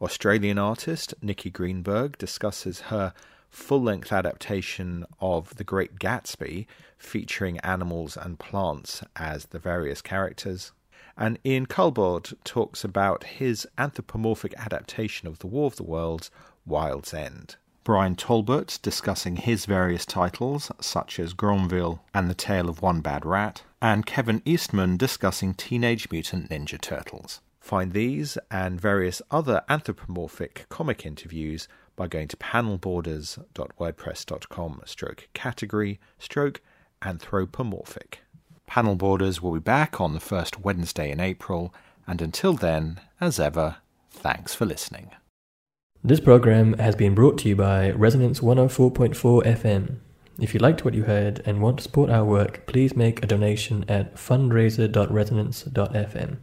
Australian 0.00 0.58
artist 0.58 1.14
Nikki 1.22 1.50
Greenberg 1.50 2.18
discusses 2.18 2.80
her 2.80 3.14
full 3.54 3.82
length 3.82 4.12
adaptation 4.12 5.04
of 5.20 5.54
The 5.56 5.64
Great 5.64 5.98
Gatsby, 5.98 6.66
featuring 6.98 7.58
animals 7.60 8.16
and 8.16 8.38
plants 8.38 9.02
as 9.16 9.46
the 9.46 9.58
various 9.58 10.02
characters. 10.02 10.72
And 11.16 11.38
Ian 11.46 11.66
Culbard 11.66 12.34
talks 12.44 12.82
about 12.82 13.24
his 13.24 13.66
anthropomorphic 13.78 14.54
adaptation 14.58 15.28
of 15.28 15.38
The 15.38 15.46
War 15.46 15.66
of 15.66 15.76
the 15.76 15.84
Worlds, 15.84 16.30
Wild's 16.66 17.14
End. 17.14 17.56
Bryan 17.84 18.16
Talbot 18.16 18.78
discussing 18.82 19.36
his 19.36 19.66
various 19.66 20.06
titles, 20.06 20.72
such 20.80 21.20
as 21.20 21.34
Grandville 21.34 22.02
and 22.12 22.28
The 22.28 22.34
Tale 22.34 22.68
of 22.68 22.82
One 22.82 23.02
Bad 23.02 23.24
Rat, 23.24 23.62
and 23.80 24.06
Kevin 24.06 24.42
Eastman 24.44 24.96
discussing 24.96 25.54
Teenage 25.54 26.10
Mutant 26.10 26.48
Ninja 26.48 26.80
Turtles. 26.80 27.40
Find 27.60 27.92
these 27.92 28.36
and 28.50 28.80
various 28.80 29.22
other 29.30 29.62
anthropomorphic 29.68 30.66
comic 30.68 31.06
interviews 31.06 31.68
by 31.96 32.06
going 32.06 32.28
to 32.28 32.36
panelborders.wordpress.com 32.36 34.82
stroke 34.84 35.28
category 35.32 35.98
stroke 36.18 36.60
anthropomorphic. 37.02 38.20
Panel 38.66 38.94
Borders 38.94 39.42
will 39.42 39.52
be 39.52 39.60
back 39.60 40.00
on 40.00 40.14
the 40.14 40.20
first 40.20 40.60
Wednesday 40.60 41.10
in 41.10 41.20
April, 41.20 41.74
and 42.06 42.22
until 42.22 42.54
then, 42.54 42.98
as 43.20 43.38
ever, 43.38 43.76
thanks 44.10 44.54
for 44.54 44.64
listening. 44.64 45.10
This 46.02 46.20
program 46.20 46.78
has 46.78 46.96
been 46.96 47.14
brought 47.14 47.36
to 47.38 47.48
you 47.48 47.56
by 47.56 47.90
Resonance 47.90 48.40
104.4 48.40 49.44
FM. 49.44 49.96
If 50.38 50.52
you 50.52 50.60
liked 50.60 50.84
what 50.84 50.92
you 50.94 51.04
heard 51.04 51.40
and 51.46 51.62
want 51.62 51.78
to 51.78 51.84
support 51.84 52.10
our 52.10 52.24
work, 52.24 52.66
please 52.66 52.96
make 52.96 53.22
a 53.22 53.26
donation 53.26 53.84
at 53.88 54.16
fundraiser.resonance.fm. 54.16 56.38